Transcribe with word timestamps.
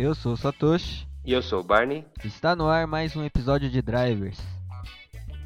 Eu 0.00 0.14
sou 0.14 0.34
o 0.34 0.36
Satoshi. 0.36 1.08
E 1.24 1.32
eu 1.32 1.42
sou 1.42 1.58
o 1.58 1.64
Barney. 1.64 2.04
Está 2.24 2.54
no 2.54 2.68
ar 2.68 2.86
mais 2.86 3.16
um 3.16 3.24
episódio 3.24 3.68
de 3.68 3.82
Drivers. 3.82 4.38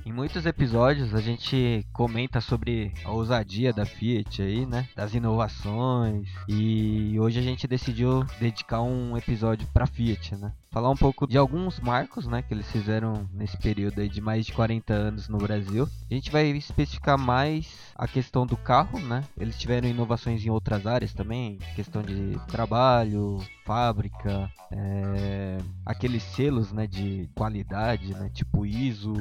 Em 0.04 0.12
muitos 0.12 0.44
episódios 0.44 1.14
a 1.14 1.22
gente 1.22 1.86
comenta 1.90 2.38
sobre 2.38 2.92
a 3.02 3.10
ousadia 3.12 3.72
da 3.72 3.86
Fiat 3.86 4.42
aí, 4.42 4.66
né? 4.66 4.86
Das 4.94 5.14
inovações. 5.14 6.28
E 6.46 7.18
hoje 7.18 7.38
a 7.38 7.42
gente 7.42 7.66
decidiu 7.66 8.26
dedicar 8.38 8.82
um 8.82 9.16
episódio 9.16 9.66
para 9.72 9.86
Fiat, 9.86 10.36
né? 10.36 10.52
Falar 10.72 10.88
um 10.88 10.96
pouco 10.96 11.26
de 11.26 11.36
alguns 11.36 11.78
marcos, 11.78 12.26
né, 12.26 12.40
que 12.40 12.54
eles 12.54 12.70
fizeram 12.72 13.28
nesse 13.30 13.58
período 13.58 14.00
aí 14.00 14.08
de 14.08 14.22
mais 14.22 14.46
de 14.46 14.54
40 14.54 14.94
anos 14.94 15.28
no 15.28 15.36
Brasil. 15.36 15.86
A 16.10 16.14
gente 16.14 16.30
vai 16.30 16.46
especificar 16.46 17.18
mais 17.18 17.92
a 17.94 18.08
questão 18.08 18.46
do 18.46 18.56
carro, 18.56 18.98
né? 18.98 19.22
Eles 19.38 19.58
tiveram 19.58 19.86
inovações 19.86 20.42
em 20.46 20.48
outras 20.48 20.86
áreas 20.86 21.12
também, 21.12 21.58
questão 21.76 22.00
de 22.00 22.40
trabalho, 22.48 23.38
fábrica, 23.66 24.50
é... 24.70 25.58
aqueles 25.84 26.22
selos, 26.22 26.72
né, 26.72 26.86
de 26.86 27.28
qualidade, 27.34 28.14
né, 28.14 28.30
tipo 28.32 28.64
ISO 28.64 29.12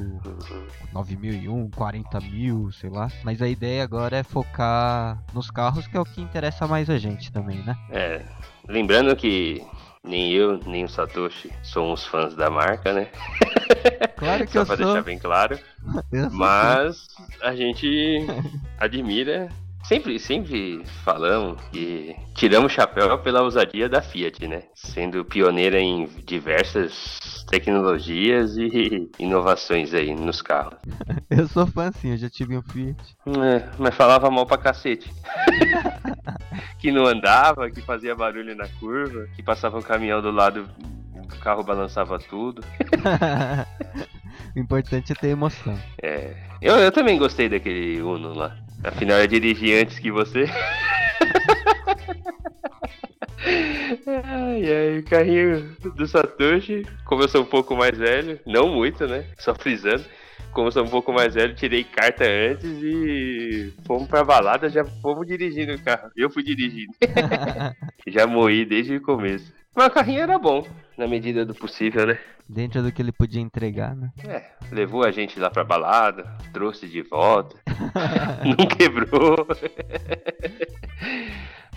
9001, 0.90 1.68
40000, 1.68 2.72
sei 2.72 2.88
lá. 2.88 3.10
Mas 3.22 3.42
a 3.42 3.48
ideia 3.48 3.84
agora 3.84 4.16
é 4.16 4.22
focar 4.22 5.22
nos 5.34 5.50
carros, 5.50 5.86
que 5.86 5.98
é 5.98 6.00
o 6.00 6.04
que 6.04 6.22
interessa 6.22 6.66
mais 6.66 6.88
a 6.88 6.96
gente 6.96 7.30
também, 7.30 7.58
né? 7.58 7.76
É, 7.90 8.24
lembrando 8.66 9.14
que 9.14 9.62
nem 10.04 10.32
eu, 10.32 10.58
nem 10.66 10.84
o 10.84 10.88
Satoshi 10.88 11.50
somos 11.62 12.04
fãs 12.06 12.34
da 12.34 12.50
marca, 12.50 12.92
né? 12.92 13.08
Claro 14.16 14.46
que 14.46 14.52
Só 14.52 14.60
eu 14.60 14.66
pra 14.66 14.76
sou. 14.76 14.86
deixar 14.86 15.02
bem 15.02 15.18
claro. 15.18 15.58
Eu 16.12 16.30
Mas 16.30 17.08
a 17.42 17.52
gente 17.56 18.24
admira. 18.78 19.48
Sempre, 19.84 20.18
sempre 20.18 20.84
falamos 21.04 21.60
que 21.72 22.14
tiramos 22.34 22.72
o 22.72 22.74
chapéu 22.74 23.18
pela 23.18 23.42
ousadia 23.42 23.88
da 23.88 24.00
Fiat, 24.00 24.46
né? 24.46 24.62
Sendo 24.74 25.24
pioneira 25.24 25.78
em 25.78 26.06
diversas 26.24 27.44
tecnologias 27.50 28.56
e 28.56 29.10
inovações 29.18 29.92
aí 29.92 30.14
nos 30.14 30.40
carros. 30.40 30.78
Eu 31.28 31.48
sou 31.48 31.66
fã 31.66 31.90
sim, 31.92 32.10
eu 32.10 32.16
já 32.16 32.28
tive 32.28 32.56
um 32.56 32.62
Fiat. 32.62 32.96
É, 33.26 33.68
mas 33.78 33.94
falava 33.94 34.30
mal 34.30 34.46
pra 34.46 34.58
cacete. 34.58 35.10
que 36.78 36.92
não 36.92 37.06
andava, 37.06 37.70
que 37.70 37.80
fazia 37.80 38.14
barulho 38.14 38.54
na 38.54 38.68
curva, 38.68 39.26
que 39.34 39.42
passava 39.42 39.78
um 39.78 39.82
caminhão 39.82 40.20
do 40.20 40.30
lado, 40.30 40.68
o 41.16 41.38
carro 41.38 41.62
balançava 41.62 42.18
tudo. 42.18 42.62
o 44.54 44.58
importante 44.58 45.12
é 45.12 45.14
ter 45.14 45.28
emoção. 45.28 45.78
É, 46.02 46.34
eu, 46.60 46.76
eu 46.76 46.92
também 46.92 47.18
gostei 47.18 47.48
daquele 47.48 48.00
Uno 48.02 48.34
lá. 48.34 48.61
Afinal, 48.84 49.20
eu 49.20 49.26
dirigi 49.26 49.72
antes 49.74 49.98
que 49.98 50.10
você. 50.10 50.44
Ai, 54.06 54.72
ai, 54.72 54.98
o 54.98 55.04
carrinho 55.04 55.76
do 55.96 56.06
Satoshi, 56.06 56.86
como 57.04 57.22
eu 57.22 57.28
sou 57.28 57.42
um 57.42 57.46
pouco 57.46 57.76
mais 57.76 57.96
velho, 57.96 58.38
não 58.46 58.68
muito, 58.68 59.06
né? 59.06 59.26
Só 59.38 59.54
frisando. 59.54 60.04
Como 60.52 60.68
eu 60.68 60.72
sou 60.72 60.84
um 60.84 60.88
pouco 60.88 61.12
mais 61.12 61.34
velho, 61.34 61.54
tirei 61.54 61.82
carta 61.82 62.24
antes 62.24 62.70
e 62.82 63.72
fomos 63.86 64.06
pra 64.06 64.22
balada, 64.22 64.68
já 64.68 64.84
fomos 64.84 65.26
dirigindo 65.26 65.72
o 65.72 65.82
carro. 65.82 66.10
Eu 66.16 66.28
fui 66.30 66.42
dirigindo. 66.42 66.92
já 68.06 68.26
morri 68.26 68.64
desde 68.64 68.96
o 68.96 69.00
começo. 69.00 69.52
Mas 69.74 69.86
o 69.86 69.90
carrinho 69.90 70.20
era 70.20 70.38
bom, 70.38 70.66
na 70.98 71.06
medida 71.06 71.46
do 71.46 71.54
possível, 71.54 72.06
né? 72.06 72.18
Dentro 72.48 72.82
do 72.82 72.92
que 72.92 73.00
ele 73.00 73.12
podia 73.12 73.40
entregar, 73.40 73.96
né? 73.96 74.10
É, 74.26 74.50
levou 74.70 75.04
a 75.04 75.10
gente 75.10 75.40
lá 75.40 75.48
pra 75.48 75.64
balada, 75.64 76.36
trouxe 76.52 76.86
de 76.86 77.00
volta, 77.02 77.56
não 78.44 78.66
quebrou. 78.66 79.46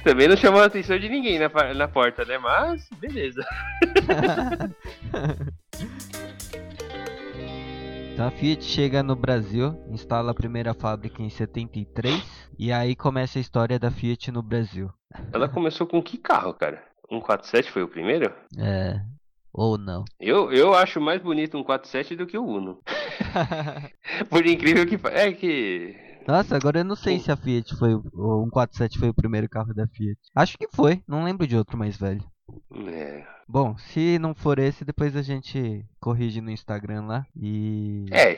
Também 0.04 0.28
não 0.28 0.38
chamou 0.38 0.62
a 0.62 0.66
atenção 0.66 1.00
de 1.00 1.10
ninguém 1.10 1.40
na, 1.40 1.50
na 1.74 1.88
porta, 1.88 2.24
né? 2.26 2.38
Mas, 2.38 2.88
beleza. 3.00 3.44
Então 8.16 8.28
a 8.28 8.32
Fiat 8.32 8.64
chega 8.64 9.04
no 9.04 9.14
Brasil, 9.14 9.78
instala 9.90 10.32
a 10.32 10.34
primeira 10.34 10.74
fábrica 10.74 11.22
em 11.22 11.30
73 11.30 12.48
e 12.58 12.72
aí 12.72 12.96
começa 12.96 13.38
a 13.38 13.42
história 13.42 13.78
da 13.78 13.92
Fiat 13.92 14.32
no 14.32 14.42
Brasil. 14.42 14.90
Ela 15.34 15.50
começou 15.50 15.86
com 15.86 16.02
que 16.02 16.18
carro, 16.18 16.54
cara? 16.54 16.82
147 17.10 17.72
foi 17.72 17.84
o 17.84 17.88
primeiro? 17.88 18.34
É. 18.58 19.02
Ou 19.54 19.78
não. 19.78 20.04
Eu, 20.20 20.52
eu 20.52 20.74
acho 20.74 21.00
mais 21.00 21.22
bonito 21.22 21.58
um 21.58 21.64
47 21.64 22.16
do 22.16 22.28
que 22.28 22.38
o 22.38 22.44
Uno. 22.46 22.80
Por 24.30 24.46
incrível 24.46 24.86
que 24.86 25.00
É 25.08 25.32
que. 25.32 25.96
Nossa, 26.28 26.56
agora 26.56 26.80
eu 26.80 26.84
não 26.84 26.96
sei 26.96 27.20
se 27.20 27.32
a 27.32 27.38
Fiat 27.38 27.76
foi. 27.78 27.94
O 27.96 28.44
147 28.44 29.00
foi 29.00 29.10
o 29.10 29.14
primeiro 29.14 29.48
carro 29.48 29.74
da 29.74 29.88
Fiat. 29.88 30.20
Acho 30.36 30.58
que 30.58 30.68
foi, 30.74 31.02
não 31.08 31.24
lembro 31.24 31.48
de 31.48 31.56
outro 31.56 31.78
mais 31.78 31.96
velho. 31.96 32.22
É. 32.88 33.24
Bom, 33.48 33.78
se 33.78 34.20
não 34.20 34.34
for 34.36 34.60
esse, 34.60 34.84
depois 34.84 35.16
a 35.16 35.22
gente 35.22 35.86
corrige 36.00 36.42
no 36.42 36.52
Instagram 36.52 37.06
lá 37.06 37.26
e. 37.36 38.06
é. 38.12 38.38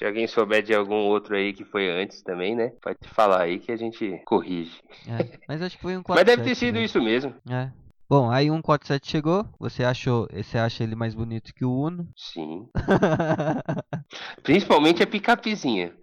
Se 0.00 0.06
alguém 0.06 0.26
souber 0.26 0.62
de 0.62 0.74
algum 0.74 0.94
outro 0.94 1.36
aí 1.36 1.52
que 1.52 1.62
foi 1.62 1.90
antes 1.90 2.22
também, 2.22 2.56
né? 2.56 2.72
Pode 2.80 2.96
falar 3.08 3.42
aí 3.42 3.58
que 3.58 3.70
a 3.70 3.76
gente 3.76 4.18
corrige. 4.24 4.80
É, 5.06 5.38
mas 5.46 5.60
acho 5.60 5.76
que 5.76 5.82
foi 5.82 5.92
um 5.92 6.00
147. 6.00 6.08
Mas 6.08 6.24
deve 6.24 6.48
ter 6.48 6.54
sido 6.54 6.74
mesmo. 6.76 6.86
isso 6.86 7.02
mesmo. 7.02 7.34
É. 7.50 7.70
Bom, 8.08 8.30
aí 8.30 8.50
o 8.50 8.54
147 8.54 9.10
chegou, 9.10 9.46
você 9.58 9.84
achou, 9.84 10.26
você 10.32 10.56
acha 10.56 10.82
ele 10.82 10.94
mais 10.94 11.14
bonito 11.14 11.54
que 11.54 11.66
o 11.66 11.82
Uno? 11.82 12.08
Sim. 12.16 12.66
Principalmente 14.42 15.02
a 15.02 15.06
picapezinha. 15.06 15.94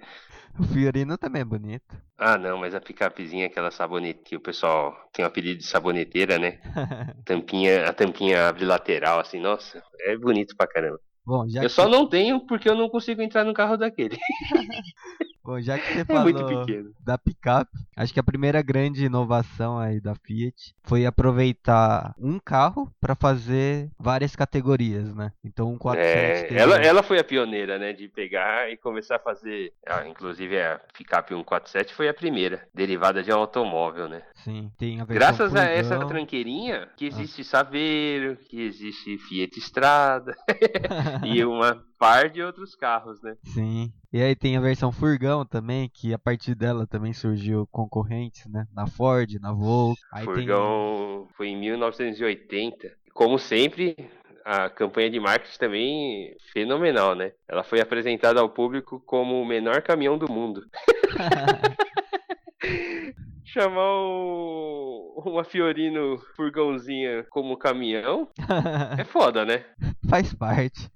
o 0.59 0.63
Fiorino 0.63 1.17
também 1.17 1.41
é 1.41 1.45
bonito. 1.45 1.97
Ah, 2.19 2.37
não, 2.37 2.59
mas 2.59 2.75
a 2.75 2.79
picapezinha, 2.79 3.47
aquela 3.47 3.71
sabonete 3.71 4.21
que 4.23 4.35
o 4.35 4.39
pessoal 4.39 4.95
tem 5.11 5.25
o 5.25 5.27
apelido 5.27 5.57
de 5.57 5.65
saboneteira, 5.65 6.37
né? 6.37 6.59
Tampinha, 7.25 7.89
a 7.89 7.93
tampinha 7.93 8.47
abre 8.47 8.63
lateral, 8.63 9.19
assim, 9.19 9.39
nossa, 9.39 9.81
é 10.01 10.15
bonito 10.15 10.55
pra 10.55 10.67
caramba. 10.67 10.99
Bom, 11.27 11.45
já 11.49 11.59
Eu 11.61 11.67
que, 11.67 11.75
só 11.75 11.89
não 11.89 12.07
tenho 12.07 12.39
porque 12.39 12.69
eu 12.69 12.75
não 12.75 12.87
consigo 12.87 13.21
entrar 13.21 13.43
no 13.43 13.53
carro 13.53 13.75
daquele. 13.75 14.17
bom, 15.47 15.61
já 15.61 15.79
que 15.79 15.93
você 15.93 16.01
É 16.01 16.05
falou 16.05 16.65
da 16.99 17.17
picape, 17.17 17.71
acho 17.95 18.13
que 18.13 18.19
a 18.19 18.23
primeira 18.23 18.61
grande 18.61 19.05
inovação 19.05 19.79
aí 19.79 20.01
da 20.01 20.13
Fiat 20.13 20.75
foi 20.83 21.05
aproveitar 21.05 22.13
um 22.19 22.37
carro 22.37 22.91
para 22.99 23.15
fazer 23.15 23.89
várias 23.97 24.35
categorias, 24.35 25.15
né? 25.15 25.31
Então 25.43 25.71
um 25.71 25.77
47 25.77 26.53
É, 26.53 26.57
ela, 26.57 26.75
ela 26.77 27.01
foi 27.01 27.19
a 27.19 27.23
pioneira, 27.23 27.79
né, 27.79 27.93
de 27.93 28.09
pegar 28.09 28.69
e 28.69 28.75
começar 28.77 29.15
a 29.15 29.19
fazer. 29.19 29.71
ah, 29.87 30.05
inclusive 30.07 30.59
a 30.59 30.79
picape 30.93 31.33
147 31.33 31.93
foi 31.93 32.09
a 32.09 32.13
primeira, 32.13 32.67
derivada 32.73 33.23
de 33.23 33.31
um 33.31 33.37
automóvel, 33.37 34.09
né? 34.09 34.23
Sim, 34.35 34.69
tem 34.77 34.99
a 34.99 35.05
Graças 35.05 35.55
a 35.55 35.63
essa 35.63 36.05
tranqueirinha 36.05 36.89
que 36.97 37.05
existe 37.05 37.43
Saveiro, 37.43 38.37
que 38.49 38.61
existe 38.61 39.17
Fiat 39.17 39.57
Strada 39.59 40.35
e 41.23 41.43
uma 41.45 41.83
par 41.97 42.29
de 42.29 42.41
outros 42.41 42.75
carros, 42.75 43.21
né? 43.21 43.35
Sim. 43.45 43.91
E 44.11 44.21
aí 44.21 44.35
tem 44.35 44.55
a 44.57 44.61
versão 44.61 44.91
furgão 44.91 45.45
também, 45.45 45.89
que 45.89 46.13
a 46.13 46.19
partir 46.19 46.55
dela 46.55 46.85
também 46.87 47.13
surgiu 47.13 47.67
concorrentes, 47.71 48.45
né? 48.47 48.65
Na 48.73 48.87
Ford, 48.87 49.29
na 49.41 49.51
Volkswagen. 49.51 49.97
Aí 50.13 50.25
tem- 50.25 50.33
Furgão 50.35 51.27
foi 51.35 51.47
em 51.49 51.57
1980. 51.59 52.91
Como 53.13 53.37
sempre, 53.39 53.95
a 54.45 54.69
campanha 54.69 55.09
de 55.09 55.19
marketing 55.19 55.57
também 55.57 56.35
fenomenal, 56.53 57.15
né? 57.15 57.31
Ela 57.49 57.63
foi 57.63 57.81
apresentada 57.81 58.39
ao 58.39 58.49
público 58.49 59.01
como 59.05 59.41
o 59.41 59.45
menor 59.45 59.81
caminhão 59.81 60.17
do 60.17 60.31
mundo. 60.31 60.61
Chamar 63.43 63.91
o... 63.93 65.23
uma 65.25 65.43
Fiorino 65.43 66.17
furgãozinha 66.35 67.25
como 67.29 67.57
caminhão 67.57 68.27
é 68.97 69.03
foda, 69.05 69.45
né? 69.45 69.63
Faz 70.09 70.33
parte. 70.33 70.89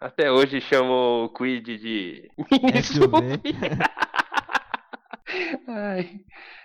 Até 0.00 0.30
hoje 0.30 0.60
chamam 0.60 1.24
o 1.24 1.28
Quid 1.28 1.78
de 1.78 2.30
mini 2.50 2.82
SUV. 2.82 3.06
SUV. 3.12 3.40
Ai, 5.68 6.20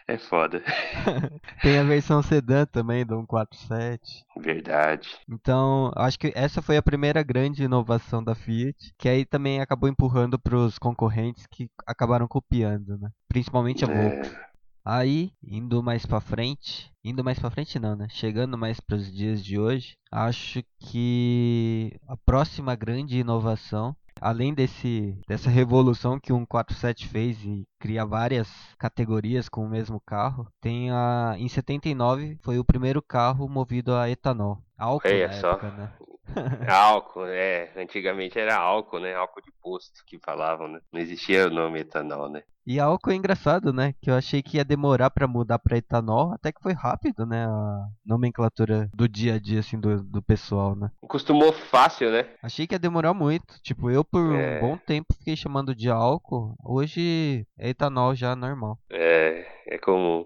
é 0.08 0.18
foda. 0.18 0.62
Tem 1.62 1.78
a 1.80 1.84
versão 1.84 2.22
sedã 2.22 2.66
também 2.66 3.06
do 3.06 3.16
147. 3.16 4.26
Verdade. 4.38 5.10
Então, 5.30 5.92
acho 5.96 6.18
que 6.20 6.32
essa 6.36 6.62
foi 6.62 6.78
a 6.78 6.82
primeira 6.82 7.22
grande 7.24 7.64
inovação 7.64 8.24
da 8.24 8.36
Fiat, 8.36 8.94
que 8.98 9.08
aí 9.08 9.26
também 9.26 9.62
acabou 9.62 9.90
empurrando 9.90 10.40
para 10.40 10.56
os 10.56 10.78
concorrentes 10.78 11.46
que 11.48 11.70
acabaram 11.86 12.28
copiando, 12.28 12.98
né? 12.98 13.10
Principalmente 13.28 13.86
a 13.86 13.88
Volkswagen. 13.88 14.34
É, 14.34 14.48
Aí, 14.90 15.34
indo 15.44 15.84
mais 15.84 16.06
pra 16.06 16.22
frente, 16.22 16.90
indo 17.04 17.22
mais 17.22 17.38
pra 17.38 17.50
frente 17.50 17.78
não, 17.78 17.94
né? 17.94 18.08
Chegando 18.10 18.58
mais 18.58 18.80
para 18.80 18.96
os 18.96 19.12
dias 19.12 19.44
de 19.44 19.60
hoje, 19.60 19.98
acho 20.10 20.64
que 20.80 22.00
a 22.08 22.16
próxima 22.16 22.74
grande 22.74 23.18
inovação, 23.18 23.94
além 24.22 24.54
desse 24.54 25.20
dessa 25.28 25.50
revolução 25.50 26.18
que 26.18 26.32
o 26.32 26.38
147 26.38 27.06
fez 27.06 27.44
e 27.44 27.68
cria 27.78 28.06
várias 28.06 28.48
categorias 28.80 29.50
com 29.50 29.66
o 29.66 29.70
mesmo 29.70 30.00
carro, 30.00 30.48
tem 30.62 30.90
a 30.90 31.36
em 31.38 31.50
79 31.50 32.38
foi 32.42 32.58
o 32.58 32.64
primeiro 32.64 33.02
carro 33.02 33.50
movido 33.50 33.94
a 33.94 34.10
etanol. 34.10 34.64
Álcool 34.78 35.10
Olha 35.10 35.28
na 35.28 35.34
só. 35.34 35.52
época, 35.52 35.72
né? 35.72 35.92
álcool, 36.68 37.26
é. 37.28 37.72
Antigamente 37.76 38.40
era 38.40 38.56
álcool, 38.56 39.00
né? 39.00 39.16
Álcool 39.16 39.42
de 39.42 39.52
composto 39.52 40.04
que 40.06 40.20
falavam, 40.20 40.68
né? 40.68 40.80
Não 40.92 41.00
existia 41.00 41.48
o 41.48 41.50
nome 41.50 41.80
etanol, 41.80 42.30
né? 42.30 42.44
E 42.66 42.82
álcool 42.82 43.12
é 43.12 43.16
engraçado, 43.16 43.72
né? 43.72 43.94
Que 44.02 44.12
eu 44.12 44.16
achei 44.16 44.42
que 44.44 44.58
ia 44.58 44.66
demorar 44.66 45.10
para 45.10 45.26
mudar 45.26 45.58
para 45.58 45.78
etanol, 45.78 46.34
até 46.34 46.52
que 46.52 46.62
foi 46.62 46.74
rápido, 46.74 47.26
né? 47.26 47.46
A 47.46 47.86
nomenclatura 48.06 48.90
do 48.94 49.08
dia 49.08 49.36
a 49.36 49.40
dia, 49.40 49.62
assim, 49.62 49.80
do, 49.80 50.04
do 50.04 50.22
pessoal, 50.22 50.76
né? 50.76 50.92
Costumou 51.08 51.54
fácil, 51.54 52.12
né? 52.12 52.26
Achei 52.44 52.68
que 52.68 52.76
ia 52.76 52.80
demorar 52.80 53.14
muito. 53.14 53.62
Tipo, 53.62 53.90
eu 53.90 54.04
por 54.04 54.36
É. 54.36 54.58
um 54.58 54.62
bom 54.68 54.78
tempo 54.78 55.14
fiquei 55.18 55.36
chamando 55.38 55.74
de 55.74 55.90
álcool. 55.90 56.56
Hoje 56.64 57.46
é 57.58 57.70
etanol 57.70 58.14
já 58.14 58.36
normal. 58.36 58.78
É, 58.92 59.46
é 59.68 59.78
comum. 59.78 60.26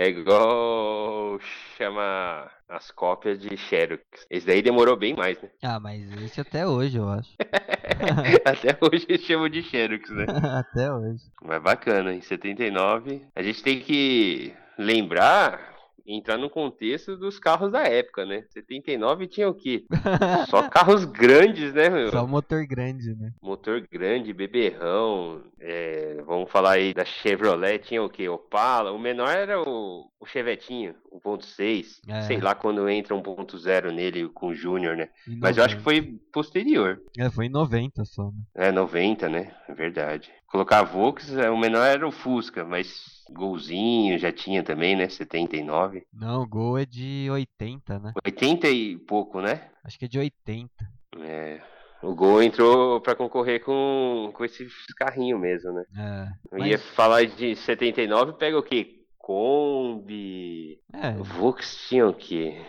É 0.00 0.08
igual 0.08 1.38
chama 1.76 2.50
as 2.66 2.90
cópias 2.90 3.38
de 3.38 3.54
Xerox. 3.54 4.02
Esse 4.30 4.46
daí 4.46 4.62
demorou 4.62 4.96
bem 4.96 5.14
mais, 5.14 5.38
né? 5.42 5.50
Ah, 5.62 5.78
mas 5.78 6.10
esse 6.22 6.40
até 6.40 6.66
hoje, 6.66 6.96
eu 6.96 7.06
acho. 7.06 7.28
Até 8.46 8.78
hoje 8.80 9.04
eles 9.10 9.26
chamam 9.26 9.50
de 9.50 9.62
Xerox, 9.62 10.08
né? 10.08 10.24
até 10.56 10.90
hoje. 10.90 11.22
Mas 11.42 11.62
bacana, 11.62 12.14
em 12.14 12.22
79. 12.22 13.26
A 13.36 13.42
gente 13.42 13.62
tem 13.62 13.78
que 13.78 14.54
lembrar, 14.78 15.60
entrar 16.14 16.36
no 16.36 16.50
contexto 16.50 17.16
dos 17.16 17.38
carros 17.38 17.70
da 17.72 17.82
época, 17.82 18.24
né? 18.26 18.44
79 18.50 19.26
tinha 19.26 19.48
o 19.48 19.54
quê? 19.54 19.84
Só 20.48 20.66
carros 20.68 21.04
grandes, 21.04 21.72
né, 21.72 21.88
meu? 21.88 22.10
Só 22.10 22.26
motor 22.26 22.66
grande, 22.66 23.14
né? 23.14 23.32
Motor 23.42 23.86
grande, 23.90 24.32
beberrão. 24.32 25.42
é, 25.60 26.22
vamos 26.26 26.50
falar 26.50 26.72
aí 26.72 26.92
da 26.92 27.04
Chevrolet, 27.04 27.78
tinha 27.78 28.02
o 28.02 28.10
quê? 28.10 28.28
Opala. 28.28 28.92
O 28.92 28.98
menor 28.98 29.28
era 29.30 29.60
o, 29.60 30.10
o 30.18 30.26
Chevetinho, 30.26 30.94
1.6. 31.24 32.00
É. 32.08 32.22
Sei 32.22 32.40
lá 32.40 32.54
quando 32.54 32.88
entra 32.88 33.14
1.0 33.14 33.90
nele 33.92 34.28
com 34.28 34.48
o 34.48 34.54
Júnior, 34.54 34.96
né? 34.96 35.08
Mas 35.26 35.56
eu 35.56 35.64
acho 35.64 35.76
que 35.76 35.84
90. 35.84 35.84
foi 35.84 36.18
posterior. 36.32 37.00
É, 37.18 37.30
foi 37.30 37.46
em 37.46 37.50
90 37.50 38.04
só, 38.04 38.24
né? 38.24 38.42
É, 38.54 38.72
90, 38.72 39.28
né? 39.28 39.52
É 39.68 39.74
verdade. 39.74 40.32
Colocar 40.50 40.82
Vox, 40.82 41.32
é, 41.36 41.48
o 41.48 41.56
menor 41.56 41.84
era 41.86 42.06
o 42.06 42.10
Fusca, 42.10 42.64
mas 42.64 43.22
Golzinho 43.30 44.18
já 44.18 44.32
tinha 44.32 44.62
também, 44.64 44.96
né? 44.96 45.08
79. 45.08 46.02
Não, 46.12 46.42
o 46.42 46.46
Gol 46.48 46.78
é 46.78 46.84
de 46.84 47.28
80, 47.30 47.98
né? 48.00 48.12
80 48.24 48.68
e 48.68 48.96
pouco, 48.98 49.40
né? 49.40 49.70
Acho 49.84 49.96
que 49.98 50.06
é 50.06 50.08
de 50.08 50.18
80. 50.18 50.68
É. 51.20 51.60
O 52.02 52.14
Gol 52.14 52.42
entrou 52.42 53.00
pra 53.00 53.14
concorrer 53.14 53.62
com, 53.62 54.30
com 54.34 54.44
esses 54.44 54.72
carrinhos 54.96 55.40
mesmo, 55.40 55.72
né? 55.72 55.84
É. 55.96 56.28
Eu 56.54 56.58
Mas- 56.58 56.70
ia 56.70 56.78
falar 56.78 57.24
de 57.26 57.54
79, 57.54 58.32
pega 58.32 58.58
o 58.58 58.62
quê? 58.62 58.96
Kombi. 59.18 60.80
É, 60.92 61.12
Vox 61.12 61.86
tinha 61.88 62.08
o 62.08 62.14
quê? 62.14 62.60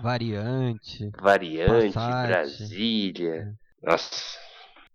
variante. 0.00 1.10
Variante, 1.20 1.92
Passat. 1.94 2.26
Brasília. 2.26 3.54
Nossa. 3.82 4.38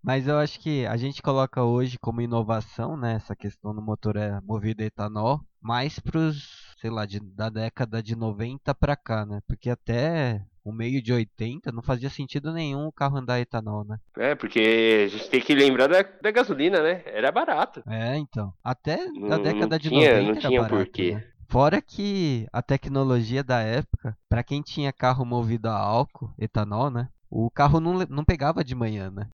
Mas 0.06 0.28
eu 0.28 0.38
acho 0.38 0.60
que 0.60 0.86
a 0.86 0.96
gente 0.98 1.20
coloca 1.20 1.64
hoje 1.64 1.98
como 1.98 2.22
inovação, 2.22 2.96
né, 2.96 3.16
essa 3.16 3.36
questão 3.36 3.74
do 3.74 3.82
motor 3.82 4.16
é 4.18 4.40
movido 4.42 4.84
a 4.84 4.86
etanol, 4.86 5.42
mais 5.60 5.98
pros, 5.98 6.76
sei 6.80 6.92
lá, 6.92 7.08
de, 7.08 7.20
da 7.20 7.50
década 7.50 8.04
de 8.04 8.16
90 8.16 8.76
pra 8.76 8.96
cá, 8.96 9.26
né? 9.26 9.40
Porque 9.48 9.68
até 9.68 10.44
o 10.64 10.72
meio 10.72 11.02
de 11.02 11.12
80 11.12 11.72
não 11.72 11.82
fazia 11.82 12.10
sentido 12.10 12.54
nenhum 12.54 12.86
o 12.86 12.92
carro 12.92 13.18
andar 13.18 13.34
a 13.36 13.40
etanol, 13.40 13.84
né? 13.84 13.98
É, 14.16 14.36
porque 14.36 15.06
a 15.06 15.08
gente 15.08 15.28
tem 15.28 15.42
que 15.42 15.56
lembrar 15.56 15.88
da, 15.88 16.04
da 16.04 16.30
gasolina, 16.30 16.84
né? 16.84 17.02
Era 17.08 17.32
barato. 17.32 17.82
É, 17.88 18.16
então. 18.16 18.54
Até 18.64 19.08
Não- 19.08 19.30
da 19.30 19.38
década 19.40 19.80
de 19.80 19.90
tinha- 19.90 20.02
90 20.14 20.24
não 20.24 20.30
era 20.32 20.40
tinha 20.50 20.62
barato, 20.62 20.86
porquê. 20.86 21.16
né? 21.16 21.24
Fora 21.48 21.82
que 21.82 22.48
a 22.52 22.62
tecnologia 22.62 23.44
da 23.44 23.60
época, 23.62 24.16
pra 24.30 24.44
quem 24.44 24.62
tinha 24.62 24.92
carro 24.94 25.26
movido 25.26 25.68
a 25.70 25.76
álcool, 25.78 26.32
etanol, 26.38 26.90
né? 26.92 27.08
O 27.38 27.52
carro 27.52 27.82
não, 27.82 27.96
não 28.10 28.24
pegava 28.24 28.64
de 28.64 28.74
manhã, 28.74 29.12
né? 29.12 29.28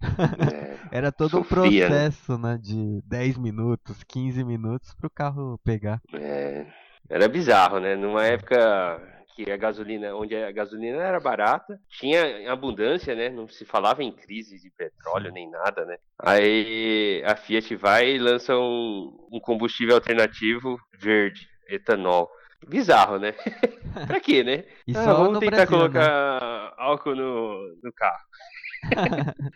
É. 0.52 0.72
Era 0.98 1.12
todo 1.12 1.38
um 1.38 1.44
Sofria, 1.44 1.88
né? 1.88 2.10
processo, 2.10 2.36
né? 2.36 2.58
De 2.60 3.00
10 3.06 3.38
minutos, 3.38 4.04
15 4.04 4.44
minutos 4.44 4.92
pro 4.96 5.08
carro 5.08 5.60
pegar. 5.64 6.02
É, 6.12 6.66
era 7.08 7.28
bizarro, 7.28 7.80
né? 7.80 7.96
Numa 7.96 8.26
época 8.26 9.00
que 9.36 9.52
a 9.52 9.56
gasolina, 9.56 10.16
onde 10.16 10.36
a 10.36 10.52
gasolina 10.52 10.98
era 10.98 11.20
barata, 11.20 11.80
tinha 11.90 12.26
em 12.40 12.48
abundância, 12.48 13.14
né? 13.14 13.30
Não 13.30 13.48
se 13.48 13.66
falava 13.66 14.04
em 14.04 14.12
crise 14.12 14.60
de 14.60 14.72
petróleo 14.72 15.32
nem 15.32 15.48
nada, 15.48 15.86
né? 15.86 15.98
Aí 16.18 17.22
a 17.24 17.36
Fiat 17.36 17.76
vai 17.76 18.16
e 18.16 18.18
lança 18.18 18.58
um, 18.58 19.28
um 19.32 19.40
combustível 19.40 19.94
alternativo 19.94 20.76
verde, 21.00 21.48
etanol. 21.70 22.28
Bizarro, 22.68 23.18
né? 23.18 23.34
pra 24.08 24.20
quê, 24.20 24.44
né? 24.44 24.66
E 24.88 24.96
Ah, 24.96 25.14
vamos 25.14 25.40
tentar 25.40 25.66
Brasil, 25.66 25.78
né? 25.78 25.78
colocar 25.78 26.74
álcool 26.78 27.16
no, 27.16 27.76
no 27.84 27.94
carro. 27.94 28.20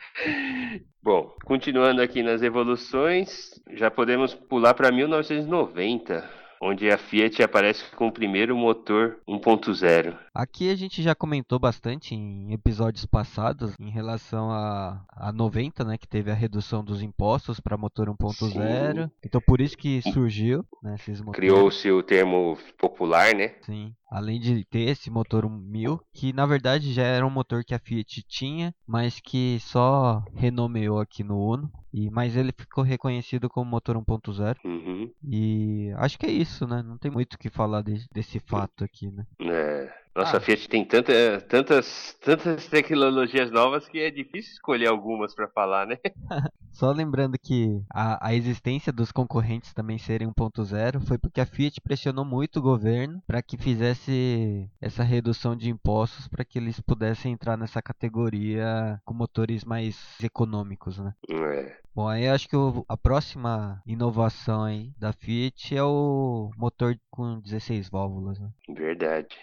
Bom, 1.01 1.35
continuando 1.45 2.01
aqui 2.01 2.23
nas 2.23 2.41
evoluções, 2.41 3.51
já 3.73 3.91
podemos 3.91 4.33
pular 4.33 4.73
para 4.73 4.91
1990, 4.91 6.27
onde 6.61 6.89
a 6.89 6.97
Fiat 6.97 7.41
aparece 7.43 7.83
com 7.95 8.07
o 8.07 8.11
primeiro 8.11 8.55
motor 8.55 9.17
1.0. 9.27 10.17
Aqui 10.33 10.69
a 10.69 10.75
gente 10.75 11.01
já 11.01 11.15
comentou 11.15 11.59
bastante 11.59 12.13
em 12.13 12.53
episódios 12.53 13.05
passados 13.05 13.73
em 13.79 13.89
relação 13.89 14.51
a, 14.51 15.05
a 15.09 15.31
90, 15.31 15.83
né, 15.83 15.97
que 15.97 16.07
teve 16.07 16.31
a 16.31 16.35
redução 16.35 16.83
dos 16.83 17.01
impostos 17.01 17.59
para 17.59 17.77
motor 17.77 18.07
1.0. 18.09 19.09
Então 19.23 19.41
por 19.41 19.61
isso 19.61 19.77
que 19.77 20.01
surgiu, 20.13 20.65
né, 20.83 20.95
esses 20.95 21.19
motores. 21.19 21.37
Criou-se 21.37 21.91
o 21.91 22.03
termo 22.03 22.57
popular, 22.77 23.33
né? 23.33 23.55
Sim. 23.61 23.93
Além 24.09 24.39
de 24.39 24.63
ter 24.65 24.89
esse 24.89 25.09
motor 25.09 25.49
1000, 25.49 25.99
que 26.13 26.31
na 26.31 26.45
verdade 26.45 26.93
já 26.93 27.03
era 27.03 27.25
um 27.25 27.29
motor 27.29 27.63
que 27.63 27.73
a 27.73 27.79
Fiat 27.79 28.23
tinha, 28.27 28.73
mas 28.87 29.19
que 29.19 29.57
só 29.59 30.23
renomeou 30.35 30.99
aqui 30.99 31.23
no 31.23 31.37
Uno. 31.37 31.71
E, 31.97 32.09
mas 32.09 32.35
ele 32.35 32.51
ficou 32.51 32.83
reconhecido 32.83 33.49
como 33.49 33.71
motor 33.71 33.95
1.0. 33.95 34.57
Uhum. 34.65 35.09
E 35.23 35.91
acho 35.95 36.19
que 36.19 36.25
é 36.25 36.29
isso, 36.29 36.67
né? 36.67 36.83
Não 36.83 36.97
tem 36.97 37.09
muito 37.09 37.35
o 37.35 37.37
que 37.39 37.49
falar 37.49 37.81
de- 37.83 38.05
desse 38.13 38.37
fato 38.37 38.83
aqui, 38.83 39.09
né? 39.09 39.25
É. 39.39 40.04
Nossa, 40.15 40.35
Ah. 40.35 40.37
a 40.37 40.41
Fiat 40.41 40.69
tem 40.69 40.85
tanta, 40.85 41.41
tantas, 41.49 42.13
tantas 42.21 42.67
tecnologias 42.67 43.51
novas 43.51 43.87
que 43.87 43.99
é 43.99 44.09
difícil 44.09 44.53
escolher 44.53 44.87
algumas 44.87 45.35
para 45.35 45.47
falar, 45.49 45.85
né? 45.85 45.97
Só 46.71 46.91
lembrando 46.91 47.37
que 47.41 47.81
a, 47.89 48.27
a 48.29 48.33
existência 48.35 48.91
dos 48.91 49.09
concorrentes 49.11 49.73
também 49.73 49.97
serem 49.97 50.27
1.0 50.27 50.99
foi 51.07 51.17
porque 51.17 51.39
a 51.39 51.45
Fiat 51.45 51.79
pressionou 51.81 52.25
muito 52.25 52.59
o 52.59 52.61
governo 52.61 53.21
para 53.25 53.41
que 53.41 53.57
fizesse 53.57 54.69
essa 54.81 55.03
redução 55.03 55.55
de 55.55 55.69
impostos 55.69 56.27
para 56.27 56.43
que 56.43 56.57
eles 56.59 56.79
pudessem 56.81 57.31
entrar 57.31 57.57
nessa 57.57 57.81
categoria 57.81 58.99
com 59.05 59.13
motores 59.13 59.63
mais 59.63 59.97
econômicos, 60.21 60.97
né? 60.97 61.13
É. 61.29 61.77
Bom, 61.95 62.09
aí 62.09 62.27
acho 62.27 62.49
que 62.49 62.57
o- 62.57 62.83
a 62.89 62.97
próxima 62.97 63.81
inovação 63.85 64.63
aí 64.65 64.91
da 64.97 65.13
Fiat 65.13 65.75
é 65.77 65.83
o 65.83 66.51
motor 66.57 66.93
com 67.09 67.39
16 67.39 67.87
válvulas, 67.89 68.37
né? 68.37 68.49
Verdade. 68.67 69.33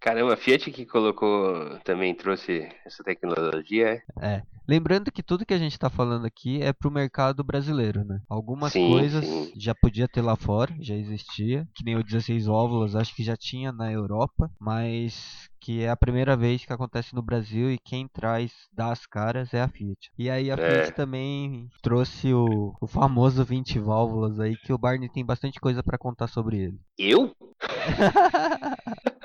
Caramba, 0.00 0.32
a 0.32 0.36
Fiat 0.36 0.70
que 0.70 0.86
colocou, 0.86 1.78
também 1.84 2.14
trouxe 2.14 2.68
essa 2.86 3.04
tecnologia, 3.04 4.02
é? 4.20 4.36
É. 4.36 4.42
Lembrando 4.66 5.10
que 5.10 5.22
tudo 5.22 5.44
que 5.44 5.52
a 5.52 5.58
gente 5.58 5.72
está 5.72 5.90
falando 5.90 6.24
aqui 6.26 6.62
é 6.62 6.72
pro 6.72 6.90
mercado 6.90 7.42
brasileiro, 7.42 8.04
né? 8.04 8.20
Algumas 8.28 8.72
Sim, 8.72 8.88
coisas 8.88 9.26
sim. 9.26 9.52
já 9.56 9.74
podia 9.74 10.06
ter 10.06 10.22
lá 10.22 10.36
fora, 10.36 10.72
já 10.80 10.94
existia, 10.94 11.66
que 11.74 11.84
nem 11.84 11.96
o 11.96 12.04
16 12.04 12.46
válvulas, 12.46 12.94
acho 12.94 13.14
que 13.14 13.22
já 13.24 13.36
tinha 13.36 13.72
na 13.72 13.90
Europa, 13.92 14.48
mas 14.60 15.48
que 15.60 15.82
é 15.82 15.90
a 15.90 15.96
primeira 15.96 16.36
vez 16.36 16.64
que 16.64 16.72
acontece 16.72 17.14
no 17.14 17.22
Brasil 17.22 17.70
e 17.70 17.78
quem 17.78 18.08
traz 18.08 18.52
das 18.72 19.04
caras 19.06 19.52
é 19.52 19.60
a 19.60 19.68
Fiat. 19.68 20.10
E 20.16 20.30
aí 20.30 20.50
a 20.50 20.54
É. 20.54 20.56
Fiat 20.56 20.94
também 20.94 21.68
trouxe 21.82 22.32
o, 22.32 22.72
o 22.80 22.86
famoso 22.86 23.44
20 23.44 23.78
válvulas 23.78 24.38
aí, 24.40 24.56
que 24.56 24.72
o 24.72 24.78
Barney 24.78 25.10
tem 25.10 25.24
bastante 25.24 25.60
coisa 25.60 25.82
para 25.82 25.98
contar 25.98 26.28
sobre 26.28 26.58
ele. 26.58 26.80
Eu? 26.96 27.34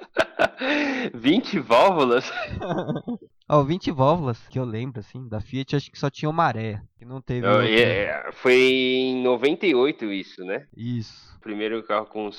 20 1.13 1.59
válvulas? 1.59 2.31
Ó, 3.47 3.59
o 3.61 3.63
20 3.63 3.91
válvulas, 3.91 4.39
que 4.47 4.57
eu 4.57 4.65
lembro, 4.65 4.99
assim, 4.99 5.27
da 5.27 5.39
Fiat, 5.39 5.75
acho 5.75 5.91
que 5.91 5.99
só 5.99 6.09
tinha 6.09 6.29
o 6.29 6.33
Maré, 6.33 6.81
que 6.97 7.05
não 7.05 7.21
teve 7.21 7.45
Eu- 7.45 7.51
outro. 7.57 7.67
é, 7.67 8.29
foi 8.33 8.53
em 8.55 9.21
98 9.21 10.05
isso, 10.11 10.43
né? 10.43 10.65
Isso. 10.75 11.37
Primeiro 11.41 11.83
carro 11.83 12.07
com 12.07 12.31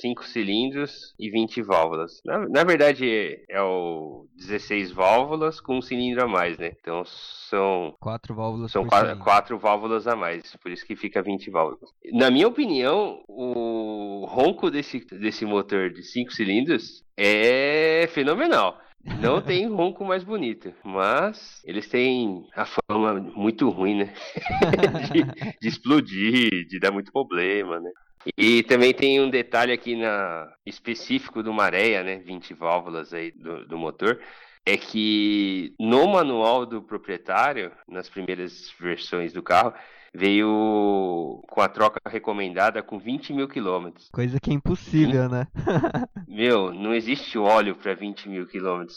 5 0.00 0.24
cilindros 0.24 1.14
e 1.18 1.30
20 1.30 1.62
válvulas. 1.62 2.20
Na, 2.24 2.48
na 2.48 2.64
verdade 2.64 3.44
é, 3.48 3.60
o 3.60 4.26
16 4.36 4.92
válvulas 4.92 5.60
com 5.60 5.78
um 5.78 5.82
cilindro 5.82 6.24
a 6.24 6.28
mais, 6.28 6.58
né? 6.58 6.72
Então 6.80 7.04
são 7.04 7.94
Quatro 8.00 8.34
válvulas 8.34 8.72
São 8.72 8.86
quatro 9.18 9.58
válvulas 9.58 10.06
a 10.06 10.16
mais, 10.16 10.56
por 10.56 10.70
isso 10.70 10.86
que 10.86 10.96
fica 10.96 11.22
20 11.22 11.50
válvulas. 11.50 11.90
Na 12.12 12.30
minha 12.30 12.48
opinião, 12.48 13.22
o 13.28 14.26
ronco 14.28 14.70
desse, 14.70 15.00
desse 15.00 15.44
motor 15.44 15.90
de 15.90 16.02
5 16.02 16.32
cilindros 16.32 17.04
é 17.16 18.08
fenomenal. 18.12 18.78
Não 19.20 19.40
tem 19.42 19.66
ronco 19.68 20.04
mais 20.04 20.24
bonito, 20.24 20.72
mas 20.82 21.62
eles 21.64 21.88
têm 21.88 22.46
a 22.56 22.64
fama 22.64 23.14
muito 23.34 23.68
ruim, 23.68 23.98
né? 23.98 24.14
de, 25.12 25.58
de 25.60 25.68
explodir, 25.68 26.66
de 26.66 26.80
dar 26.80 26.90
muito 26.90 27.12
problema, 27.12 27.78
né? 27.80 27.90
E 28.36 28.62
também 28.62 28.94
tem 28.94 29.20
um 29.20 29.28
detalhe 29.28 29.72
aqui 29.72 29.96
na 29.96 30.50
específico 30.64 31.42
do 31.42 31.52
Maréia, 31.52 32.02
né? 32.02 32.18
20 32.18 32.54
válvulas 32.54 33.12
aí 33.12 33.30
do, 33.32 33.66
do 33.66 33.78
motor 33.78 34.20
é 34.66 34.76
que 34.76 35.74
no 35.78 36.08
manual 36.08 36.64
do 36.64 36.80
proprietário, 36.80 37.70
nas 37.86 38.08
primeiras 38.08 38.72
versões 38.80 39.32
do 39.32 39.42
carro, 39.42 39.74
veio 40.14 41.42
com 41.48 41.60
a 41.60 41.68
troca 41.68 42.00
recomendada 42.08 42.82
com 42.82 42.98
20 42.98 43.32
mil 43.32 43.48
quilômetros. 43.48 44.08
Coisa 44.10 44.38
que 44.40 44.50
é 44.50 44.54
impossível, 44.54 45.28
né? 45.28 45.46
Meu, 46.28 46.72
não 46.72 46.94
existe 46.94 47.36
óleo 47.36 47.74
para 47.74 47.94
20 47.94 48.28
mil 48.28 48.46
quilômetros. 48.46 48.96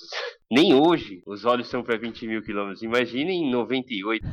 Nem 0.50 0.74
hoje 0.75 1.22
os 1.25 1.43
óleos 1.43 1.69
são 1.69 1.84
para 1.84 1.98
20 1.98 2.27
mil 2.27 2.41
quilômetros. 2.43 2.84
Imagina 2.84 3.31
em 3.31 3.50
98. 3.51 4.25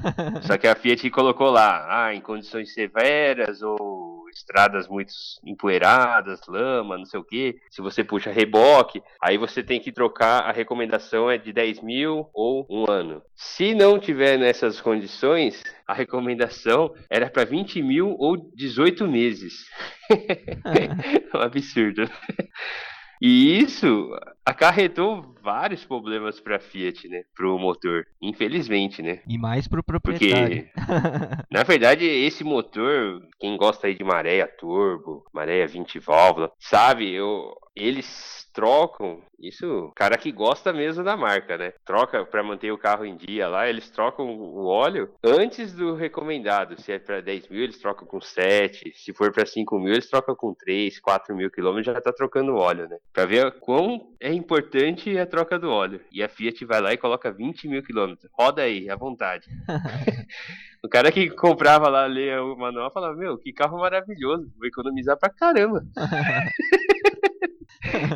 Só 0.42 0.58
que 0.58 0.68
a 0.68 0.74
Fiat 0.74 1.08
colocou 1.10 1.50
lá, 1.50 1.86
ah, 1.88 2.14
em 2.14 2.20
condições 2.20 2.72
severas 2.74 3.62
ou 3.62 4.13
estradas 4.34 4.88
muito 4.88 5.12
empoeiradas, 5.44 6.40
lama, 6.46 6.98
não 6.98 7.04
sei 7.04 7.20
o 7.20 7.24
que. 7.24 7.60
Se 7.70 7.80
você 7.80 8.02
puxa 8.02 8.30
reboque, 8.30 9.02
aí 9.20 9.38
você 9.38 9.62
tem 9.62 9.80
que 9.80 9.92
trocar. 9.92 10.40
A 10.40 10.52
recomendação 10.52 11.30
é 11.30 11.38
de 11.38 11.52
10 11.52 11.80
mil 11.80 12.28
ou 12.32 12.66
um 12.68 12.90
ano. 12.90 13.22
Se 13.34 13.74
não 13.74 13.98
tiver 13.98 14.38
nessas 14.38 14.80
condições, 14.80 15.62
a 15.86 15.94
recomendação 15.94 16.94
era 17.10 17.28
para 17.28 17.44
20 17.44 17.82
mil 17.82 18.16
ou 18.18 18.36
18 18.54 19.06
meses. 19.06 19.66
um 21.34 21.38
absurdo. 21.38 22.08
E 23.20 23.58
isso 23.58 24.10
acarretou 24.44 25.34
vários 25.42 25.84
problemas 25.84 26.40
para 26.40 26.56
a 26.56 26.60
Fiat, 26.60 27.08
né, 27.08 27.24
pro 27.34 27.58
motor, 27.58 28.06
infelizmente, 28.20 29.02
né? 29.02 29.20
E 29.26 29.38
mais 29.38 29.66
pro 29.66 29.82
proprietário. 29.82 30.68
Porque 30.74 30.74
na 31.50 31.62
verdade 31.62 32.04
esse 32.04 32.44
motor, 32.44 33.22
quem 33.38 33.56
gosta 33.56 33.86
aí 33.86 33.94
de 33.94 34.04
maré 34.04 34.46
turbo, 34.46 35.24
maré 35.32 35.66
20 35.66 35.98
válvula, 35.98 36.52
sabe, 36.58 37.12
eu 37.12 37.54
eles 37.76 38.48
trocam, 38.52 39.20
isso, 39.40 39.90
cara 39.96 40.16
que 40.16 40.30
gosta 40.30 40.72
mesmo 40.72 41.02
da 41.02 41.16
marca, 41.16 41.58
né? 41.58 41.72
Troca 41.84 42.24
para 42.24 42.42
manter 42.42 42.70
o 42.70 42.78
carro 42.78 43.04
em 43.04 43.16
dia 43.16 43.48
lá, 43.48 43.68
eles 43.68 43.90
trocam 43.90 44.26
o 44.26 44.66
óleo 44.66 45.10
antes 45.22 45.72
do 45.74 45.94
recomendado. 45.94 46.80
Se 46.80 46.92
é 46.92 46.98
para 47.00 47.20
10 47.20 47.48
mil, 47.48 47.64
eles 47.64 47.78
trocam 47.78 48.06
com 48.06 48.20
7. 48.20 48.92
Se 48.94 49.12
for 49.12 49.32
para 49.32 49.44
5 49.44 49.76
mil, 49.80 49.92
eles 49.92 50.08
trocam 50.08 50.36
com 50.36 50.54
3, 50.54 51.00
4 51.00 51.34
mil 51.34 51.50
quilômetros, 51.50 51.92
já 51.92 52.00
tá 52.00 52.12
trocando 52.12 52.54
óleo, 52.54 52.88
né? 52.88 52.96
Pra 53.12 53.26
ver 53.26 53.50
quão 53.58 54.14
é 54.20 54.32
importante 54.34 55.16
a 55.18 55.26
troca 55.26 55.58
do 55.58 55.70
óleo. 55.70 56.00
E 56.12 56.22
a 56.22 56.28
Fiat 56.28 56.64
vai 56.64 56.80
lá 56.80 56.92
e 56.92 56.98
coloca 56.98 57.32
20 57.32 57.68
mil 57.68 57.82
quilômetros. 57.82 58.30
Roda 58.32 58.62
aí, 58.62 58.88
à 58.90 58.96
vontade. 58.96 59.48
o 60.84 60.88
cara 60.88 61.10
que 61.10 61.30
comprava 61.30 61.88
lá, 61.88 62.06
ler 62.06 62.40
o 62.40 62.56
manual, 62.56 62.92
falava: 62.92 63.14
Meu, 63.16 63.38
que 63.38 63.52
carro 63.52 63.78
maravilhoso, 63.78 64.52
vou 64.56 64.66
economizar 64.66 65.18
pra 65.18 65.30
caramba. 65.30 65.84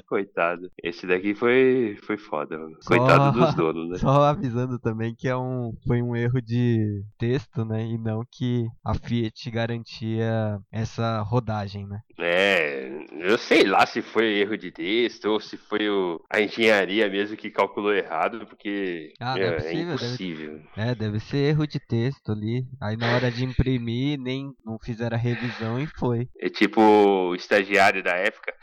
Coitado. 0.09 0.71
Esse 0.83 1.07
daqui 1.07 1.35
foi, 1.35 1.99
foi 2.03 2.17
foda, 2.17 2.57
mano. 2.57 2.79
Coitado 2.87 3.38
só, 3.38 3.45
dos 3.45 3.55
donos, 3.55 3.91
né? 3.91 3.99
Só 3.99 4.23
avisando 4.23 4.79
também 4.79 5.15
que 5.15 5.29
é 5.29 5.37
um, 5.37 5.73
foi 5.87 6.00
um 6.00 6.17
erro 6.17 6.41
de 6.41 7.03
texto, 7.19 7.62
né? 7.62 7.85
E 7.85 7.99
não 7.99 8.25
que 8.31 8.67
a 8.83 8.95
Fiat 8.95 9.50
garantia 9.50 10.59
essa 10.73 11.21
rodagem, 11.21 11.87
né? 11.87 12.00
É, 12.19 13.05
eu 13.21 13.37
sei 13.37 13.65
lá 13.65 13.85
se 13.85 14.00
foi 14.00 14.38
erro 14.38 14.57
de 14.57 14.71
texto 14.73 15.27
ou 15.27 15.38
se 15.38 15.59
foi 15.59 15.91
o, 15.91 16.21
a 16.31 16.41
engenharia 16.41 17.09
mesmo 17.11 17.37
que 17.37 17.50
calculou 17.50 17.93
errado, 17.93 18.47
porque 18.47 19.12
ah, 19.21 19.38
é, 19.38 19.43
é 19.43 19.53
possível, 19.53 19.95
impossível. 19.95 20.53
Deve, 20.75 20.91
é, 20.91 20.95
deve 20.95 21.21
ser 21.21 21.37
erro 21.37 21.67
de 21.67 21.79
texto 21.79 22.33
ali. 22.33 22.65
Aí 22.81 22.97
na 22.97 23.15
hora 23.15 23.31
de 23.31 23.45
imprimir, 23.45 24.19
nem 24.19 24.55
não 24.65 24.79
fizeram 24.79 25.19
a 25.19 25.21
revisão 25.21 25.79
e 25.79 25.87
foi. 25.87 26.29
É 26.41 26.49
tipo 26.49 26.81
o 26.81 27.35
estagiário 27.35 28.03
da 28.03 28.12
época. 28.12 28.55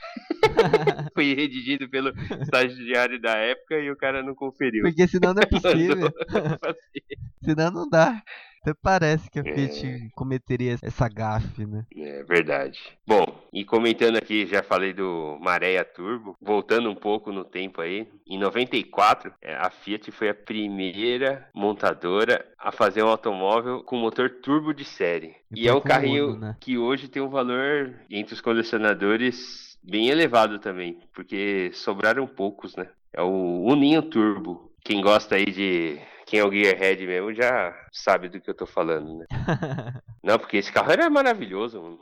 Foi 1.35 1.43
redigido 1.43 1.89
pelo 1.89 2.13
estagiário 2.41 3.19
da 3.21 3.35
época 3.35 3.75
e 3.75 3.91
o 3.91 3.97
cara 3.97 4.23
não 4.23 4.33
conferiu. 4.33 4.83
Porque 4.83 5.07
senão 5.07 5.33
não 5.35 5.41
é 5.41 5.45
possível. 5.45 6.13
senão 7.43 7.71
não 7.71 7.89
dá. 7.89 8.23
Até 8.65 8.73
parece 8.73 9.29
que 9.29 9.37
a 9.37 9.43
Fiat 9.43 9.85
é. 9.85 10.09
cometeria 10.15 10.75
essa 10.81 11.07
gafe, 11.07 11.67
né? 11.67 11.85
É 11.95 12.23
verdade. 12.23 12.79
Bom, 13.05 13.23
e 13.53 13.63
comentando 13.63 14.15
aqui, 14.15 14.47
já 14.47 14.63
falei 14.63 14.91
do 14.91 15.37
Maréia 15.39 15.85
Turbo, 15.85 16.35
voltando 16.41 16.89
um 16.89 16.95
pouco 16.95 17.31
no 17.31 17.45
tempo 17.45 17.79
aí, 17.79 18.07
em 18.25 18.39
94, 18.39 19.31
é, 19.39 19.53
a 19.53 19.69
Fiat 19.69 20.11
foi 20.11 20.29
a 20.29 20.33
primeira 20.33 21.47
montadora 21.53 22.43
a 22.57 22.71
fazer 22.71 23.03
um 23.03 23.07
automóvel 23.07 23.83
com 23.83 23.97
motor 23.97 24.31
turbo 24.41 24.73
de 24.73 24.83
série. 24.83 25.35
E, 25.55 25.65
e 25.65 25.67
é 25.67 25.73
um 25.73 25.79
carrinho 25.81 26.29
Uno, 26.29 26.39
né? 26.39 26.57
que 26.59 26.75
hoje 26.75 27.07
tem 27.07 27.21
um 27.21 27.29
valor 27.29 27.93
entre 28.09 28.33
os 28.33 28.41
colecionadores 28.41 29.74
bem 29.87 30.09
elevado 30.09 30.59
também, 30.59 30.99
porque 31.13 31.71
sobraram 31.73 32.27
poucos, 32.27 32.75
né? 32.75 32.87
É 33.13 33.21
o 33.21 33.63
Uninho 33.63 34.01
Turbo. 34.01 34.71
Quem 34.83 35.01
gosta 35.01 35.35
aí 35.35 35.45
de. 35.45 35.99
Quem 36.25 36.39
é 36.39 36.45
o 36.45 36.51
Gearhead 36.51 37.05
mesmo 37.05 37.33
já 37.33 37.73
sabe 37.91 38.29
do 38.29 38.41
que 38.41 38.49
eu 38.49 38.53
tô 38.53 38.65
falando, 38.65 39.19
né? 39.19 39.25
Não, 40.23 40.39
porque 40.39 40.57
esse 40.57 40.71
carro 40.71 40.91
era 40.91 41.07
maravilhoso, 41.09 41.81
mano. 41.81 41.99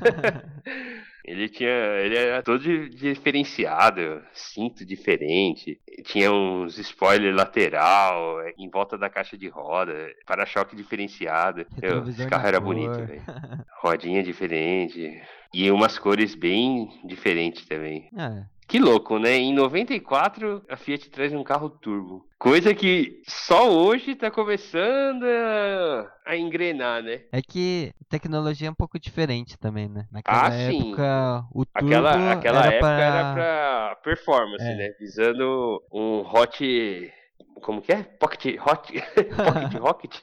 ele 1.24 1.48
tinha. 1.48 1.70
Ele 1.70 2.16
era 2.16 2.42
todo 2.42 2.60
diferenciado, 2.90 4.22
cinto 4.32 4.84
diferente, 4.84 5.80
tinha 6.04 6.30
uns 6.30 6.78
spoiler 6.78 7.34
lateral 7.34 8.40
em 8.58 8.68
volta 8.68 8.98
da 8.98 9.08
caixa 9.08 9.38
de 9.38 9.48
roda, 9.48 9.94
para-choque 10.26 10.76
diferenciado. 10.76 11.66
Esse 12.08 12.26
carro 12.26 12.46
era 12.46 12.60
bonito, 12.60 13.06
velho. 13.06 13.22
Rodinha 13.80 14.22
diferente. 14.22 15.20
E 15.52 15.70
umas 15.70 15.98
cores 15.98 16.34
bem 16.34 17.00
diferentes 17.04 17.66
também. 17.66 18.08
É. 18.16 18.44
Que 18.66 18.78
louco, 18.78 19.18
né? 19.18 19.36
Em 19.36 19.52
94 19.52 20.64
a 20.66 20.76
Fiat 20.78 21.10
traz 21.10 21.30
um 21.34 21.44
carro 21.44 21.68
turbo. 21.68 22.26
Coisa 22.38 22.74
que 22.74 23.20
só 23.28 23.70
hoje 23.70 24.14
tá 24.14 24.30
começando 24.30 25.24
a, 25.24 26.10
a 26.26 26.36
engrenar, 26.38 27.02
né? 27.02 27.20
É 27.30 27.42
que 27.42 27.92
a 28.00 28.04
tecnologia 28.08 28.68
é 28.68 28.70
um 28.70 28.74
pouco 28.74 28.98
diferente 28.98 29.58
também, 29.58 29.90
né? 29.90 30.06
Naquela 30.10 30.48
ah, 30.48 30.54
época, 30.54 31.40
sim. 31.42 31.48
o 31.52 31.66
turbo 31.66 31.86
Aquela, 31.86 32.32
aquela 32.32 32.58
era 32.60 32.68
época 32.68 32.80
pra... 32.80 33.00
era 33.00 33.34
pra 33.34 33.96
performance, 34.02 34.64
é. 34.64 34.74
né? 34.74 34.94
Visando 34.98 35.82
um 35.92 36.20
hot 36.20 37.12
como 37.60 37.80
que 37.80 37.92
é? 37.92 38.02
Pocket 38.02 38.58
Hot 38.60 38.92
Pocket 39.36 39.80
Rocket 39.80 40.22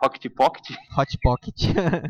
Rocket 0.00 0.28
Pocket 0.34 0.76
Hot 0.96 1.18
Pocket 1.18 1.54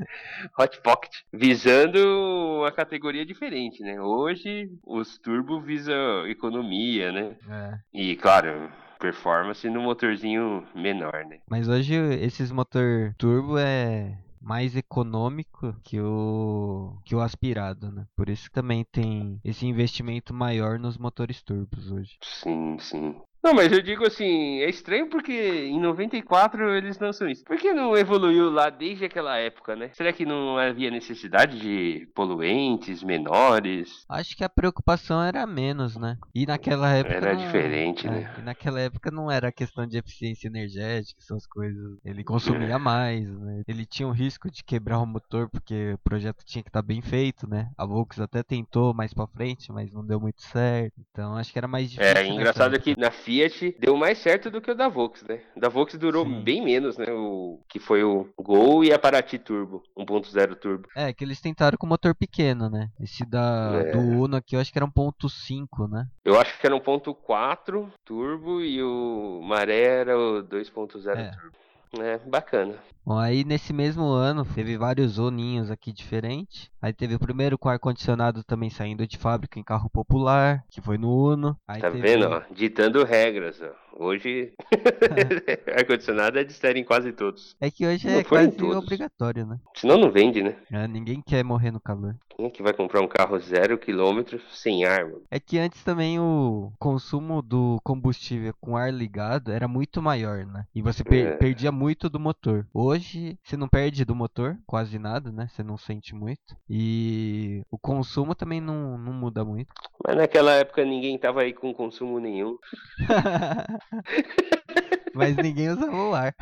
Hot 0.59 0.81
Pocket 0.83 1.13
visando 1.33 2.61
uma 2.61 2.73
categoria 2.73 3.25
diferente, 3.25 3.83
né? 3.83 4.01
Hoje 4.01 4.71
os 4.85 5.19
turbo 5.19 5.61
visam 5.61 6.27
economia, 6.27 7.13
né? 7.13 7.37
É. 7.49 7.79
E 7.93 8.17
claro, 8.17 8.71
performance 8.99 9.69
no 9.69 9.83
motorzinho 9.83 10.67
menor, 10.75 11.25
né? 11.25 11.39
Mas 11.49 11.69
hoje 11.69 11.95
esses 11.95 12.51
motor 12.51 13.15
turbo 13.19 13.59
é 13.59 14.19
mais 14.41 14.77
econômico 14.77 15.75
que 15.83 16.01
o 16.01 16.97
que 17.05 17.17
o 17.17 17.21
aspirado, 17.21 17.91
né? 17.91 18.07
Por 18.17 18.29
isso 18.29 18.49
também 18.53 18.85
tem 18.85 19.41
esse 19.45 19.67
investimento 19.67 20.33
maior 20.33 20.79
nos 20.79 20.97
motores 20.97 21.43
turbos 21.43 21.91
hoje. 21.91 22.17
Sim, 22.23 22.79
sim. 22.79 23.17
Não, 23.47 23.55
mas 23.55 23.71
eu 23.71 23.81
digo 23.81 24.05
assim, 24.05 24.59
é 24.59 24.69
estranho 24.69 25.09
porque 25.09 25.33
em 25.33 25.79
94 25.79 26.69
eles 26.75 26.99
são 27.13 27.29
isso. 27.29 27.45
Por 27.45 27.57
que 27.57 27.73
não 27.73 27.97
evoluiu 27.97 28.51
lá 28.51 28.71
desde 28.71 29.05
aquela 29.05 29.39
época, 29.39 29.77
né? 29.77 29.91
Será 29.93 30.13
que 30.13 30.27
não 30.27 30.59
havia 30.59 30.91
necessidade 30.91 31.61
de 31.61 32.09
poluentes 32.13 33.05
menores? 33.05 34.05
Acho 34.09 34.37
que 34.37 34.43
a 34.43 34.49
preocupação 34.49 35.23
era 35.23 35.47
menos, 35.47 35.97
né? 35.97 36.19
E 36.35 36.45
naquela 36.45 36.93
época. 36.93 37.15
Era 37.15 37.35
não... 37.35 37.45
diferente, 37.45 38.09
é, 38.09 38.11
né? 38.11 38.35
E 38.37 38.43
naquela 38.43 38.81
época 38.81 39.13
não 39.13 39.31
era 39.31 39.53
questão 39.53 39.87
de 39.87 39.97
eficiência 39.97 40.49
energética, 40.49 41.21
essas 41.23 41.47
coisas. 41.47 41.99
Ele 42.05 42.25
consumia 42.25 42.75
é. 42.75 42.79
mais, 42.79 43.31
né? 43.31 43.63
Ele 43.69 43.87
tinha 43.87 44.09
o 44.09 44.13
risco 44.13 44.51
de 44.51 44.65
quebrar 44.65 44.99
o 44.99 45.07
motor 45.07 45.49
porque 45.49 45.93
o 45.93 45.99
projeto 45.99 46.45
tinha 46.45 46.65
que 46.65 46.69
estar 46.69 46.83
tá 46.83 46.87
bem 46.87 47.01
feito, 47.01 47.49
né? 47.49 47.71
A 47.79 47.87
Volks 47.87 48.19
até 48.19 48.43
tentou 48.43 48.93
mais 48.93 49.15
pra 49.15 49.29
frente, 49.29 49.71
mas 49.71 49.93
não 49.93 50.05
deu 50.05 50.19
muito 50.19 50.43
certo. 50.43 51.01
Então 51.13 51.37
acho 51.37 51.53
que 51.53 51.59
era 51.59 51.69
mais 51.69 51.89
difícil. 51.89 52.17
É, 52.17 52.27
engraçado 52.27 52.77
que 52.81 52.99
na 52.99 53.13
FIA 53.13 53.36
Fiat 53.37 53.77
deu 53.79 53.97
mais 53.97 54.19
certo 54.19 54.51
do 54.51 54.61
que 54.61 54.71
o 54.71 54.75
da 54.75 54.89
Vox, 54.89 55.23
né? 55.23 55.41
O 55.55 55.61
da 55.61 55.69
Vox 55.69 55.95
durou 55.97 56.25
Sim. 56.25 56.43
bem 56.43 56.63
menos, 56.63 56.97
né? 56.97 57.07
O 57.11 57.61
que 57.69 57.79
foi 57.79 58.03
o 58.03 58.29
Gol 58.39 58.83
e 58.85 58.93
a 58.93 58.99
Paraty 58.99 59.39
Turbo, 59.39 59.83
1.0 59.97 60.57
Turbo. 60.57 60.89
É, 60.97 61.13
que 61.13 61.23
eles 61.23 61.41
tentaram 61.41 61.77
com 61.77 61.87
motor 61.87 62.15
pequeno, 62.15 62.71
né? 62.71 62.91
Esse 63.01 63.25
da 63.25 63.83
é. 63.85 63.93
do 63.93 63.99
Uno 63.99 64.37
aqui 64.37 64.57
eu 64.57 64.61
acho 64.61 64.73
que 64.73 64.79
era 64.79 64.87
1.5, 64.87 65.91
né? 65.91 66.07
Eu 66.25 66.41
acho 66.41 66.59
que 66.59 66.67
era 66.67 66.75
1.4 66.75 67.89
Turbo 68.05 68.61
e 68.61 68.83
o 68.83 69.41
Maré 69.43 69.83
era 69.83 70.19
o 70.19 70.43
2.0 70.43 71.17
é. 71.17 71.31
Turbo. 71.31 71.57
É, 72.03 72.19
bacana. 72.19 72.75
Bom, 73.07 73.17
aí 73.19 73.45
nesse 73.45 73.73
mesmo 73.73 74.05
ano 74.07 74.45
teve 74.45 74.77
vários 74.77 75.17
Oninhos 75.17 75.71
aqui 75.71 75.93
diferentes. 75.93 76.69
Aí 76.83 76.93
teve 76.93 77.15
o 77.15 77.21
primeiro 77.21 77.57
com 77.57 77.69
ar-condicionado 77.69 78.43
também 78.43 78.69
saindo 78.69 79.07
de 79.07 79.17
fábrica 79.17 79.61
em 79.61 79.63
carro 79.63 79.89
popular, 79.89 80.65
que 80.69 80.81
foi 80.81 80.99
no 80.99 81.09
Uno. 81.33 81.57
Aí 81.69 81.81
Tá 81.81 81.91
teve- 81.91 82.03
vendo, 82.03 82.27
ó? 82.29 82.43
Ditando 82.53 83.05
regras, 83.05 83.61
ó. 83.63 83.71
Hoje, 83.99 84.53
ar-condicionado 85.79 86.39
é 86.39 86.45
de 86.45 86.53
série 86.53 86.81
em 86.81 86.85
quase 86.85 87.13
todos. 87.13 87.57
É 87.61 87.71
que 87.71 87.87
hoje 87.87 88.07
Não 88.09 88.19
é 88.19 88.25
quase 88.25 88.63
obrigatório, 88.63 89.47
né? 89.47 89.59
Senão 89.75 89.97
não 89.99 90.11
vende, 90.11 90.43
né? 90.43 90.57
É, 90.71 90.87
ninguém 90.89 91.23
quer 91.25 91.43
morrer 91.45 91.71
no 91.71 91.81
calor. 91.81 92.15
Quem 92.37 92.47
é 92.47 92.51
que 92.51 92.63
vai 92.63 92.75
comprar 92.75 93.01
um 93.01 93.09
carro 93.09 93.39
zero 93.39 93.79
quilômetro 93.79 94.39
sem 94.53 94.85
ar, 94.85 95.05
mano? 95.07 95.23
É 95.31 95.41
que 95.41 95.59
antes 95.59 95.83
também 95.83 96.21
o 96.21 96.71
consumo 96.79 97.41
do 97.41 97.79
combustível 97.83 98.53
com 98.61 98.77
ar 98.77 98.93
ligado 98.93 99.51
era 99.51 99.67
muito 99.67 100.03
maior, 100.03 100.45
né? 100.45 100.67
E 100.75 100.83
você 100.83 101.03
per- 101.03 101.27
É. 101.29 101.37
perdia 101.37 101.73
muito 101.73 102.11
do 102.11 102.21
motor. 102.21 102.67
Hoje 102.75 102.96
você 102.99 103.57
não 103.57 103.69
perde 103.69 104.05
do 104.05 104.15
motor, 104.15 104.57
quase 104.67 104.99
nada, 104.99 105.33
né? 105.33 105.49
Você 105.49 105.63
não 105.63 105.77
sente 105.77 106.15
muito. 106.15 106.57
E 106.69 107.63
o 107.71 107.79
consumo 107.79 108.35
também 108.35 108.61
não, 108.61 108.99
não 108.99 109.13
muda 109.13 109.45
muito. 109.45 109.73
Mas 110.05 110.17
naquela 110.17 110.53
época 110.53 110.85
ninguém 110.85 111.19
tava 111.19 111.43
aí 111.43 111.53
com 111.53 111.75
consumo 111.75 112.19
nenhum. 112.19 112.57
Mas 115.17 115.35
ninguém 115.35 115.71
usava 115.71 115.97
o 115.97 116.15
ar. 116.15 116.35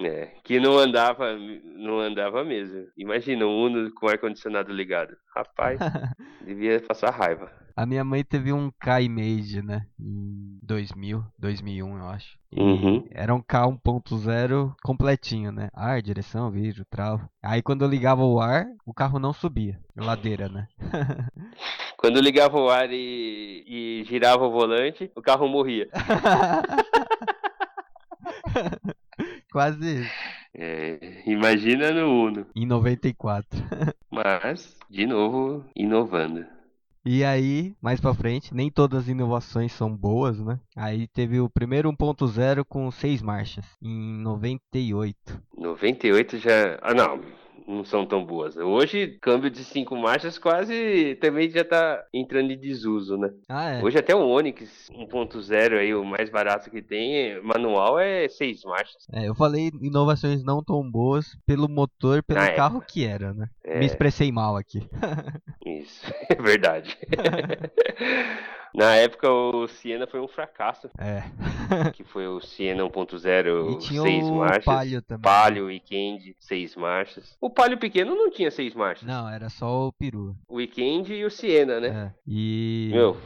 É, 0.00 0.26
que 0.42 0.58
não 0.58 0.76
andava, 0.76 1.36
não 1.36 2.00
andava 2.00 2.42
mesmo. 2.42 2.88
Imagina 2.96 3.46
um 3.46 3.62
Uno 3.62 3.94
com 3.94 4.08
ar-condicionado 4.08 4.72
ligado. 4.72 5.16
Rapaz, 5.36 5.78
devia 6.44 6.80
passar 6.80 7.10
raiva. 7.10 7.61
A 7.76 7.86
minha 7.86 8.04
mãe 8.04 8.24
teve 8.24 8.52
um 8.52 8.70
K-Mage, 8.78 9.62
né? 9.62 9.86
Em 9.98 10.58
2000, 10.62 11.24
2001, 11.38 11.98
eu 11.98 12.06
acho. 12.06 12.38
Uhum. 12.54 13.06
Era 13.10 13.34
um 13.34 13.40
K 13.40 13.66
1.0 13.66 14.74
completinho, 14.82 15.50
né? 15.50 15.70
Ar, 15.72 16.02
direção, 16.02 16.50
vidro, 16.50 16.84
trava. 16.84 17.28
Aí 17.42 17.62
quando 17.62 17.82
eu 17.82 17.88
ligava 17.88 18.22
o 18.24 18.40
ar, 18.40 18.66
o 18.84 18.92
carro 18.92 19.18
não 19.18 19.32
subia. 19.32 19.80
Ladeira, 19.96 20.48
né? 20.48 20.68
Quando 21.96 22.20
ligava 22.20 22.58
o 22.58 22.68
ar 22.68 22.90
e, 22.90 23.64
e 23.64 24.04
girava 24.08 24.44
o 24.44 24.50
volante, 24.50 25.08
o 25.14 25.22
carro 25.22 25.46
morria. 25.46 25.88
Quase 29.52 30.00
isso. 30.00 30.10
É, 30.54 31.22
imagina 31.26 31.90
no 31.92 32.10
Uno. 32.10 32.46
Em 32.54 32.66
94. 32.66 33.58
Mas, 34.10 34.76
de 34.90 35.06
novo, 35.06 35.64
inovando. 35.74 36.44
E 37.04 37.24
aí, 37.24 37.74
mais 37.82 38.00
pra 38.00 38.14
frente, 38.14 38.54
nem 38.54 38.70
todas 38.70 39.00
as 39.00 39.08
inovações 39.08 39.72
são 39.72 39.94
boas, 39.94 40.38
né? 40.38 40.60
Aí 40.76 41.08
teve 41.08 41.40
o 41.40 41.50
primeiro 41.50 41.92
1.0 41.92 42.64
com 42.64 42.88
seis 42.92 43.20
marchas, 43.20 43.64
em 43.82 44.22
98. 44.22 45.42
98 45.58 46.38
já. 46.38 46.78
Ah, 46.80 46.94
não. 46.94 47.20
Não 47.66 47.84
são 47.84 48.04
tão 48.06 48.24
boas. 48.24 48.56
Hoje, 48.56 49.18
câmbio 49.20 49.50
de 49.50 49.64
cinco 49.64 49.96
marchas 49.96 50.38
quase 50.38 51.16
também 51.20 51.50
já 51.50 51.64
tá 51.64 52.04
entrando 52.12 52.50
em 52.50 52.58
desuso, 52.58 53.16
né? 53.16 53.30
Ah, 53.48 53.70
é. 53.70 53.82
Hoje 53.82 53.98
até 53.98 54.14
o 54.14 54.26
Onix 54.26 54.90
1.0 54.90 55.78
aí, 55.78 55.94
o 55.94 56.04
mais 56.04 56.30
barato 56.30 56.70
que 56.70 56.82
tem, 56.82 57.40
manual 57.42 57.98
é 57.98 58.28
seis 58.28 58.64
marchas. 58.64 59.06
É, 59.12 59.28
eu 59.28 59.34
falei 59.34 59.70
inovações 59.80 60.42
não 60.44 60.62
tão 60.62 60.88
boas 60.88 61.36
pelo 61.46 61.68
motor, 61.68 62.22
pelo 62.22 62.40
Na 62.40 62.52
carro 62.52 62.80
que 62.80 63.04
era, 63.04 63.32
né? 63.32 63.48
É. 63.64 63.78
Me 63.78 63.86
expressei 63.86 64.30
mal 64.30 64.56
aqui. 64.56 64.82
Isso, 65.64 66.02
é 66.28 66.34
verdade. 66.34 66.96
Na 68.74 68.94
época 68.96 69.30
o 69.30 69.68
Siena 69.68 70.06
foi 70.06 70.20
um 70.20 70.28
fracasso, 70.28 70.88
É. 70.98 71.22
que 71.92 72.04
foi 72.04 72.26
o 72.26 72.40
Siena 72.40 72.82
1.0 72.84 73.72
E 73.72 73.78
tinha 73.78 74.02
seis 74.02 74.24
o 74.24 74.34
marchas. 74.36 74.64
Palio 74.64 75.02
também. 75.02 75.22
Palio, 75.22 75.66
Weekend, 75.66 76.34
seis 76.40 76.74
marchas. 76.74 77.36
O 77.40 77.50
Palio 77.50 77.78
pequeno 77.78 78.14
não 78.14 78.30
tinha 78.30 78.50
seis 78.50 78.74
marchas. 78.74 79.06
Não, 79.06 79.28
era 79.28 79.48
só 79.50 79.88
o 79.88 79.92
peru. 79.92 80.34
O 80.48 80.56
Weekend 80.56 81.12
e 81.12 81.24
o 81.24 81.30
Siena, 81.30 81.80
né? 81.80 81.88
É. 81.88 82.14
E. 82.26 82.90
Meu, 82.92 83.16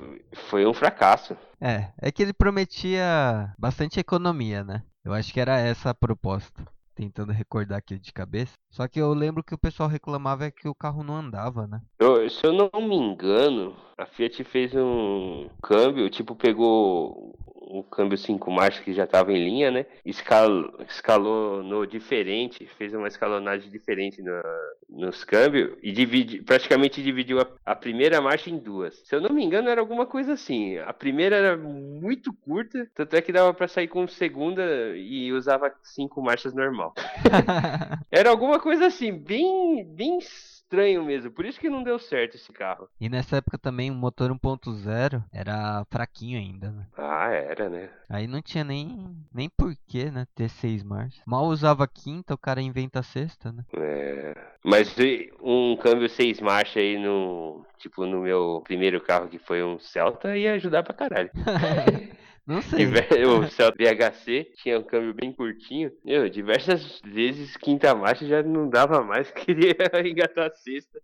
foi 0.51 0.67
um 0.67 0.75
fracasso. 0.75 1.37
É, 1.61 1.89
é 2.01 2.11
que 2.13 2.23
ele 2.23 2.33
prometia 2.33 3.53
bastante 3.59 3.99
economia, 4.01 4.63
né? 4.65 4.83
Eu 5.05 5.13
acho 5.13 5.33
que 5.33 5.41
era 5.41 5.59
essa 5.59 5.91
a 5.91 5.95
proposta. 5.95 6.67
Tentando 6.97 7.31
recordar 7.31 7.77
aqui 7.79 7.99
de 7.99 8.11
cabeça. 8.11 8.55
Só 8.71 8.89
que 8.89 8.99
eu 8.99 9.13
lembro 9.13 9.45
que 9.45 9.55
o 9.55 9.59
pessoal 9.59 9.87
reclamava 9.87 10.47
é 10.47 10.51
que 10.51 10.67
o 10.67 10.75
carro 10.75 11.05
não 11.05 11.15
andava, 11.15 11.67
né? 11.67 11.83
Eu- 11.99 12.29
se 12.31 12.41
eu 12.43 12.55
não 12.55 12.71
me 12.89 12.97
engano, 12.97 13.77
a 13.99 14.07
Fiat 14.07 14.43
fez 14.45 14.75
um 14.75 15.47
câmbio, 15.63 16.09
tipo, 16.09 16.35
pegou 16.35 17.35
um 17.67 17.83
câmbio 17.83 18.17
cinco 18.17 18.51
marchas 18.51 18.85
que 18.85 18.93
já 18.93 19.05
estava 19.05 19.33
em 19.33 19.45
linha, 19.45 19.71
né? 19.71 19.87
Escal, 20.05 20.51
escalou 20.89 21.63
no 21.63 21.87
diferente, 21.87 22.67
fez 22.79 22.95
uma 22.95 23.09
escalonagem 23.09 23.71
diferente 23.71 24.23
na- 24.23 24.43
nos 24.89 25.25
câmbios 25.25 25.77
e 25.83 26.43
praticamente 26.43 27.03
dividiu 27.03 27.41
a, 27.41 27.47
a 27.65 27.75
primeira 27.75 28.21
marcha 28.21 28.51
em 28.51 28.59
duas. 28.59 28.95
Se 29.05 29.15
eu 29.15 29.21
não 29.21 29.31
me 29.31 29.45
engano, 29.45 29.69
era 29.69 29.81
alguma 29.81 30.07
coisa 30.07 30.33
assim. 30.35 30.79
A 30.79 30.93
primeira 30.93 31.37
era 31.37 31.57
muito 31.57 32.33
curta, 32.33 32.89
tanto 32.95 33.15
é 33.17 33.21
que 33.21 33.33
dava 33.33 33.53
para 33.53 33.69
sair 33.69 33.89
com 33.89 34.07
segunda 34.07 34.63
e 34.97 35.33
usava 35.33 35.73
cinco 35.83 36.23
marchas 36.23 36.55
normal. 36.55 36.95
Era 38.11 38.31
alguma 38.31 38.59
coisa 38.61 38.87
assim, 38.87 39.13
bem, 39.13 39.85
bem 39.85 40.19
estranho 40.67 41.05
mesmo. 41.05 41.31
Por 41.31 41.45
isso 41.45 41.61
que 41.61 41.71
não 41.71 41.83
deu 41.83 41.99
certo 41.99 42.35
esse 42.35 42.53
carro. 42.53 42.89
e 43.01 43.09
nessa 43.09 43.37
época 43.37 43.57
também 43.57 43.91
o 43.91 43.95
motor 43.95 44.31
1.0 44.31 45.23
era 45.33 45.85
fraquinho 45.91 46.39
ainda, 46.39 46.71
né? 46.71 46.87
Ah, 46.97 47.31
era, 47.31 47.69
né? 47.69 47.89
Aí 48.09 48.27
não 48.27 48.43
tinha 48.43 48.65
nem, 48.65 49.17
nem 49.33 49.49
porquê, 49.49 50.11
né? 50.11 50.27
Ter 50.35 50.49
seis 50.49 50.83
marchas. 50.83 51.23
Mal 51.25 51.45
usava 51.47 51.85
a 51.85 51.89
quinta, 51.89 52.35
o 52.35 52.39
cara 52.39 52.61
inventa 52.61 53.01
a 53.01 53.03
sexta, 53.03 53.53
né? 53.53 53.65
É. 53.75 54.35
Mas 54.65 54.95
um 55.41 55.77
câmbio 55.77 56.09
seis 56.09 56.41
marchas 56.41 56.77
aí 56.79 56.99
no. 56.99 57.65
Tipo, 57.79 58.07
no 58.07 58.23
meu 58.23 58.63
primeiro 58.65 59.01
carro 59.01 59.29
que 59.29 59.39
foi 59.39 59.63
um 59.63 59.79
Celta 59.79 60.37
ia 60.37 60.55
ajudar 60.55 60.83
pra 60.83 60.95
caralho. 60.95 61.31
Não 62.47 62.63
sei. 62.63 62.87
Diver- 62.87 63.27
O 63.29 63.49
Celta 63.51 63.77
VHC 63.77 64.53
tinha 64.63 64.79
um 64.79 64.83
câmbio 64.85 65.13
bem 65.13 65.33
curtinho. 65.33 65.91
Meu, 66.05 66.29
diversas 66.31 67.01
vezes 67.05 67.57
quinta 67.57 67.93
marcha 67.95 68.25
já 68.25 68.41
não 68.43 68.69
dava 68.69 69.03
mais, 69.03 69.31
queria 69.33 69.75
engatar 70.05 70.47
a 70.47 70.55
sexta. 70.55 71.01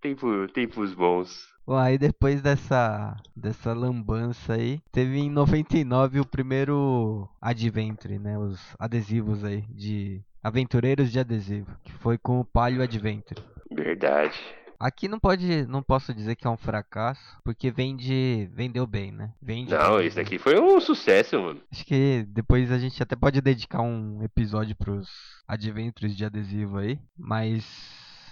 Tempo, 0.00 0.48
tempos 0.48 0.94
bons. 0.94 1.48
Bom, 1.66 1.76
aí 1.76 1.98
depois 1.98 2.40
dessa, 2.40 3.14
dessa 3.36 3.72
lambança 3.74 4.54
aí, 4.54 4.80
teve 4.90 5.18
em 5.18 5.30
99 5.30 6.18
o 6.20 6.26
primeiro 6.26 7.28
Adventure, 7.40 8.18
né? 8.18 8.38
Os 8.38 8.58
adesivos 8.78 9.44
aí, 9.44 9.60
de 9.68 10.22
aventureiros 10.42 11.12
de 11.12 11.20
adesivo, 11.20 11.70
que 11.84 11.92
foi 11.92 12.16
com 12.16 12.40
o 12.40 12.44
Palio 12.44 12.82
Adventure. 12.82 13.40
Verdade. 13.70 14.40
Aqui 14.80 15.08
não 15.08 15.20
pode, 15.20 15.66
não 15.66 15.82
posso 15.82 16.14
dizer 16.14 16.36
que 16.36 16.46
é 16.46 16.50
um 16.50 16.56
fracasso, 16.56 17.20
porque 17.44 17.70
vende, 17.70 18.48
vendeu 18.54 18.86
bem, 18.86 19.12
né? 19.12 19.34
Vende 19.40 19.72
Não, 19.72 20.00
isso 20.00 20.16
né? 20.16 20.22
aqui 20.22 20.38
foi 20.38 20.58
um 20.58 20.80
sucesso, 20.80 21.38
mano. 21.38 21.60
Acho 21.70 21.84
que 21.84 22.24
depois 22.26 22.72
a 22.72 22.78
gente 22.78 23.02
até 23.02 23.14
pode 23.14 23.42
dedicar 23.42 23.82
um 23.82 24.22
episódio 24.22 24.74
pros 24.74 25.06
adventures 25.46 26.16
de 26.16 26.24
adesivo 26.24 26.78
aí, 26.78 26.98
mas 27.14 27.62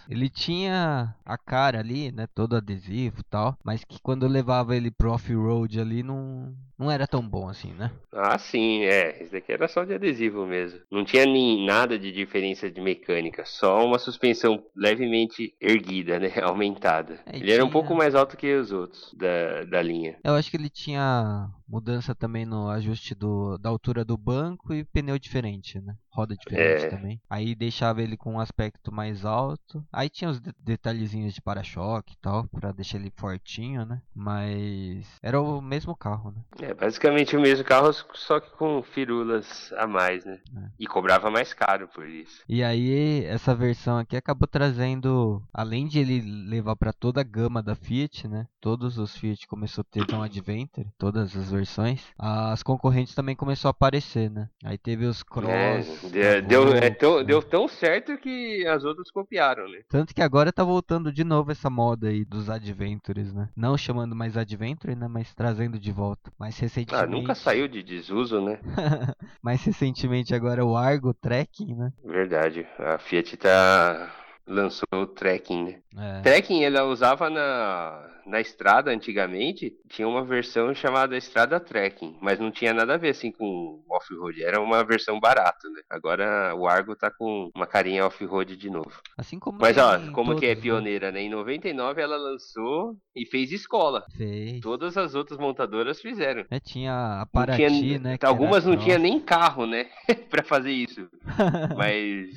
ele 0.08 0.30
tinha 0.30 1.14
a 1.22 1.36
cara 1.36 1.80
ali, 1.80 2.10
né, 2.10 2.26
todo 2.34 2.56
adesivo 2.56 3.20
e 3.20 3.24
tal, 3.24 3.58
mas 3.62 3.84
que 3.84 4.00
quando 4.00 4.24
eu 4.24 4.30
levava 4.30 4.74
ele 4.74 4.90
pro 4.90 5.12
off-road 5.12 5.78
ali 5.78 6.02
não, 6.02 6.56
não 6.78 6.90
era 6.90 7.06
tão 7.06 7.26
bom 7.26 7.48
assim, 7.48 7.72
né? 7.72 7.90
Ah, 8.12 8.38
sim, 8.38 8.84
é. 8.84 9.22
Esse 9.22 9.32
daqui 9.32 9.52
era 9.52 9.68
só 9.68 9.84
de 9.84 9.94
adesivo 9.94 10.46
mesmo. 10.46 10.80
Não 10.90 11.04
tinha 11.04 11.24
nem 11.26 11.66
nada 11.66 11.98
de 11.98 12.10
diferença 12.12 12.70
de 12.70 12.80
mecânica, 12.80 13.44
só 13.44 13.84
uma 13.84 13.98
suspensão 13.98 14.62
levemente 14.74 15.54
erguida, 15.60 16.18
né? 16.18 16.28
Aumentada. 16.42 17.20
É, 17.26 17.36
Ele 17.36 17.52
era 17.52 17.62
um 17.64 17.66
tinha- 17.66 17.72
pouco 17.72 17.94
mais 17.94 18.14
alto 18.14 18.36
que 18.36 18.54
os 18.54 18.72
outros 18.72 19.12
da, 19.14 19.64
da 19.64 19.82
linha. 19.82 20.16
Eu 20.24 20.34
acho 20.34 20.50
que 20.50 20.56
ele 20.56 20.70
tinha 20.70 21.48
mudança 21.68 22.14
também 22.14 22.46
no 22.46 22.68
ajuste 22.70 23.14
do, 23.14 23.58
da 23.58 23.68
altura 23.68 24.04
do 24.04 24.16
banco 24.16 24.72
e 24.72 24.84
pneu 24.84 25.18
diferente, 25.18 25.78
né? 25.80 25.94
Roda 26.10 26.34
diferente 26.34 26.84
É. 26.86 26.88
também. 26.88 27.20
Aí 27.28 27.54
deixava 27.54 28.02
ele 28.02 28.16
com 28.16 28.32
um 28.34 28.40
aspecto 28.40 28.90
mais 28.92 29.24
alto. 29.24 29.84
Aí 29.92 30.08
tinha 30.08 30.30
os 30.30 30.40
de- 30.40 30.52
detalhezinhos 30.58 31.34
de 31.34 31.42
para-choque 31.42 32.14
e 32.14 32.18
tal, 32.20 32.48
pra 32.48 32.72
deixar 32.72 32.98
ele 32.98 33.12
fortinho, 33.16 33.84
né? 33.84 34.00
Mas 34.14 35.06
era 35.22 35.40
o 35.40 35.60
mesmo 35.60 35.94
carro, 35.96 36.30
né? 36.32 36.42
É 36.60 36.67
basicamente 36.74 37.36
o 37.36 37.40
mesmo 37.40 37.64
carro, 37.64 37.92
só 38.14 38.40
que 38.40 38.50
com 38.52 38.82
firulas 38.82 39.72
a 39.76 39.86
mais, 39.86 40.24
né? 40.24 40.38
É. 40.56 40.68
E 40.78 40.86
cobrava 40.86 41.30
mais 41.30 41.52
caro 41.52 41.88
por 41.88 42.06
isso. 42.06 42.42
E 42.48 42.62
aí, 42.62 43.24
essa 43.24 43.54
versão 43.54 43.98
aqui 43.98 44.16
acabou 44.16 44.46
trazendo, 44.46 45.42
além 45.52 45.86
de 45.86 45.98
ele 45.98 46.20
levar 46.48 46.76
para 46.76 46.92
toda 46.92 47.20
a 47.20 47.24
gama 47.24 47.62
da 47.62 47.74
Fiat, 47.74 48.28
né? 48.28 48.46
Todos 48.60 48.98
os 48.98 49.16
Fiat 49.16 49.46
começou 49.46 49.82
a 49.82 49.92
ter 49.92 50.14
um 50.14 50.22
Adventure, 50.22 50.88
todas 50.98 51.36
as 51.36 51.50
versões. 51.50 52.02
As 52.18 52.62
concorrentes 52.62 53.14
também 53.14 53.36
começou 53.36 53.68
a 53.68 53.70
aparecer, 53.70 54.30
né? 54.30 54.48
Aí 54.64 54.76
teve 54.76 55.06
os 55.06 55.22
Cross. 55.22 56.14
É, 56.14 56.40
deu, 56.40 56.66
deu, 56.66 56.74
é 56.74 56.90
tão, 56.90 57.18
né? 57.18 57.24
deu 57.24 57.42
tão 57.42 57.68
certo 57.68 58.16
que 58.18 58.66
as 58.66 58.84
outras 58.84 59.10
copiaram, 59.10 59.68
né? 59.68 59.80
Tanto 59.88 60.14
que 60.14 60.22
agora 60.22 60.52
tá 60.52 60.64
voltando 60.64 61.12
de 61.12 61.24
novo 61.24 61.52
essa 61.52 61.70
moda 61.70 62.08
aí 62.08 62.24
dos 62.24 62.50
Adventures, 62.50 63.32
né? 63.32 63.48
Não 63.56 63.76
chamando 63.76 64.14
mais 64.14 64.36
Adventure, 64.36 64.94
né? 64.94 65.08
Mas 65.08 65.34
trazendo 65.34 65.78
de 65.78 65.92
volta. 65.92 66.30
Mas 66.38 66.57
recentemente. 66.60 67.04
Ah, 67.04 67.06
nunca 67.06 67.34
saiu 67.34 67.68
de 67.68 67.82
desuso, 67.82 68.40
né? 68.40 68.58
mais 69.42 69.62
recentemente 69.62 70.34
agora 70.34 70.64
o 70.64 70.76
Argo 70.76 71.14
Trekking, 71.14 71.74
né? 71.74 71.92
Verdade. 72.04 72.66
A 72.78 72.98
Fiat 72.98 73.36
tá 73.36 74.10
lançou 74.48 74.86
o 74.92 75.06
Trekking, 75.06 75.64
né? 75.64 75.80
É. 76.18 76.22
Trekking 76.22 76.64
ela 76.64 76.84
usava 76.84 77.28
na, 77.28 78.08
na 78.26 78.40
estrada 78.40 78.90
antigamente, 78.90 79.72
tinha 79.88 80.06
uma 80.06 80.24
versão 80.24 80.74
chamada 80.74 81.16
Estrada 81.16 81.58
Trekking, 81.58 82.16
mas 82.20 82.38
não 82.38 82.50
tinha 82.50 82.72
nada 82.72 82.94
a 82.94 82.96
ver 82.98 83.10
assim 83.10 83.30
com 83.32 83.82
off-road, 83.90 84.42
era 84.42 84.60
uma 84.60 84.84
versão 84.84 85.18
barata, 85.18 85.68
né? 85.70 85.80
Agora 85.90 86.54
o 86.54 86.66
Argo 86.68 86.94
tá 86.96 87.10
com 87.10 87.50
uma 87.54 87.66
carinha 87.66 88.06
off-road 88.06 88.56
de 88.56 88.70
novo. 88.70 88.92
Assim 89.16 89.38
como 89.38 89.58
Mas 89.60 89.76
ó, 89.78 89.98
como 90.12 90.36
que 90.36 90.46
é 90.46 90.50
todos, 90.54 90.56
né? 90.56 90.62
pioneira, 90.62 91.12
né? 91.12 91.20
Em 91.22 91.30
99 91.30 92.00
ela 92.00 92.16
lançou 92.16 92.96
e 93.16 93.26
fez 93.26 93.50
escola. 93.52 94.04
Fez. 94.16 94.60
Todas 94.60 94.96
as 94.96 95.14
outras 95.14 95.38
montadoras 95.38 96.00
fizeram. 96.00 96.44
É, 96.50 96.60
tinha 96.60 97.22
a 97.22 97.26
Paraty, 97.26 97.66
tinha- 97.66 97.98
né? 97.98 98.18
algumas 98.22 98.64
não 98.64 98.76
tinha 98.76 98.98
nem 98.98 99.18
carro, 99.20 99.66
né? 99.66 99.86
pra 100.30 100.42
fazer 100.44 100.70
isso. 100.70 101.08
Mas 101.76 102.28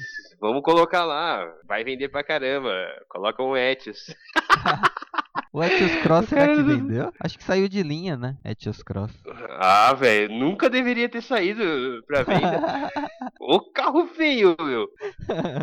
vamos 0.42 0.64
colocar 0.64 1.06
lá. 1.06 1.48
Vai 1.66 1.84
vender 1.84 2.10
pra 2.10 2.24
caramba. 2.24 2.74
Coloca 3.08 3.42
um 3.42 3.56
Etios. 3.56 4.14
O 5.54 5.62
Etios 5.62 5.94
Cross 6.02 6.30
será 6.30 6.48
que 6.48 6.62
vendeu? 6.62 7.12
Acho 7.20 7.38
que 7.38 7.44
saiu 7.44 7.68
de 7.68 7.84
linha, 7.84 8.16
né? 8.16 8.38
Etios 8.44 8.82
Cross. 8.82 9.12
Ah, 9.60 9.94
velho. 9.94 10.34
Nunca 10.34 10.70
deveria 10.70 11.10
ter 11.10 11.22
saído 11.22 11.62
pra 12.08 12.24
venda. 12.24 12.90
o 13.40 13.60
carro 13.60 14.08
feio, 14.08 14.56
meu. 14.58 14.88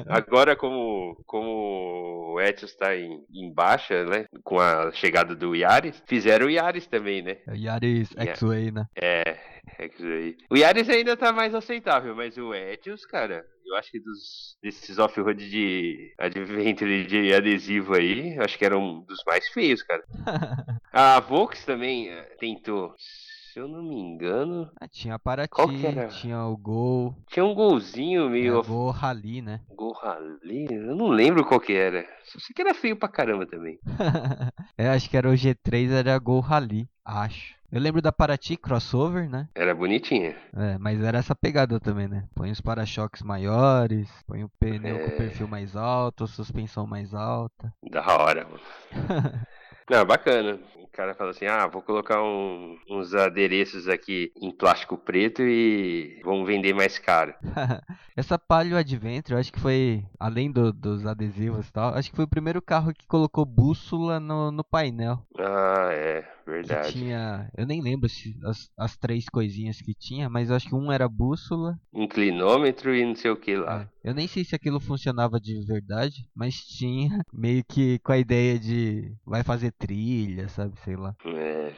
Agora, 0.06 0.54
como, 0.54 1.16
como 1.26 2.34
o 2.34 2.40
Etios 2.40 2.74
tá 2.76 2.94
em, 2.94 3.24
em 3.32 3.52
baixa, 3.52 4.04
né? 4.04 4.26
Com 4.44 4.60
a 4.60 4.92
chegada 4.92 5.34
do 5.34 5.54
Yaris, 5.54 6.02
fizeram 6.06 6.46
o 6.46 6.50
Yaris 6.50 6.86
também, 6.86 7.22
né? 7.22 7.38
o 7.46 7.54
Yaris 7.54 8.10
Yeah. 8.10 8.32
X-Way, 8.32 8.70
né? 8.72 8.86
É, 8.94 9.38
é 9.78 9.90
aí. 10.00 10.36
O 10.50 10.56
Yaris 10.56 10.88
ainda 10.90 11.16
tá 11.16 11.32
mais 11.32 11.54
aceitável, 11.54 12.14
mas 12.14 12.36
o 12.36 12.52
Etios, 12.54 13.06
cara, 13.06 13.44
eu 13.68 13.76
acho 13.76 13.90
que 13.90 14.00
dos 14.00 14.56
desses 14.62 14.98
off-road 14.98 15.48
de 15.48 16.14
Adventure 16.18 17.04
de 17.06 17.34
adesivo 17.34 17.94
aí, 17.94 18.36
eu 18.36 18.42
acho 18.42 18.56
que 18.58 18.64
era 18.64 18.78
um 18.78 19.00
dos 19.02 19.22
mais 19.26 19.46
feios, 19.48 19.82
cara. 19.82 20.02
A 20.92 21.20
Vox 21.20 21.64
também 21.64 22.08
eh, 22.08 22.22
tentou. 22.40 22.94
Se 22.96 23.60
eu 23.60 23.68
não 23.68 23.82
me 23.82 23.96
engano, 23.96 24.70
Ah, 24.80 24.88
tinha 24.88 25.14
a 25.14 25.18
Paraty, 25.18 25.50
Qual 25.50 25.68
tinha 25.68 26.44
o 26.44 26.56
Gol, 26.56 27.14
tinha 27.28 27.44
um 27.44 27.54
golzinho 27.54 28.30
meio 28.30 28.62
Gol 28.62 28.90
Rally, 28.90 29.42
né? 29.42 29.60
Gol 29.70 29.92
Rally, 29.92 30.66
eu 30.70 30.96
não 30.96 31.08
lembro 31.08 31.44
qual 31.44 31.60
que 31.60 31.72
era. 31.72 32.06
Só 32.24 32.38
sei 32.38 32.54
que 32.54 32.62
era 32.62 32.74
feio 32.74 32.96
pra 32.96 33.08
caramba 33.08 33.46
também. 33.46 33.78
é, 34.78 34.88
acho 34.88 35.10
que 35.10 35.16
era 35.16 35.28
o 35.28 35.34
G3, 35.34 35.90
era 35.90 36.18
Gol 36.18 36.40
Rally, 36.40 36.88
acho. 37.04 37.57
Eu 37.70 37.80
lembro 37.80 38.00
da 38.00 38.10
Paraty 38.10 38.56
crossover, 38.56 39.28
né? 39.28 39.48
Era 39.54 39.74
bonitinha. 39.74 40.34
É, 40.56 40.78
mas 40.78 41.02
era 41.02 41.18
essa 41.18 41.34
pegada 41.34 41.78
também, 41.78 42.08
né? 42.08 42.24
Põe 42.34 42.50
os 42.50 42.60
para-choques 42.62 43.22
maiores, 43.22 44.08
põe 44.26 44.42
o 44.42 44.48
pneu 44.58 44.96
com 44.98 45.10
É. 45.12 45.16
perfil 45.16 45.46
mais 45.48 45.76
alto, 45.76 46.26
suspensão 46.26 46.86
mais 46.86 47.12
alta. 47.12 47.72
Da 47.90 48.00
hora, 48.06 48.44
mano. 48.46 48.60
Não, 49.90 50.04
bacana. 50.04 50.58
O 50.76 50.86
cara 50.98 51.14
fala 51.14 51.30
assim: 51.30 51.46
ah, 51.46 51.66
vou 51.66 51.80
colocar 51.82 52.22
um- 52.22 52.76
uns 52.90 53.14
adereços 53.14 53.86
aqui 53.88 54.32
em 54.40 54.50
plástico 54.50 54.96
preto 54.98 55.42
e 55.42 56.20
vamos 56.24 56.46
vender 56.46 56.74
mais 56.74 56.98
caro. 56.98 57.34
Essa 58.16 58.38
Palio 58.38 58.76
Adventure, 58.76 59.34
eu 59.34 59.38
acho 59.38 59.52
que 59.52 59.60
foi, 59.60 60.04
além 60.18 60.50
do- 60.50 60.72
dos 60.72 61.06
adesivos 61.06 61.68
e 61.68 61.72
tal, 61.72 61.94
acho 61.94 62.10
que 62.10 62.16
foi 62.16 62.24
o 62.24 62.28
primeiro 62.28 62.60
carro 62.60 62.92
que 62.92 63.06
colocou 63.06 63.44
bússola 63.44 64.18
no, 64.18 64.50
no 64.50 64.64
painel. 64.64 65.22
Ah, 65.38 65.88
é, 65.92 66.24
Que 66.48 66.62
verdade. 66.62 66.92
tinha, 66.92 67.50
eu 67.56 67.66
nem 67.66 67.80
lembro 67.82 68.08
se 68.08 68.34
as, 68.44 68.70
as 68.78 68.96
três 68.96 69.26
coisinhas 69.28 69.80
que 69.80 69.94
tinha, 69.94 70.28
mas 70.28 70.50
acho 70.50 70.68
que 70.68 70.74
um 70.74 70.90
era 70.90 71.08
bússola. 71.08 71.78
Inclinômetro 71.92 72.94
e 72.94 73.04
não 73.04 73.14
sei 73.14 73.30
o 73.30 73.36
que 73.36 73.56
lá. 73.56 73.88
É, 74.04 74.10
Eu 74.10 74.14
nem 74.14 74.26
sei 74.26 74.44
se 74.44 74.54
aquilo 74.54 74.80
funcionava 74.80 75.38
de 75.38 75.64
verdade, 75.66 76.26
mas 76.34 76.54
tinha 76.56 77.10
meio 77.32 77.62
que 77.64 77.98
com 78.00 78.12
a 78.12 78.18
ideia 78.18 78.58
de 78.58 79.12
vai 79.24 79.42
fazer 79.42 79.72
trilha, 79.72 80.48
sabe, 80.48 80.78
sei 80.84 80.96
lá. 80.96 81.14
É. 81.26 81.72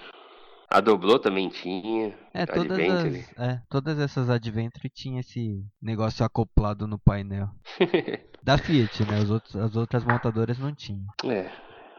A 0.72 0.80
Doblô 0.80 1.18
também 1.18 1.48
tinha. 1.48 2.14
É, 2.32 2.46
todas 2.46 2.78
as, 2.78 3.38
é, 3.38 3.60
todas 3.68 3.98
essas 3.98 4.30
Adventure 4.30 4.88
tinha 4.88 5.18
esse 5.18 5.64
negócio 5.82 6.24
acoplado 6.24 6.86
no 6.86 6.98
painel. 6.98 7.48
Da 8.42 8.56
Fiat, 8.56 9.04
né? 9.04 9.18
Os 9.18 9.30
outros, 9.30 9.54
as 9.54 9.76
outras 9.76 10.02
montadoras 10.02 10.58
não 10.58 10.74
tinham. 10.74 11.04
é, 11.26 11.50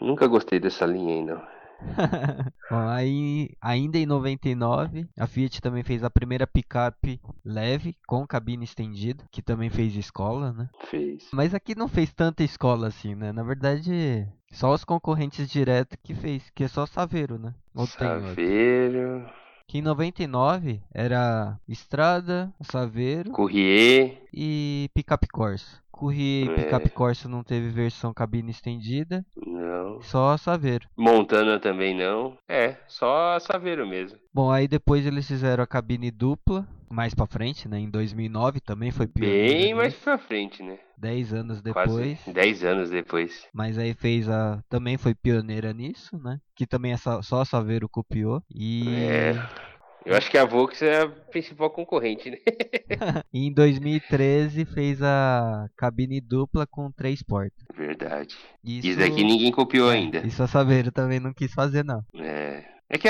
nunca 0.02 0.26
gostei 0.26 0.60
dessa 0.60 0.88
linha 0.88 1.14
aí, 1.14 1.24
não. 1.24 1.40
Bom, 2.70 2.88
aí, 2.88 3.50
ainda 3.62 3.98
em 3.98 4.06
99, 4.06 5.08
a 5.17 5.28
Fiat 5.28 5.62
também 5.62 5.84
fez 5.84 6.04
a 6.04 6.10
primeira 6.10 6.48
picape 6.48 7.20
leve 7.44 7.96
com 8.08 8.26
cabine 8.26 8.63
estendida, 8.63 9.24
que 9.32 9.41
também 9.41 9.70
fez 9.70 9.96
escola, 9.96 10.54
né? 10.54 10.70
Fez. 10.89 11.28
Mas 11.34 11.54
aqui 11.54 11.76
não 11.76 11.88
fez 11.88 12.13
tanta 12.13 12.44
escola 12.44 12.88
assim, 12.88 13.15
né? 13.15 13.32
Na 13.32 13.44
verdade, 13.44 14.28
só 14.52 14.74
os 14.74 14.84
concorrentes 14.84 15.50
direto 15.50 15.98
que 16.04 16.13
fez, 16.13 16.50
que 16.56 16.63
é 16.63 16.67
só 16.67 16.86
Saveiro, 16.86 17.38
né? 17.38 17.54
Ou? 17.74 17.86
Saveiro, 17.88 19.30
Que 19.67 19.78
em 19.78 19.82
99 19.82 20.82
era 20.94 21.58
Estrada, 21.67 22.54
Saveiro 22.62 23.32
Courrier. 23.32 24.22
e 24.34 24.89
Picape 24.94 25.28
Corsa. 25.28 25.81
E 26.10 26.48
É. 26.50 26.56
Picape 26.56 26.90
Corsa 26.90 27.28
não 27.28 27.44
teve 27.44 27.68
versão 27.70 28.14
cabine 28.14 28.52
estendida, 28.52 29.26
Não. 29.36 30.02
só 30.02 30.38
Saveiro. 30.38 30.88
Montana 30.96 31.60
também 31.60 31.94
não. 31.94 32.38
É, 32.48 32.78
só 32.88 33.36
a 33.36 33.40
Saveiro 33.42 33.86
mesmo. 33.86 34.18
Bom, 34.34 34.50
aí 34.50 34.68
depois 34.68 35.06
eles 35.06 35.28
fizeram 35.28 35.62
a 35.64 35.68
cabine 35.68 36.10
dupla, 36.10 36.66
mais 36.90 37.14
pra 37.14 37.26
frente, 37.28 37.68
né? 37.68 37.80
Em 37.80 37.90
2009 37.90 38.62
também 38.62 38.92
foi 38.92 39.08
pioneiro. 39.08 39.54
Bem 39.54 39.74
mais 39.74 39.94
pra 39.94 40.18
frente, 40.18 40.64
né? 40.64 40.78
10 40.98 41.34
anos 41.34 41.62
Quase 41.62 41.90
depois. 41.98 42.20
10 42.34 42.64
anos 42.64 42.90
depois. 42.90 43.46
Mas 43.54 43.78
aí 43.78 43.94
fez 43.94 44.30
a. 44.30 44.62
Também 44.70 44.98
foi 44.98 45.16
pioneira 45.16 45.74
nisso, 45.74 46.18
né? 46.22 46.40
Que 46.56 46.66
também 46.68 46.92
essa- 46.94 47.22
só 47.24 47.42
a 47.42 47.46
Saveiro 47.46 47.90
copiou. 47.90 48.42
E 48.54 48.88
É. 48.88 49.34
Eu 50.06 50.16
acho 50.16 50.32
que 50.32 50.38
a 50.38 50.46
Vox 50.46 50.82
é 50.82 51.02
a 51.02 51.08
principal 51.08 51.70
concorrente, 51.70 52.32
né? 52.32 52.38
em 53.34 53.54
2013 53.54 54.66
fez 54.66 55.02
a 55.02 55.68
cabine 55.78 56.20
dupla 56.20 56.66
com 56.66 56.92
três 56.92 57.22
portas. 57.22 57.64
Verdade. 57.76 58.36
Isso, 58.64 58.88
Isso 58.88 59.04
aqui 59.04 59.24
ninguém 59.24 59.52
copiou 59.52 59.92
é, 59.92 59.96
ainda. 59.96 60.26
Isso 60.26 60.42
a 60.42 60.48
Saveiro 60.48 60.92
também 60.92 61.20
não 61.20 61.34
quis 61.34 61.54
fazer, 61.54 61.84
não. 61.84 62.04
É. 62.16 62.64
É 62.94 62.98
que 62.98 63.08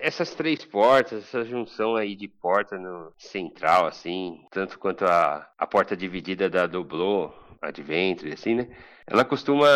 essas 0.00 0.32
três 0.32 0.64
portas, 0.64 1.24
essa 1.24 1.44
junção 1.44 1.96
aí 1.96 2.14
de 2.14 2.28
porta 2.28 2.78
no 2.78 3.12
central, 3.18 3.86
assim, 3.86 4.44
tanto 4.48 4.78
quanto 4.78 5.04
a, 5.04 5.44
a 5.58 5.66
porta 5.66 5.96
dividida 5.96 6.48
da 6.48 6.68
Doblô, 6.68 7.32
Adventure, 7.60 8.32
assim, 8.32 8.54
né? 8.54 8.68
Ela 9.04 9.24
costuma 9.24 9.66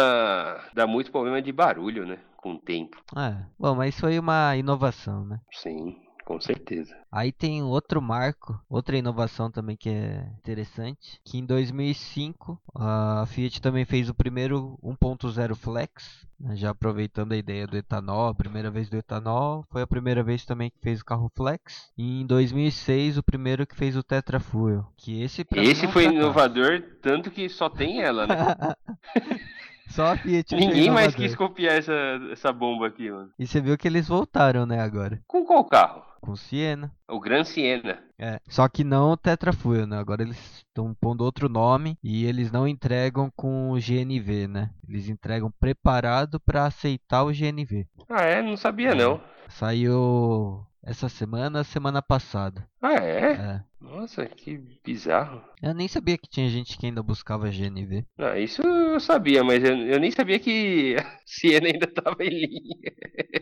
dar 0.72 0.86
muito 0.86 1.10
problema 1.10 1.42
de 1.42 1.50
barulho, 1.50 2.06
né? 2.06 2.18
Com 2.36 2.52
o 2.52 2.58
tempo. 2.58 3.02
É. 3.16 3.34
Bom, 3.58 3.74
mas 3.74 3.98
foi 3.98 4.16
uma 4.16 4.56
inovação, 4.56 5.24
né? 5.24 5.40
Sim, 5.50 5.96
com 6.24 6.40
certeza. 6.40 6.94
Aí 7.10 7.32
tem 7.32 7.62
outro 7.62 8.00
marco, 8.00 8.58
outra 8.68 8.96
inovação 8.96 9.50
também 9.50 9.76
que 9.76 9.88
é 9.88 10.26
interessante, 10.38 11.20
que 11.24 11.38
em 11.38 11.44
2005 11.44 12.60
a 12.74 13.24
Fiat 13.26 13.60
também 13.60 13.84
fez 13.84 14.08
o 14.08 14.14
primeiro 14.14 14.78
1.0 14.82 15.54
Flex, 15.54 16.26
né, 16.38 16.56
já 16.56 16.70
aproveitando 16.70 17.32
a 17.32 17.36
ideia 17.36 17.66
do 17.66 17.76
etanol, 17.76 18.28
a 18.28 18.34
primeira 18.34 18.70
vez 18.70 18.88
do 18.88 18.96
etanol, 18.96 19.64
foi 19.70 19.82
a 19.82 19.86
primeira 19.86 20.22
vez 20.22 20.44
também 20.44 20.70
que 20.70 20.80
fez 20.80 21.00
o 21.00 21.04
carro 21.04 21.30
Flex, 21.34 21.90
e 21.96 22.22
em 22.22 22.26
2006 22.26 23.18
o 23.18 23.22
primeiro 23.22 23.66
que 23.66 23.76
fez 23.76 23.96
o 23.96 24.02
Tetra 24.02 24.40
Fuel, 24.40 24.86
que 24.96 25.22
esse 25.22 25.46
Esse 25.54 25.86
é 25.86 25.88
foi 25.88 26.04
fracasso. 26.04 26.22
inovador, 26.22 26.82
tanto 27.02 27.30
que 27.30 27.48
só 27.48 27.68
tem 27.68 28.02
ela, 28.02 28.26
né? 28.26 28.36
Só 29.88 30.12
a 30.12 30.16
Fiat 30.16 30.54
Ninguém 30.56 30.90
mais 30.90 31.14
quis 31.14 31.34
copiar 31.34 31.76
essa, 31.76 31.92
essa 32.30 32.50
bomba 32.50 32.86
aqui, 32.86 33.10
mano. 33.10 33.30
E 33.38 33.46
você 33.46 33.60
viu 33.60 33.76
que 33.76 33.86
eles 33.86 34.08
voltaram, 34.08 34.64
né, 34.64 34.80
agora, 34.80 35.20
Com 35.26 35.44
qual 35.44 35.64
carro? 35.66 36.02
Com 36.22 36.36
Siena. 36.36 36.90
O 37.08 37.20
Gran 37.20 37.44
Siena. 37.44 37.98
É, 38.18 38.40
só 38.48 38.68
que 38.68 38.84
não 38.84 39.10
o 39.10 39.16
Tetra 39.16 39.52
Fuel, 39.52 39.86
né? 39.86 39.98
Agora 39.98 40.22
eles 40.22 40.38
estão 40.58 40.94
pondo 40.94 41.24
outro 41.24 41.48
nome 41.48 41.98
e 42.02 42.24
eles 42.24 42.50
não 42.52 42.66
entregam 42.66 43.30
com 43.36 43.72
o 43.72 43.74
GNV, 43.74 44.46
né? 44.46 44.70
Eles 44.88 45.08
entregam 45.08 45.52
preparado 45.60 46.38
para 46.40 46.64
aceitar 46.64 47.24
o 47.24 47.32
GNV. 47.32 47.86
Ah, 48.08 48.22
é? 48.22 48.40
Não 48.40 48.56
sabia, 48.56 48.94
não. 48.94 49.20
Saiu 49.48 50.64
essa 50.82 51.08
semana, 51.08 51.64
semana 51.64 52.00
passada. 52.00 52.66
Ah, 52.80 52.94
é? 52.94 53.32
É. 53.32 53.64
Nossa, 53.80 54.24
que 54.26 54.58
bizarro. 54.84 55.42
Eu 55.60 55.74
nem 55.74 55.88
sabia 55.88 56.16
que 56.16 56.28
tinha 56.28 56.48
gente 56.48 56.78
que 56.78 56.86
ainda 56.86 57.02
buscava 57.02 57.50
GNV. 57.50 58.04
Ah, 58.18 58.38
isso 58.38 58.62
eu 58.94 59.00
sabia, 59.00 59.42
mas 59.44 59.62
eu, 59.62 59.76
eu 59.76 59.98
nem 60.00 60.10
sabia 60.10 60.38
que 60.38 60.96
a 60.98 61.18
Siena 61.26 61.66
ainda 61.68 61.86
tava 61.86 62.22
em 62.24 62.28
linha. 62.30 62.92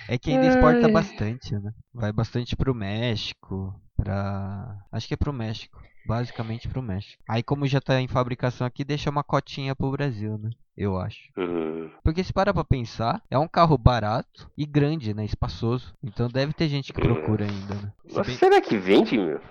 é 0.09 0.17
que 0.17 0.31
ainda 0.31 0.47
exporta 0.47 0.87
bastante, 0.87 1.53
né? 1.57 1.71
Vai 1.93 2.11
bastante 2.11 2.55
pro 2.55 2.73
México, 2.73 3.73
pra. 3.95 4.77
Acho 4.91 5.07
que 5.07 5.13
é 5.13 5.17
pro 5.17 5.33
México. 5.33 5.81
basicamente 6.05 6.67
pro 6.67 6.81
México. 6.81 7.21
Aí 7.27 7.43
como 7.43 7.67
já 7.67 7.81
tá 7.81 7.99
em 7.99 8.07
fabricação 8.07 8.65
aqui, 8.65 8.83
deixa 8.83 9.09
uma 9.09 9.23
cotinha 9.23 9.75
pro 9.75 9.91
Brasil, 9.91 10.37
né? 10.37 10.49
Eu 10.75 10.97
acho. 10.97 11.19
Uhum. 11.35 11.89
Porque 12.03 12.23
se 12.23 12.31
para 12.31 12.53
pra 12.53 12.63
pensar, 12.63 13.21
é 13.31 13.37
um 13.37 13.47
carro 13.47 13.77
barato 13.77 14.49
e 14.55 14.65
grande, 14.65 15.13
né? 15.13 15.25
Espaçoso. 15.25 15.93
Então 16.03 16.27
deve 16.29 16.53
ter 16.53 16.67
gente 16.69 16.93
que 16.93 17.01
procura 17.01 17.45
ainda, 17.45 17.75
né? 17.75 17.91
Se 18.07 18.15
Mas 18.17 18.27
bem- 18.27 18.35
será 18.37 18.61
que 18.61 18.77
vende, 18.77 19.17
meu? 19.17 19.41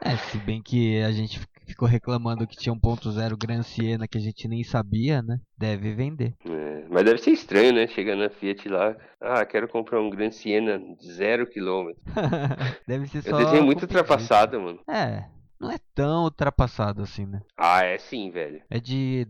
É, 0.00 0.16
se 0.16 0.38
bem 0.38 0.62
que 0.62 1.02
a 1.02 1.10
gente 1.10 1.40
ficou 1.66 1.88
reclamando 1.88 2.46
que 2.46 2.56
tinha 2.56 2.74
1.0 2.74 3.36
Gran 3.36 3.62
Siena 3.62 4.06
que 4.08 4.16
a 4.16 4.20
gente 4.20 4.48
nem 4.48 4.62
sabia, 4.62 5.20
né? 5.20 5.38
Deve 5.58 5.94
vender. 5.94 6.34
É, 6.44 6.86
mas 6.88 7.04
deve 7.04 7.18
ser 7.18 7.32
estranho, 7.32 7.72
né? 7.72 7.86
Chegar 7.86 8.16
na 8.16 8.30
Fiat 8.30 8.68
lá. 8.68 8.96
Ah, 9.20 9.44
quero 9.44 9.68
comprar 9.68 10.00
um 10.00 10.08
Gran 10.08 10.30
Siena 10.30 10.80
zero 11.02 11.46
quilômetro. 11.46 12.02
Deve 12.86 13.06
ser 13.08 13.22
só. 13.22 13.30
Eu 13.30 13.44
desenho 13.44 13.64
muito 13.64 13.82
ultrapassado, 13.82 14.60
mano. 14.60 14.80
É, 14.88 15.24
não 15.60 15.70
é 15.70 15.78
tão 15.94 16.24
ultrapassado 16.24 17.02
assim, 17.02 17.26
né? 17.26 17.40
Ah, 17.56 17.82
é 17.82 17.98
sim, 17.98 18.30
velho. 18.30 18.62
É 18.70 18.78
de 18.78 19.26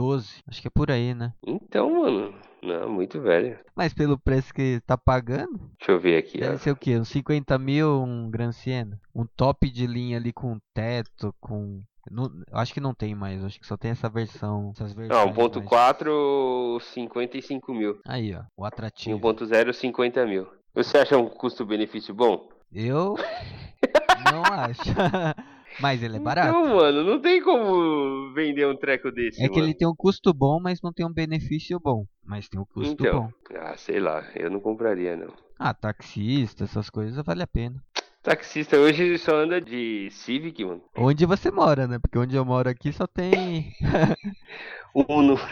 2012, 0.00 0.42
acho 0.48 0.60
que 0.60 0.68
é 0.68 0.70
por 0.70 0.90
aí, 0.90 1.14
né? 1.14 1.32
Então, 1.46 1.90
mano. 2.02 2.34
Não, 2.62 2.88
muito 2.90 3.20
velho. 3.20 3.58
Mas 3.76 3.94
pelo 3.94 4.18
preço 4.18 4.52
que 4.52 4.80
tá 4.86 4.96
pagando, 4.98 5.58
Deixa 5.78 5.92
eu 5.92 6.00
ver 6.00 6.18
aqui, 6.18 6.38
deve 6.38 6.54
ó. 6.56 6.58
ser 6.58 6.70
o 6.72 6.76
quê? 6.76 6.98
Uns 6.98 7.08
50 7.08 7.56
mil 7.58 8.02
um 8.02 8.28
Gran 8.30 8.50
Siena? 8.50 9.00
Um 9.14 9.24
top 9.24 9.70
de 9.70 9.86
linha 9.86 10.16
ali 10.16 10.32
com 10.32 10.58
teto, 10.74 11.34
com. 11.40 11.80
Não, 12.10 12.30
acho 12.52 12.72
que 12.74 12.80
não 12.80 12.94
tem 12.94 13.14
mais, 13.14 13.44
acho 13.44 13.58
que 13.60 13.66
só 13.66 13.76
tem 13.76 13.90
essa 13.92 14.08
versão. 14.08 14.70
Essas 14.74 14.92
versões 14.92 15.18
Não, 15.18 15.26
mais- 15.26 15.36
1.4, 15.36 16.80
55 16.80 17.72
mil. 17.74 18.00
Aí, 18.06 18.34
ó, 18.34 18.42
o 18.56 18.64
atrativo. 18.64 19.18
1.0, 19.18 19.72
50 19.72 20.24
mil. 20.26 20.46
Você 20.74 20.98
acha 20.98 21.16
um 21.16 21.28
custo-benefício 21.28 22.14
bom? 22.14 22.48
Eu 22.72 23.14
não 24.32 24.42
acho. 24.44 24.82
Mas 25.80 26.02
ele 26.02 26.16
é 26.16 26.20
barato. 26.20 26.58
Então, 26.58 26.76
mano, 26.76 27.04
não 27.04 27.20
tem 27.20 27.42
como 27.42 28.32
vender 28.32 28.66
um 28.66 28.76
treco 28.76 29.10
desse, 29.12 29.42
É 29.42 29.48
que 29.48 29.56
mano. 29.56 29.66
ele 29.66 29.74
tem 29.74 29.86
um 29.86 29.94
custo 29.94 30.32
bom, 30.32 30.58
mas 30.60 30.80
não 30.82 30.92
tem 30.92 31.04
um 31.06 31.12
benefício 31.12 31.78
bom. 31.78 32.06
Mas 32.24 32.48
tem 32.48 32.58
um 32.60 32.64
custo 32.64 32.92
Então, 33.02 33.22
bom. 33.22 33.30
ah, 33.58 33.76
sei 33.76 34.00
lá, 34.00 34.24
eu 34.34 34.50
não 34.50 34.60
compraria, 34.60 35.16
não. 35.16 35.32
Ah, 35.58 35.74
taxista, 35.74 36.64
essas 36.64 36.90
coisas 36.90 37.24
vale 37.24 37.42
a 37.42 37.46
pena. 37.46 37.82
Taxista 38.22 38.76
hoje 38.76 39.16
só 39.18 39.36
anda 39.36 39.60
de 39.60 40.08
Civic, 40.10 40.64
mano. 40.64 40.82
Onde 40.96 41.24
você 41.24 41.50
mora, 41.50 41.86
né? 41.86 41.98
Porque 41.98 42.18
onde 42.18 42.34
eu 42.34 42.44
moro 42.44 42.68
aqui 42.68 42.92
só 42.92 43.06
tem. 43.06 43.72
Uno. 45.08 45.36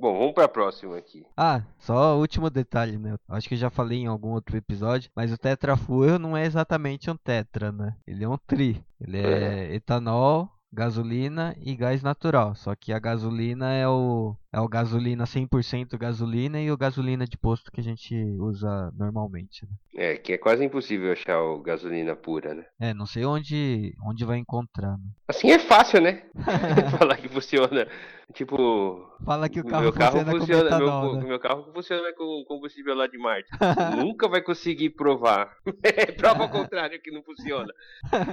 Bom, 0.00 0.18
vamos 0.18 0.32
pra 0.32 0.48
próxima 0.48 0.96
aqui. 0.96 1.26
Ah, 1.36 1.60
só 1.78 2.16
o 2.16 2.20
último 2.20 2.48
detalhe, 2.48 2.96
né? 2.96 3.16
Acho 3.28 3.46
que 3.46 3.54
eu 3.54 3.58
já 3.58 3.68
falei 3.68 3.98
em 3.98 4.06
algum 4.06 4.30
outro 4.30 4.56
episódio, 4.56 5.10
mas 5.14 5.30
o 5.30 5.36
Tetra 5.36 5.76
Fuel 5.76 6.18
não 6.18 6.34
é 6.34 6.46
exatamente 6.46 7.10
um 7.10 7.16
Tetra, 7.16 7.70
né? 7.70 7.94
Ele 8.06 8.24
é 8.24 8.28
um 8.28 8.38
Tri. 8.38 8.82
Ele 8.98 9.18
é 9.18 9.74
etanol, 9.74 10.48
gasolina 10.72 11.54
e 11.60 11.76
gás 11.76 12.02
natural. 12.02 12.54
Só 12.54 12.74
que 12.74 12.94
a 12.94 12.98
gasolina 12.98 13.74
é 13.74 13.86
o 13.86 14.34
é 14.52 14.60
o 14.60 14.68
gasolina 14.68 15.24
100% 15.24 15.96
gasolina 15.96 16.60
e 16.60 16.70
o 16.70 16.76
gasolina 16.76 17.24
de 17.24 17.38
posto 17.38 17.70
que 17.70 17.80
a 17.80 17.84
gente 17.84 18.14
usa 18.38 18.92
normalmente. 18.96 19.64
né? 19.64 19.70
É, 19.94 20.16
que 20.16 20.32
é 20.32 20.38
quase 20.38 20.64
impossível 20.64 21.12
achar 21.12 21.40
o 21.40 21.60
gasolina 21.60 22.16
pura, 22.16 22.54
né? 22.54 22.64
É, 22.80 22.94
não 22.94 23.06
sei 23.06 23.24
onde 23.24 23.94
onde 24.04 24.24
vai 24.24 24.38
encontrar. 24.38 24.96
Né? 24.96 25.04
Assim 25.28 25.50
é 25.50 25.58
fácil, 25.58 26.00
né? 26.00 26.24
Falar 26.98 27.16
que 27.16 27.28
funciona. 27.28 27.86
Tipo, 28.32 29.08
Fala 29.24 29.48
que 29.48 29.60
o 29.60 29.64
carro 29.64 29.82
meu 29.82 29.92
carro 29.92 30.18
funciona, 30.20 30.38
funciona, 30.38 30.78
meu, 30.78 31.16
né? 31.16 31.24
meu 31.26 31.40
carro 31.40 31.72
funciona 31.72 32.12
com 32.12 32.44
combustível 32.46 32.94
lá 32.94 33.06
de 33.08 33.18
Marte. 33.18 33.50
Nunca 33.96 34.28
vai 34.28 34.40
conseguir 34.40 34.90
provar. 34.90 35.56
É 35.82 36.06
prova 36.12 36.44
ao 36.44 36.48
contrário 36.48 37.00
que 37.02 37.10
não 37.10 37.22
funciona. 37.22 37.72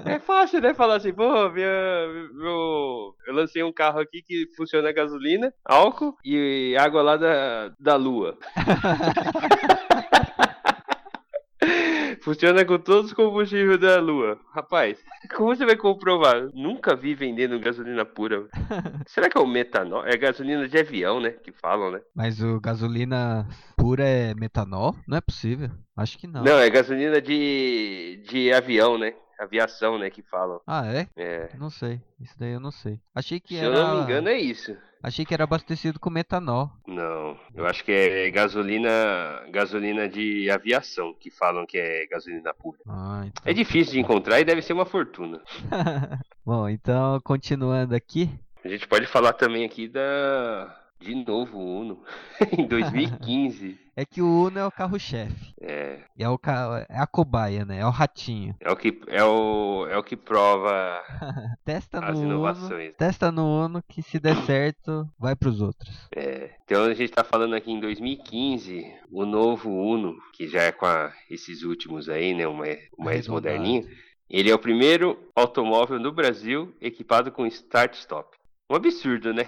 É 0.05 0.19
fácil, 0.19 0.61
né? 0.61 0.73
Falar 0.75 0.97
assim, 0.97 1.13
pô, 1.13 1.49
minha, 1.49 2.07
meu, 2.33 3.15
eu 3.25 3.33
lancei 3.33 3.63
um 3.63 3.73
carro 3.73 3.99
aqui 3.99 4.21
que 4.21 4.47
funciona 4.55 4.89
a 4.89 4.93
gasolina, 4.93 5.51
álcool 5.65 6.06
e 6.23 6.75
água 6.79 7.01
lá 7.01 7.17
da, 7.17 7.69
da 7.79 7.95
lua. 7.95 8.37
Funciona 12.21 12.63
com 12.65 12.77
todos 12.77 13.07
os 13.11 13.13
combustíveis 13.13 13.79
da 13.79 13.99
lua. 13.99 14.37
Rapaz, 14.53 14.99
como 15.35 15.55
você 15.55 15.65
vai 15.65 15.75
comprovar? 15.75 16.49
Nunca 16.53 16.95
vi 16.95 17.15
vendendo 17.15 17.59
gasolina 17.59 18.05
pura. 18.05 18.47
Será 19.07 19.29
que 19.29 19.37
é 19.37 19.41
o 19.41 19.47
metanol? 19.47 20.05
É 20.05 20.15
gasolina 20.17 20.67
de 20.67 20.77
avião, 20.77 21.19
né? 21.21 21.31
Que 21.31 21.51
falam, 21.53 21.91
né? 21.91 22.01
Mas 22.13 22.41
o 22.41 22.59
gasolina 22.59 23.47
pura 23.77 24.03
é 24.03 24.33
metanol? 24.35 24.93
Não 25.07 25.17
é 25.17 25.21
possível. 25.21 25.69
Acho 25.95 26.17
que 26.17 26.27
não. 26.27 26.43
Não, 26.43 26.59
é 26.59 26.69
gasolina 26.69 27.21
de, 27.21 28.21
de 28.29 28.51
avião, 28.53 28.97
né? 28.97 29.13
Aviação, 29.39 29.97
né? 29.97 30.09
Que 30.09 30.21
falam. 30.23 30.59
Ah, 30.67 30.85
é? 30.87 31.07
É. 31.15 31.49
Não 31.57 31.69
sei. 31.69 32.01
Isso 32.19 32.35
daí 32.37 32.51
eu 32.53 32.59
não 32.59 32.71
sei. 32.71 32.99
Achei 33.15 33.39
que 33.39 33.55
Se 33.55 33.63
era. 33.63 33.75
eu 33.75 33.87
não 33.87 33.97
me 33.97 34.03
engano, 34.03 34.27
é 34.29 34.37
isso. 34.37 34.75
Achei 35.01 35.25
que 35.25 35.33
era 35.33 35.43
abastecido 35.43 35.99
com 35.99 36.09
metanol. 36.09 36.71
Não, 36.87 37.37
eu 37.53 37.65
acho 37.65 37.83
que 37.83 37.91
é 37.91 38.29
gasolina, 38.31 38.89
gasolina 39.51 40.09
de 40.09 40.49
aviação 40.49 41.13
que 41.13 41.29
falam 41.29 41.65
que 41.65 41.77
é 41.77 42.07
gasolina 42.07 42.53
pura. 42.53 42.79
Ah, 42.87 43.23
então. 43.25 43.43
É 43.45 43.53
difícil 43.53 43.93
de 43.93 43.99
encontrar 43.99 44.39
e 44.39 44.45
deve 44.45 44.61
ser 44.61 44.73
uma 44.73 44.85
fortuna. 44.85 45.41
Bom, 46.45 46.67
então 46.67 47.19
continuando 47.23 47.95
aqui. 47.95 48.29
A 48.63 48.67
gente 48.69 48.87
pode 48.87 49.05
falar 49.05 49.33
também 49.33 49.63
aqui 49.63 49.87
da 49.87 50.86
de 50.99 51.13
novo 51.15 51.57
o 51.57 51.79
Uno 51.81 52.03
em 52.57 52.65
2015. 52.67 53.79
É 53.95 54.05
que 54.05 54.21
o 54.21 54.43
Uno 54.45 54.59
é 54.59 54.65
o 54.65 54.71
carro-chefe. 54.71 55.53
É, 55.59 56.01
É, 56.17 56.29
o 56.29 56.37
ca... 56.37 56.85
é 56.87 56.99
a 56.99 57.07
cobaia, 57.07 57.65
né? 57.65 57.79
É 57.79 57.85
o 57.85 57.89
ratinho. 57.89 58.55
é 58.59 58.71
o 58.71 58.75
que 58.75 58.99
é 59.07 59.23
o 59.23 59.87
é 59.89 59.97
o 59.97 60.03
que 60.03 60.15
prova 60.15 61.01
Testa 61.65 61.99
as 61.99 62.13
no 62.15 62.19
Uno. 62.21 62.31
inovações. 62.33 62.93
Testa 62.95 63.31
no 63.31 63.65
Uno 63.65 63.81
que 63.87 64.01
se 64.03 64.19
der 64.19 64.35
certo, 64.45 65.07
vai 65.17 65.35
pros 65.35 65.61
outros. 65.61 66.07
É, 66.15 66.51
então 66.63 66.83
a 66.85 66.93
gente 66.93 67.11
tá 67.11 67.23
falando 67.23 67.55
aqui 67.55 67.71
em 67.71 67.79
2015, 67.79 68.85
o 69.11 69.25
novo 69.25 69.69
Uno, 69.71 70.15
que 70.33 70.47
já 70.47 70.61
é 70.63 70.71
com 70.71 70.85
a- 70.85 71.11
esses 71.29 71.63
últimos 71.63 72.07
aí, 72.07 72.33
né, 72.35 72.47
o 72.47 72.53
mais, 72.99 73.27
moderninho, 73.27 73.87
ele 74.29 74.51
é 74.51 74.53
o 74.53 74.59
primeiro 74.59 75.17
automóvel 75.35 75.99
no 75.99 76.11
Brasil 76.11 76.75
equipado 76.81 77.31
com 77.31 77.45
start-stop. 77.47 78.36
Um 78.69 78.75
absurdo, 78.75 79.33
né? 79.33 79.47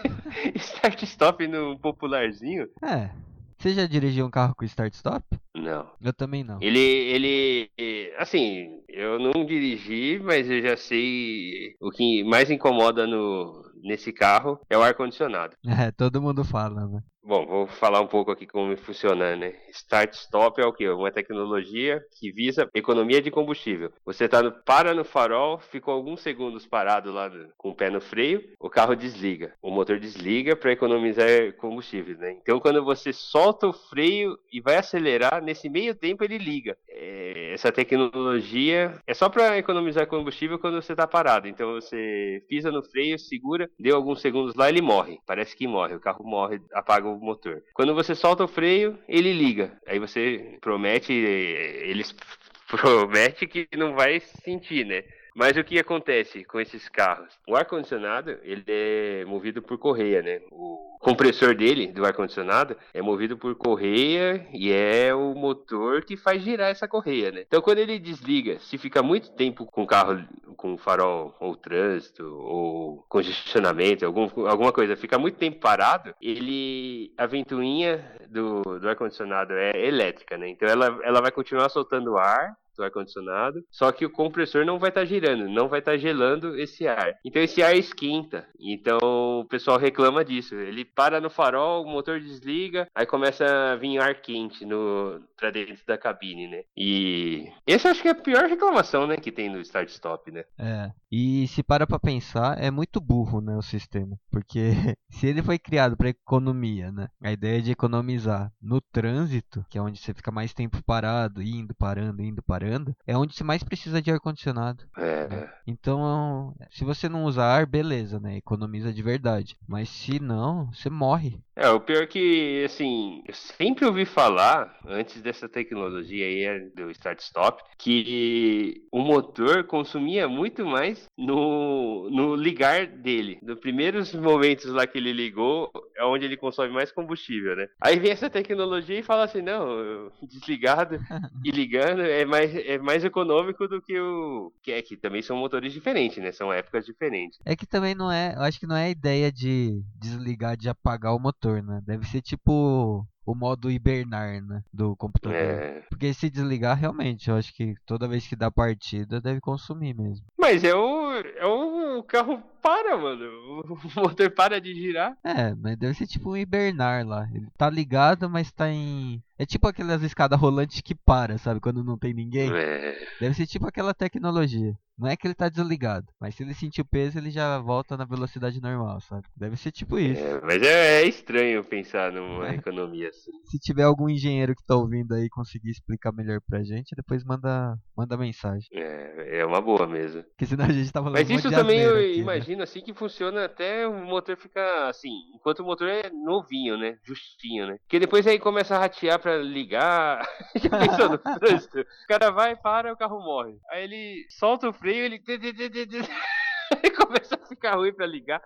start-stop 0.56 1.46
no 1.46 1.78
popularzinho? 1.78 2.66
É. 2.82 3.10
Você 3.58 3.74
já 3.74 3.86
dirigiu 3.86 4.26
um 4.26 4.30
carro 4.30 4.54
com 4.54 4.64
start-stop? 4.64 5.24
Não. 5.54 5.90
Eu 6.00 6.12
também 6.12 6.42
não. 6.42 6.58
Ele, 6.60 6.78
ele, 6.78 7.70
assim, 8.18 8.82
eu 8.88 9.18
não 9.18 9.44
dirigi, 9.44 10.18
mas 10.22 10.50
eu 10.50 10.62
já 10.62 10.76
sei 10.76 11.76
o 11.80 11.90
que 11.90 12.24
mais 12.24 12.50
incomoda 12.50 13.06
no, 13.06 13.70
nesse 13.82 14.12
carro 14.12 14.58
é 14.68 14.76
o 14.76 14.82
ar-condicionado. 14.82 15.56
É, 15.66 15.90
todo 15.90 16.22
mundo 16.22 16.44
fala, 16.44 16.86
né? 16.86 17.02
Bom, 17.26 17.46
vou 17.46 17.66
falar 17.66 18.02
um 18.02 18.06
pouco 18.06 18.30
aqui 18.30 18.46
como 18.46 18.76
funciona, 18.76 19.34
né? 19.34 19.54
Start-stop 19.70 20.60
é 20.60 20.66
o 20.66 20.74
quê? 20.74 20.86
Uma 20.90 21.10
tecnologia 21.10 22.04
que 22.20 22.30
visa 22.30 22.68
economia 22.74 23.22
de 23.22 23.30
combustível. 23.30 23.90
Você 24.04 24.28
tá 24.28 24.42
no, 24.42 24.52
para 24.52 24.92
no 24.92 25.04
farol, 25.04 25.58
ficou 25.58 25.94
alguns 25.94 26.20
segundos 26.20 26.66
parado 26.66 27.10
lá 27.10 27.30
no- 27.30 27.48
com 27.56 27.70
o 27.70 27.74
pé 27.74 27.88
no 27.88 27.98
freio, 27.98 28.42
o 28.60 28.68
carro 28.68 28.94
desliga. 28.94 29.54
O 29.62 29.70
motor 29.70 29.98
desliga 29.98 30.54
para 30.54 30.72
economizar 30.72 31.54
combustível, 31.56 32.18
né? 32.18 32.32
Então 32.42 32.60
quando 32.60 32.84
você 32.84 33.10
solta 33.10 33.66
o 33.68 33.72
freio 33.72 34.38
e 34.52 34.60
vai 34.60 34.76
acelerar, 34.76 35.42
nesse 35.42 35.70
meio 35.70 35.94
tempo 35.94 36.22
ele 36.24 36.36
liga. 36.36 36.76
É, 36.86 37.54
essa 37.54 37.72
tecnologia 37.72 38.98
é 39.06 39.14
só 39.14 39.30
para 39.30 39.56
economizar 39.56 40.06
combustível 40.06 40.58
quando 40.58 40.80
você 40.82 40.94
tá 40.94 41.06
parado. 41.06 41.48
Então 41.48 41.72
você 41.72 42.42
pisa 42.48 42.70
no 42.70 42.82
freio, 42.82 43.18
segura, 43.18 43.70
deu 43.78 43.96
alguns 43.96 44.20
segundos 44.20 44.54
lá, 44.54 44.68
ele 44.68 44.82
morre. 44.82 45.18
Parece 45.26 45.56
que 45.56 45.66
morre, 45.66 45.94
o 45.94 46.00
carro 46.00 46.24
morre, 46.24 46.60
apaga 46.72 47.08
o 47.08 47.13
motor. 47.18 47.62
Quando 47.74 47.94
você 47.94 48.14
solta 48.14 48.44
o 48.44 48.48
freio, 48.48 48.98
ele 49.08 49.32
liga. 49.32 49.72
Aí 49.86 49.98
você 49.98 50.58
promete, 50.60 51.12
eh, 51.12 51.88
eles 51.88 52.14
promete 52.68 53.46
que 53.46 53.68
não 53.76 53.94
vai 53.94 54.20
sentir, 54.20 54.84
né? 54.84 55.04
Mas 55.34 55.56
o 55.56 55.64
que 55.64 55.80
acontece 55.80 56.44
com 56.44 56.60
esses 56.60 56.88
carros? 56.88 57.34
O 57.48 57.56
ar-condicionado, 57.56 58.38
ele 58.42 58.64
é 58.68 59.24
movido 59.24 59.60
por 59.60 59.76
correia, 59.78 60.22
né? 60.22 60.40
O 60.52 60.96
compressor 61.00 61.56
dele, 61.56 61.88
do 61.88 62.06
ar-condicionado, 62.06 62.76
é 62.94 63.02
movido 63.02 63.36
por 63.36 63.54
correia 63.56 64.46
e 64.52 64.72
é 64.72 65.12
o 65.12 65.34
motor 65.34 66.04
que 66.04 66.16
faz 66.16 66.40
girar 66.42 66.70
essa 66.70 66.86
correia, 66.86 67.32
né? 67.32 67.42
Então, 67.46 67.60
quando 67.60 67.78
ele 67.78 67.98
desliga, 67.98 68.60
se 68.60 68.78
fica 68.78 69.02
muito 69.02 69.32
tempo 69.32 69.66
com 69.66 69.82
o 69.82 69.86
carro 69.86 70.24
com 70.56 70.78
farol 70.78 71.34
ou 71.40 71.56
trânsito 71.56 72.24
ou 72.24 73.04
congestionamento, 73.08 74.06
algum, 74.06 74.28
alguma 74.46 74.72
coisa, 74.72 74.96
fica 74.96 75.18
muito 75.18 75.36
tempo 75.36 75.58
parado, 75.58 76.14
ele 76.22 77.12
a 77.18 77.26
ventoinha 77.26 78.18
do, 78.28 78.62
do 78.62 78.88
ar-condicionado 78.88 79.52
é 79.52 79.84
elétrica, 79.84 80.38
né? 80.38 80.48
Então 80.48 80.68
ela, 80.68 80.98
ela 81.02 81.20
vai 81.20 81.32
continuar 81.32 81.68
soltando 81.68 82.16
ar 82.16 82.56
do 82.76 82.84
ar-condicionado, 82.84 83.64
só 83.70 83.90
que 83.92 84.04
o 84.04 84.10
compressor 84.10 84.64
não 84.64 84.78
vai 84.78 84.90
estar 84.90 85.02
tá 85.02 85.06
girando, 85.06 85.48
não 85.48 85.68
vai 85.68 85.80
estar 85.80 85.92
tá 85.92 85.98
gelando 85.98 86.58
esse 86.58 86.86
ar. 86.86 87.18
Então 87.24 87.42
esse 87.42 87.62
ar 87.62 87.76
esquenta. 87.76 88.46
Então 88.58 89.40
o 89.40 89.44
pessoal 89.44 89.78
reclama 89.78 90.24
disso. 90.24 90.54
Ele 90.54 90.84
para 90.84 91.20
no 91.20 91.30
farol, 91.30 91.82
o 91.82 91.88
motor 91.88 92.20
desliga, 92.20 92.88
aí 92.94 93.06
começa 93.06 93.44
a 93.44 93.76
vir 93.76 93.98
ar 94.00 94.14
quente 94.20 94.64
no 94.64 95.20
para 95.44 95.50
dentro 95.50 95.84
da 95.86 95.98
cabine, 95.98 96.48
né? 96.48 96.62
E 96.74 97.52
essa 97.66 97.90
acho 97.90 98.00
que 98.00 98.08
é 98.08 98.12
a 98.12 98.14
pior 98.14 98.48
reclamação, 98.48 99.06
né, 99.06 99.16
que 99.16 99.30
tem 99.30 99.50
no 99.50 99.60
start-stop, 99.60 100.30
né? 100.30 100.44
É. 100.58 100.90
E 101.12 101.46
se 101.48 101.62
para 101.62 101.86
pra 101.86 101.98
pensar, 101.98 102.58
é 102.58 102.70
muito 102.70 103.00
burro, 103.00 103.40
né, 103.40 103.54
o 103.56 103.62
sistema, 103.62 104.18
porque 104.30 104.70
se 105.10 105.26
ele 105.26 105.42
foi 105.42 105.58
criado 105.58 105.96
para 105.96 106.08
economia, 106.08 106.90
né? 106.90 107.08
A 107.22 107.30
ideia 107.30 107.60
de 107.60 107.72
economizar 107.72 108.50
no 108.60 108.80
trânsito, 108.80 109.64
que 109.68 109.76
é 109.76 109.82
onde 109.82 109.98
você 109.98 110.14
fica 110.14 110.30
mais 110.30 110.54
tempo 110.54 110.82
parado, 110.82 111.42
indo, 111.42 111.74
parando, 111.74 112.22
indo, 112.22 112.42
parando, 112.42 112.96
é 113.06 113.16
onde 113.16 113.34
você 113.34 113.44
mais 113.44 113.62
precisa 113.62 114.00
de 114.00 114.10
ar 114.10 114.20
condicionado. 114.20 114.84
É. 114.96 115.28
Né? 115.28 115.52
Então, 115.66 116.54
se 116.70 116.84
você 116.84 117.08
não 117.08 117.24
usar 117.24 117.46
ar, 117.46 117.66
beleza, 117.66 118.18
né? 118.18 118.36
Economiza 118.36 118.92
de 118.92 119.02
verdade. 119.02 119.56
Mas 119.68 119.88
se 119.88 120.20
não, 120.20 120.72
você 120.72 120.88
morre. 120.88 121.40
É, 121.56 121.68
o 121.68 121.80
pior 121.80 122.02
é 122.02 122.06
que, 122.06 122.64
assim, 122.64 123.22
eu 123.26 123.34
sempre 123.34 123.84
ouvi 123.84 124.04
falar, 124.04 124.76
antes 124.86 125.22
dessa 125.22 125.33
tecnologia 125.48 126.26
aí 126.26 126.70
do 126.70 126.90
start-stop, 126.90 127.62
que 127.78 128.82
o 128.90 129.00
motor 129.00 129.64
consumia 129.64 130.28
muito 130.28 130.64
mais 130.64 131.08
no, 131.16 132.08
no 132.10 132.34
ligar 132.34 132.86
dele. 132.86 133.38
Nos 133.42 133.58
primeiros 133.60 134.14
momentos 134.14 134.66
lá 134.66 134.86
que 134.86 134.98
ele 134.98 135.12
ligou, 135.12 135.70
é 135.96 136.04
onde 136.04 136.24
ele 136.24 136.36
consome 136.36 136.72
mais 136.72 136.92
combustível, 136.92 137.56
né? 137.56 137.68
Aí 137.80 137.98
vem 137.98 138.10
essa 138.10 138.30
tecnologia 138.30 138.98
e 138.98 139.02
fala 139.02 139.24
assim, 139.24 139.42
não, 139.42 140.10
desligado 140.22 140.98
e 141.44 141.50
ligando 141.50 142.02
é 142.02 142.24
mais, 142.24 142.54
é 142.54 142.78
mais 142.78 143.04
econômico 143.04 143.66
do 143.68 143.80
que 143.80 143.98
o... 143.98 144.52
Que 144.62 144.72
é 144.72 144.82
que 144.82 144.96
também 144.96 145.22
são 145.22 145.36
motores 145.36 145.72
diferentes, 145.72 146.22
né? 146.22 146.32
São 146.32 146.52
épocas 146.52 146.84
diferentes. 146.84 147.38
É 147.44 147.56
que 147.56 147.66
também 147.66 147.94
não 147.94 148.10
é, 148.10 148.34
eu 148.34 148.42
acho 148.42 148.58
que 148.58 148.66
não 148.66 148.76
é 148.76 148.86
a 148.86 148.90
ideia 148.90 149.30
de 149.30 149.82
desligar, 149.96 150.56
de 150.56 150.68
apagar 150.68 151.14
o 151.14 151.20
motor, 151.20 151.62
né? 151.62 151.80
Deve 151.86 152.06
ser 152.06 152.20
tipo 152.22 153.06
o 153.24 153.34
modo 153.34 153.70
hibernar, 153.70 154.42
né? 154.42 154.62
Do 154.72 154.94
computador. 154.96 155.36
É. 155.36 155.82
Porque 155.88 156.12
se 156.12 156.30
desligar, 156.30 156.76
realmente, 156.76 157.30
eu 157.30 157.36
acho 157.36 157.54
que 157.54 157.74
toda 157.86 158.08
vez 158.08 158.26
que 158.26 158.36
dá 158.36 158.50
partida, 158.50 159.20
deve 159.20 159.40
consumir 159.40 159.94
mesmo. 159.94 160.26
Mas 160.38 160.62
é 160.62 160.74
o, 160.74 161.12
é 161.12 161.46
o 161.46 162.02
carro 162.02 162.42
para, 162.60 162.96
mano. 162.96 163.24
O 163.62 163.78
motor 164.00 164.30
para 164.30 164.60
de 164.60 164.74
girar. 164.74 165.16
É, 165.24 165.54
mas 165.54 165.76
deve 165.76 165.94
ser 165.94 166.06
tipo 166.06 166.30
um 166.30 166.36
hibernar 166.36 167.06
lá. 167.06 167.28
Ele 167.32 167.46
tá 167.56 167.70
ligado, 167.70 168.28
mas 168.28 168.52
tá 168.52 168.70
em. 168.70 169.22
É 169.38 169.44
tipo 169.44 169.66
aquelas 169.66 170.02
escadas 170.02 170.38
rolantes 170.38 170.80
que 170.80 170.94
para, 170.94 171.38
sabe? 171.38 171.60
Quando 171.60 171.82
não 171.82 171.98
tem 171.98 172.14
ninguém. 172.14 172.52
É. 172.52 173.06
Deve 173.20 173.34
ser 173.34 173.46
tipo 173.46 173.66
aquela 173.66 173.94
tecnologia. 173.94 174.76
Não 174.96 175.08
é 175.08 175.16
que 175.16 175.26
ele 175.26 175.34
tá 175.34 175.48
desligado, 175.48 176.06
mas 176.20 176.34
se 176.34 176.42
ele 176.42 176.54
sentir 176.54 176.80
o 176.80 176.86
peso, 176.86 177.18
ele 177.18 177.30
já 177.30 177.58
volta 177.58 177.96
na 177.96 178.04
velocidade 178.04 178.60
normal, 178.60 179.00
sabe? 179.00 179.24
Deve 179.36 179.56
ser 179.56 179.72
tipo 179.72 179.98
isso. 179.98 180.22
É, 180.22 180.40
mas 180.40 180.62
é, 180.62 181.02
é, 181.02 181.06
estranho 181.06 181.64
pensar 181.64 182.12
numa 182.12 182.48
é. 182.48 182.54
economia 182.54 183.08
assim. 183.08 183.32
Se 183.50 183.58
tiver 183.58 183.82
algum 183.82 184.08
engenheiro 184.08 184.54
que 184.54 184.64
tá 184.64 184.76
ouvindo 184.76 185.14
aí 185.14 185.28
conseguir 185.28 185.70
explicar 185.70 186.12
melhor 186.12 186.40
pra 186.48 186.62
gente, 186.62 186.94
depois 186.94 187.24
manda, 187.24 187.76
manda 187.96 188.16
mensagem. 188.16 188.68
É, 188.72 189.40
é 189.40 189.46
uma 189.46 189.60
boa 189.60 189.86
mesmo. 189.86 190.22
Porque 190.22 190.46
senão 190.46 190.64
a 190.64 190.72
gente 190.72 190.92
tava 190.92 191.10
Mas 191.10 191.28
isso 191.28 191.50
também 191.50 191.80
eu 191.80 191.96
aqui, 191.96 192.06
né? 192.06 192.14
imagino 192.14 192.58
né? 192.58 192.64
assim 192.64 192.80
que 192.80 192.94
funciona 192.94 193.44
até 193.44 193.86
o 193.88 193.94
motor 194.06 194.36
ficar 194.36 194.88
assim, 194.88 195.10
enquanto 195.34 195.60
o 195.60 195.64
motor 195.64 195.88
é 195.88 196.08
novinho, 196.10 196.76
né? 196.76 196.98
Justinho, 197.02 197.66
né? 197.66 197.78
Porque 197.82 197.98
depois 197.98 198.26
aí 198.26 198.38
começa 198.38 198.76
a 198.76 198.78
ratear 198.78 199.18
pra 199.18 199.38
ligar. 199.38 200.24
Já 200.54 200.70
pensou 200.70 201.08
no 201.10 201.18
trânsito? 201.40 201.80
O 201.80 202.06
cara 202.08 202.30
vai, 202.30 202.54
para, 202.54 202.92
o 202.92 202.96
carro 202.96 203.18
morre. 203.18 203.56
Aí 203.70 203.84
ele 203.84 204.26
solta 204.30 204.68
o 204.68 204.72
freio, 204.84 205.06
ele. 205.06 205.18
começa 206.96 207.36
a 207.36 207.48
ficar 207.48 207.76
ruim 207.76 207.92
pra 207.92 208.06
ligar. 208.06 208.42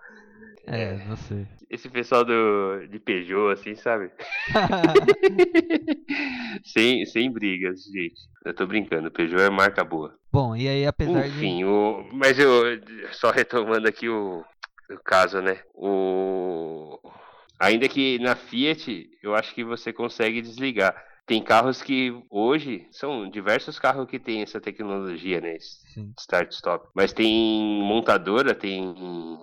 É, 0.65 0.93
não 1.05 1.17
sei. 1.17 1.45
Esse 1.69 1.89
pessoal 1.89 2.23
do, 2.23 2.87
de 2.89 2.99
Peugeot, 2.99 3.51
assim, 3.51 3.75
sabe? 3.75 4.09
sem, 6.63 7.05
sem 7.05 7.31
brigas, 7.31 7.83
gente. 7.83 8.21
Eu 8.45 8.53
tô 8.53 8.65
brincando, 8.65 9.11
Peugeot 9.11 9.41
é 9.41 9.49
marca 9.49 9.83
boa. 9.83 10.17
Bom, 10.31 10.55
e 10.55 10.67
aí 10.67 10.85
apesar 10.85 11.27
Enfim, 11.27 11.57
de... 11.57 11.65
o, 11.65 12.07
mas 12.13 12.39
eu, 12.39 12.79
só 13.11 13.31
retomando 13.31 13.87
aqui 13.87 14.07
o, 14.07 14.45
o 14.89 14.97
caso, 15.03 15.41
né? 15.41 15.59
O... 15.73 16.99
Ainda 17.59 17.89
que 17.89 18.19
na 18.19 18.35
Fiat, 18.35 19.09
eu 19.21 19.35
acho 19.35 19.53
que 19.53 19.63
você 19.63 19.91
consegue 19.91 20.41
desligar. 20.41 20.95
Tem 21.29 21.43
carros 21.43 21.79
que 21.83 22.11
hoje 22.27 22.87
são 22.91 23.29
diversos 23.29 23.77
carros 23.77 24.09
que 24.09 24.17
tem 24.17 24.41
essa 24.41 24.59
tecnologia, 24.59 25.39
né? 25.39 25.57
Start-stop. 26.17 26.87
Mas 26.95 27.13
tem 27.13 27.83
montadora, 27.83 28.55
tem 28.55 28.95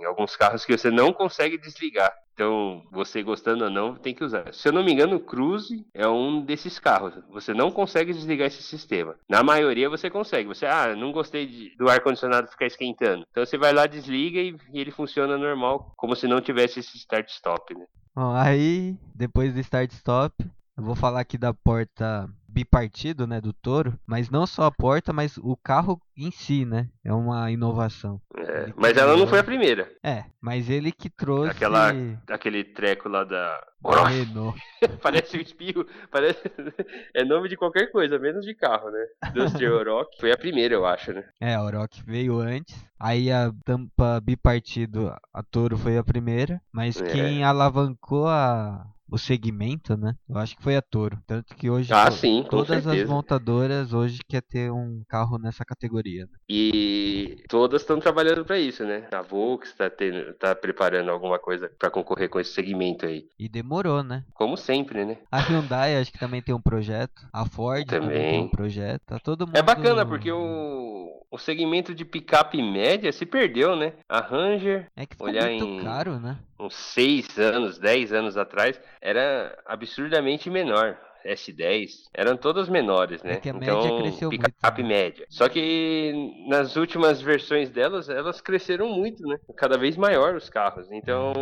alguns 0.05 0.35
carros 0.35 0.65
que 0.65 0.77
você 0.77 0.91
não 0.91 1.13
consegue 1.13 1.57
desligar. 1.57 2.13
Então, 2.35 2.83
você 2.91 3.23
gostando 3.23 3.63
ou 3.63 3.71
não, 3.71 3.95
tem 3.95 4.13
que 4.13 4.25
usar. 4.25 4.53
Se 4.53 4.67
eu 4.67 4.73
não 4.73 4.83
me 4.83 4.93
engano, 4.93 5.15
o 5.15 5.21
Cruze 5.21 5.87
é 5.95 6.09
um 6.09 6.45
desses 6.45 6.77
carros. 6.81 7.15
Você 7.31 7.55
não 7.55 7.71
consegue 7.71 8.13
desligar 8.13 8.49
esse 8.49 8.65
sistema. 8.65 9.15
Na 9.29 9.45
maioria 9.45 9.89
você 9.89 10.11
consegue. 10.11 10.49
Você, 10.49 10.67
ah, 10.67 10.93
não 10.97 11.13
gostei 11.13 11.47
de, 11.47 11.77
do 11.77 11.89
ar-condicionado 11.89 12.49
ficar 12.49 12.67
esquentando. 12.67 13.25
Então 13.31 13.47
você 13.47 13.57
vai 13.57 13.73
lá, 13.73 13.87
desliga 13.87 14.41
e, 14.41 14.57
e 14.73 14.81
ele 14.81 14.91
funciona 14.91 15.39
normal, 15.39 15.93
como 15.97 16.17
se 16.17 16.27
não 16.27 16.41
tivesse 16.41 16.81
esse 16.81 16.97
start-stop, 16.97 17.73
né? 17.75 17.87
Bom, 18.13 18.35
aí, 18.35 18.97
depois 19.15 19.55
do 19.55 19.61
start-stop, 19.61 20.35
eu 20.77 20.85
vou 20.85 20.95
falar 20.95 21.21
aqui 21.21 21.39
da 21.39 21.55
porta 21.55 22.29
bipartido, 22.57 23.27
né, 23.27 23.39
do 23.39 23.53
Toro, 23.53 23.99
mas 24.07 24.31
não 24.31 24.47
só 24.47 24.65
a 24.65 24.71
porta, 24.71 25.13
mas 25.13 25.37
o 25.37 25.57
carro 25.57 26.01
em 26.17 26.31
si, 26.31 26.65
né? 26.65 26.89
É 27.05 27.13
uma 27.13 27.51
inovação. 27.51 28.19
É, 28.35 28.73
mas 28.75 28.97
ela 28.97 29.15
não 29.15 29.27
foi 29.27 29.41
a 29.41 29.45
primeira. 29.45 29.91
É, 30.03 30.25
mas 30.41 30.71
ele 30.71 30.91
que 30.91 31.11
trouxe 31.11 31.51
aquela 31.51 31.93
aquele 32.31 32.65
treco 32.65 33.11
lá 33.11 33.25
da 33.25 33.63
Renault. 33.85 34.59
parece 35.03 35.37
um 35.37 35.41
espirro, 35.41 35.87
parece 36.11 36.41
é 37.15 37.25
nome 37.25 37.51
de 37.51 37.59
qualquer 37.59 37.91
coisa, 37.93 38.19
menos 38.19 38.45
de 38.45 38.55
carro, 38.55 38.91
né? 38.91 39.07
Duster 39.35 39.71
Oroch 39.71 40.09
foi 40.19 40.33
a 40.33 40.39
primeira, 40.39 40.75
eu 40.75 40.87
acho, 40.87 41.13
né? 41.13 41.25
É, 41.39 41.55
a 41.55 41.63
Oroch 41.63 42.03
veio 42.07 42.39
antes. 42.39 42.75
Aí 42.99 43.31
a 43.31 43.53
tampa 43.65 44.19
bipartido, 44.23 45.15
a 45.33 45.43
Toro 45.43 45.77
foi 45.77 45.99
a 45.99 46.05
primeira, 46.05 46.61
mas 46.73 47.01
é. 47.01 47.05
quem 47.05 47.45
alavancou 47.45 48.27
a 48.27 48.87
o 49.11 49.19
segmento, 49.19 49.97
né? 49.97 50.15
Eu 50.29 50.39
acho 50.39 50.57
que 50.57 50.63
foi 50.63 50.77
a 50.77 50.83
Toro. 50.83 51.19
Tanto 51.27 51.55
que 51.55 51.71
hoje 51.71 51.93
ah, 51.93 52.11
sim, 52.11 52.45
todas 52.49 52.87
as 52.87 53.05
montadoras 53.05 53.93
hoje 53.93 54.19
quer 54.29 54.43
ter 54.43 54.71
um 54.71 55.03
carro 55.09 55.39
nessa 55.39 55.65
categoria. 55.65 56.25
Né? 56.25 56.39
E 56.49 57.43
todas 57.49 57.83
estão 57.83 58.01
trabalhando 58.01 58.45
para 58.45 58.59
isso, 58.59 58.85
né? 58.85 59.07
A 59.13 59.23
Volks 59.23 59.71
está 59.71 59.91
tá 60.39 60.55
preparando 60.55 61.11
alguma 61.11 61.39
coisa 61.39 61.71
para 61.79 61.91
concorrer 61.91 62.29
com 62.29 62.41
esse 62.41 62.53
segmento 62.53 63.07
aí. 63.07 63.27
E 63.39 63.49
demorou, 63.49 64.03
né? 64.03 64.25
Como 64.35 64.57
sempre, 64.57 65.05
né? 65.05 65.19
A 65.31 65.39
Hyundai 65.39 65.97
acho 65.97 66.13
que 66.13 66.19
também 66.19 66.43
tem 66.43 66.55
um 66.55 66.61
projeto. 66.61 67.27
A 67.33 67.45
Ford 67.47 67.87
também, 67.87 68.09
também 68.09 68.31
tem 68.31 68.41
um 68.45 68.49
projeto. 68.49 69.03
Tá 69.07 69.19
todo 69.19 69.47
mundo... 69.47 69.57
É 69.57 69.63
bacana 69.63 70.05
porque 70.05 70.31
o, 70.31 71.25
o 71.31 71.39
segmento 71.39 71.95
de 71.95 72.05
picape 72.05 72.63
média 72.63 73.13
se 73.13 73.25
perdeu, 73.25 73.77
né? 73.77 73.93
A 74.09 74.21
Ranger. 74.21 74.89
É 74.97 75.07
que 75.07 75.15
ficou 75.15 75.29
olhar 75.29 75.49
muito 75.49 75.65
em... 75.65 75.83
caro, 75.83 76.19
né? 76.19 76.39
Uns 76.59 76.75
6 76.75 77.39
anos, 77.39 77.79
10 77.79 78.13
anos 78.13 78.37
atrás, 78.37 78.81
era 79.01 79.57
absurdamente 79.67 80.51
menor. 80.51 80.99
S10, 81.27 81.91
eram 82.15 82.37
todas 82.37 82.69
menores, 82.69 83.23
né? 83.23 83.35
É 83.35 83.37
que 83.37 83.51
a 83.51 83.53
então, 83.55 83.83
média 83.83 83.99
cresceu 83.99 84.31
picape 84.31 84.83
muito. 84.83 84.95
média. 84.95 85.27
Só 85.29 85.49
que 85.49 86.13
nas 86.49 86.77
últimas 86.77 87.21
versões 87.21 87.71
delas, 87.71 88.09
elas 88.09 88.41
cresceram 88.41 88.89
muito, 88.89 89.23
né? 89.27 89.39
Cada 89.57 89.77
vez 89.77 89.97
maior 89.97 90.35
os 90.35 90.49
carros. 90.49 90.87
Então, 90.91 91.33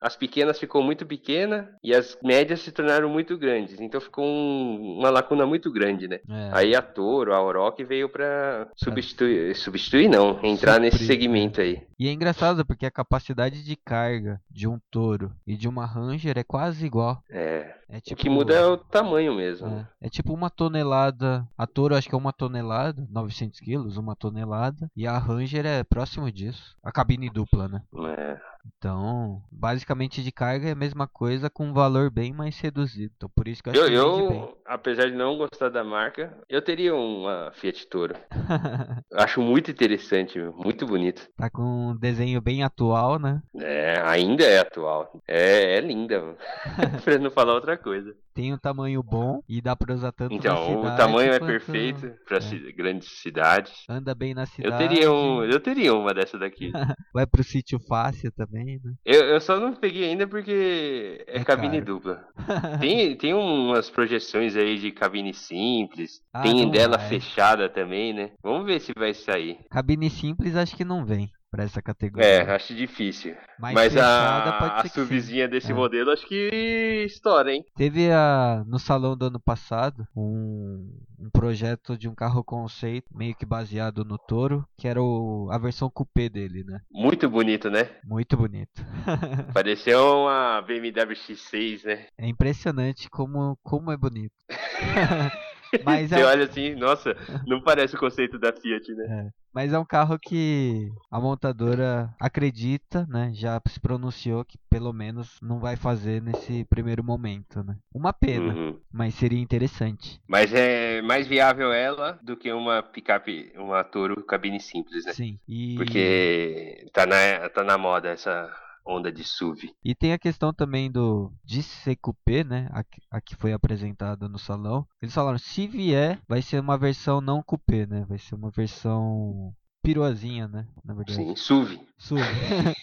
as 0.00 0.16
pequenas 0.16 0.58
ficou 0.58 0.82
muito 0.82 1.06
pequena 1.06 1.68
e 1.82 1.94
as 1.94 2.18
médias 2.22 2.60
se 2.60 2.72
tornaram 2.72 3.08
muito 3.08 3.36
grandes. 3.36 3.80
Então 3.80 4.00
ficou 4.00 4.24
um, 4.24 4.98
uma 4.98 5.10
lacuna 5.10 5.46
muito 5.46 5.70
grande, 5.72 6.08
né? 6.08 6.20
É. 6.28 6.50
Aí 6.52 6.74
a 6.74 6.82
Toro, 6.82 7.34
a 7.34 7.42
Oroch 7.42 7.82
veio 7.84 8.08
para 8.08 8.68
substituir, 8.76 9.54
substituir 9.54 10.08
não, 10.08 10.38
entrar 10.42 10.74
Suprir. 10.74 10.80
nesse 10.80 11.06
segmento 11.06 11.60
aí. 11.60 11.82
E 11.98 12.08
é 12.08 12.12
engraçado 12.12 12.64
porque 12.64 12.86
a 12.86 12.90
capacidade 12.90 13.64
de 13.64 13.76
carga 13.76 14.40
de 14.50 14.68
um 14.68 14.78
Toro 14.90 15.32
e 15.46 15.56
de 15.56 15.68
uma 15.68 15.86
Ranger 15.86 16.38
é 16.38 16.44
quase 16.44 16.84
igual. 16.84 17.22
É. 17.30 17.74
é 17.88 18.00
tipo... 18.00 18.20
O 18.20 18.24
que 18.24 18.30
muda 18.30 18.54
é 18.54 18.66
o 18.66 18.76
tamanho 18.76 19.34
mesmo. 19.34 19.68
É, 19.68 20.06
é 20.06 20.08
tipo 20.08 20.32
uma 20.32 20.50
tonelada. 20.50 21.46
A 21.56 21.66
Toro 21.66 21.94
acho 21.94 22.08
que 22.08 22.14
é 22.14 22.18
uma 22.18 22.32
tonelada, 22.32 23.06
900 23.10 23.60
quilos, 23.60 23.96
uma 23.96 24.16
tonelada. 24.16 24.90
E 24.96 25.06
a 25.06 25.16
Ranger 25.18 25.64
é 25.66 25.84
próximo 25.84 26.30
disso. 26.30 26.76
A 26.82 26.90
cabine 26.90 27.30
dupla, 27.30 27.68
né? 27.68 27.82
É. 28.18 28.55
Então, 28.78 29.42
basicamente 29.50 30.22
de 30.22 30.32
carga 30.32 30.68
é 30.68 30.72
a 30.72 30.76
mesma 30.76 31.06
coisa 31.06 31.48
com 31.48 31.66
um 31.66 31.72
valor 31.72 32.10
bem 32.10 32.32
mais 32.32 32.58
reduzido. 32.58 33.12
Então, 33.16 33.30
por 33.34 33.48
isso 33.48 33.62
que 33.62 33.68
eu 33.68 33.72
acho 33.72 33.92
eu, 33.92 34.14
que 34.14 34.20
eu 34.20 34.28
bem. 34.28 34.54
apesar 34.64 35.10
de 35.10 35.16
não 35.16 35.36
gostar 35.36 35.68
da 35.68 35.84
marca, 35.84 36.36
eu 36.48 36.62
teria 36.62 36.94
uma 36.94 37.52
Fiat 37.54 37.86
Toro. 37.86 38.14
acho 39.14 39.40
muito 39.40 39.70
interessante, 39.70 40.38
muito 40.38 40.86
bonito. 40.86 41.28
Tá 41.36 41.50
com 41.50 41.90
um 41.90 41.96
desenho 41.96 42.40
bem 42.40 42.62
atual, 42.62 43.18
né? 43.18 43.42
É, 43.56 44.00
ainda 44.04 44.44
é 44.44 44.58
atual. 44.58 45.10
É, 45.26 45.76
é 45.76 45.80
linda, 45.80 46.36
pra 47.04 47.18
não 47.18 47.30
falar 47.30 47.54
outra 47.54 47.76
coisa. 47.76 48.14
Tem 48.36 48.52
um 48.52 48.58
tamanho 48.58 49.02
bom 49.02 49.40
e 49.48 49.62
dá 49.62 49.74
pra 49.74 49.94
usar 49.94 50.12
tanto 50.12 50.34
Então, 50.34 50.56
cidade 50.66 50.86
o 50.86 50.96
tamanho 50.96 51.32
é 51.32 51.40
perfeito 51.40 52.12
pra 52.26 52.36
é. 52.36 52.72
grandes 52.72 53.08
cidades. 53.20 53.72
Anda 53.88 54.14
bem 54.14 54.34
na 54.34 54.42
Eu 54.42 54.46
cidade. 54.46 54.88
teria, 54.88 55.10
um, 55.10 55.42
eu 55.42 55.58
teria 55.58 55.94
uma 55.94 56.12
dessa 56.12 56.38
daqui. 56.38 56.70
Vai 57.14 57.26
pro 57.26 57.42
sítio 57.42 57.78
fácil 57.88 58.30
também, 58.32 58.78
né? 58.84 58.92
Eu, 59.04 59.22
eu 59.24 59.40
só 59.40 59.58
não 59.58 59.74
peguei 59.74 60.04
ainda 60.10 60.26
porque 60.28 61.24
é, 61.26 61.38
É 61.40 61.44
cabine 61.44 61.80
caro. 61.80 61.84
dupla. 61.86 62.24
Tem, 62.80 63.16
tem 63.16 63.32
umas 63.32 63.88
projeções 63.88 64.54
aí 64.54 64.78
de 64.78 64.92
cabine 64.92 65.32
simples. 65.32 66.20
Ah, 66.32 66.42
tem 66.42 66.70
dela 66.70 66.98
vai. 66.98 67.08
fechada 67.08 67.68
também, 67.70 68.12
né? 68.12 68.32
Vamos 68.42 68.66
ver 68.66 68.80
se 68.80 68.92
vai 68.96 69.14
sair. 69.14 69.58
Cabine 69.70 70.10
simples 70.10 70.54
acho 70.56 70.76
que 70.76 70.84
não 70.84 71.04
vem 71.04 71.30
pra 71.56 71.64
essa 71.64 71.80
categoria. 71.80 72.28
É, 72.28 72.54
acho 72.54 72.74
difícil. 72.74 73.34
Mas, 73.58 73.74
Mas 73.74 73.96
a, 73.96 74.80
a 74.80 74.88
subzinha 74.88 75.48
desse 75.48 75.72
É. 75.72 75.74
modelo 75.74 76.10
acho 76.10 76.26
que 76.28 77.04
estoura, 77.06 77.50
hein? 77.50 77.64
Teve 77.74 78.10
a, 78.12 78.62
no 78.66 78.78
salão 78.78 79.16
do 79.16 79.24
ano 79.24 79.40
passado 79.40 80.06
um, 80.14 81.00
um 81.18 81.30
projeto 81.30 81.96
de 81.96 82.08
um 82.08 82.14
carro 82.14 82.44
conceito, 82.44 83.06
meio 83.16 83.34
que 83.34 83.46
baseado 83.46 84.04
no 84.04 84.18
Toro, 84.18 84.66
que 84.76 84.86
era 84.86 85.02
o, 85.02 85.48
a 85.50 85.56
versão 85.56 85.88
coupé 85.88 86.28
dele, 86.28 86.62
né? 86.62 86.80
Muito 86.92 87.28
bonito, 87.30 87.70
né? 87.70 87.88
Muito 88.04 88.36
bonito. 88.36 88.84
Pareceu 89.54 89.98
uma 90.24 90.60
BMW 90.60 91.14
X6, 91.14 91.84
né? 91.84 92.06
É 92.18 92.28
impressionante 92.28 93.08
como, 93.08 93.58
como 93.62 93.90
é 93.90 93.96
bonito. 93.96 94.34
Mas 95.84 96.10
Você 96.10 96.20
é, 96.20 96.24
olha 96.24 96.44
assim, 96.44 96.74
nossa, 96.74 97.16
não 97.46 97.60
parece 97.60 97.96
o 97.96 97.98
conceito 97.98 98.38
da 98.38 98.52
Fiat, 98.52 98.92
né? 98.94 99.30
mas 99.52 99.72
é 99.72 99.78
um 99.78 99.86
carro 99.86 100.18
que 100.18 100.90
a 101.10 101.18
montadora 101.18 102.14
acredita, 102.20 103.06
né? 103.08 103.30
Já 103.32 103.58
se 103.66 103.80
pronunciou 103.80 104.44
que 104.44 104.58
pelo 104.68 104.92
menos 104.92 105.38
não 105.40 105.58
vai 105.58 105.76
fazer 105.76 106.20
nesse 106.20 106.64
primeiro 106.66 107.02
momento, 107.02 107.62
né? 107.64 107.74
Uma 107.94 108.12
pena, 108.12 108.52
Uhum. 108.52 108.78
mas 108.92 109.14
seria 109.14 109.40
interessante. 109.40 110.20
Mas 110.28 110.52
é 110.52 111.00
mais 111.00 111.26
viável 111.26 111.72
ela 111.72 112.18
do 112.22 112.36
que 112.36 112.52
uma 112.52 112.82
picape, 112.82 113.50
uma 113.56 113.82
Toro 113.82 114.22
cabine 114.24 114.60
simples, 114.60 115.06
né? 115.06 115.14
Sim. 115.14 115.38
E... 115.48 115.74
Porque 115.76 116.86
tá 116.92 117.06
na, 117.06 117.48
tá 117.48 117.64
na 117.64 117.78
moda 117.78 118.10
essa 118.10 118.54
onda 118.86 119.10
de 119.10 119.22
SUV. 119.24 119.72
E 119.84 119.94
tem 119.94 120.12
a 120.12 120.18
questão 120.18 120.52
também 120.52 120.90
do 120.90 121.32
de 121.44 121.62
ser 121.62 121.96
coupé, 121.96 122.44
né? 122.44 122.68
A, 122.72 122.84
que- 122.84 123.00
a 123.10 123.20
que 123.20 123.34
foi 123.36 123.52
apresentada 123.52 124.28
no 124.28 124.38
salão. 124.38 124.86
Eles 125.02 125.14
falaram, 125.14 125.38
se 125.38 125.66
vier, 125.66 126.20
vai 126.28 126.40
ser 126.42 126.60
uma 126.60 126.78
versão 126.78 127.20
não 127.20 127.42
coupé, 127.42 127.86
né? 127.86 128.04
Vai 128.08 128.18
ser 128.18 128.34
uma 128.34 128.50
versão 128.50 129.52
piruazinha, 129.82 130.48
né? 130.48 130.66
Na 130.84 130.94
verdade. 130.94 131.16
Sim, 131.16 131.34
SUV. 131.36 131.80
SUV. 131.98 132.20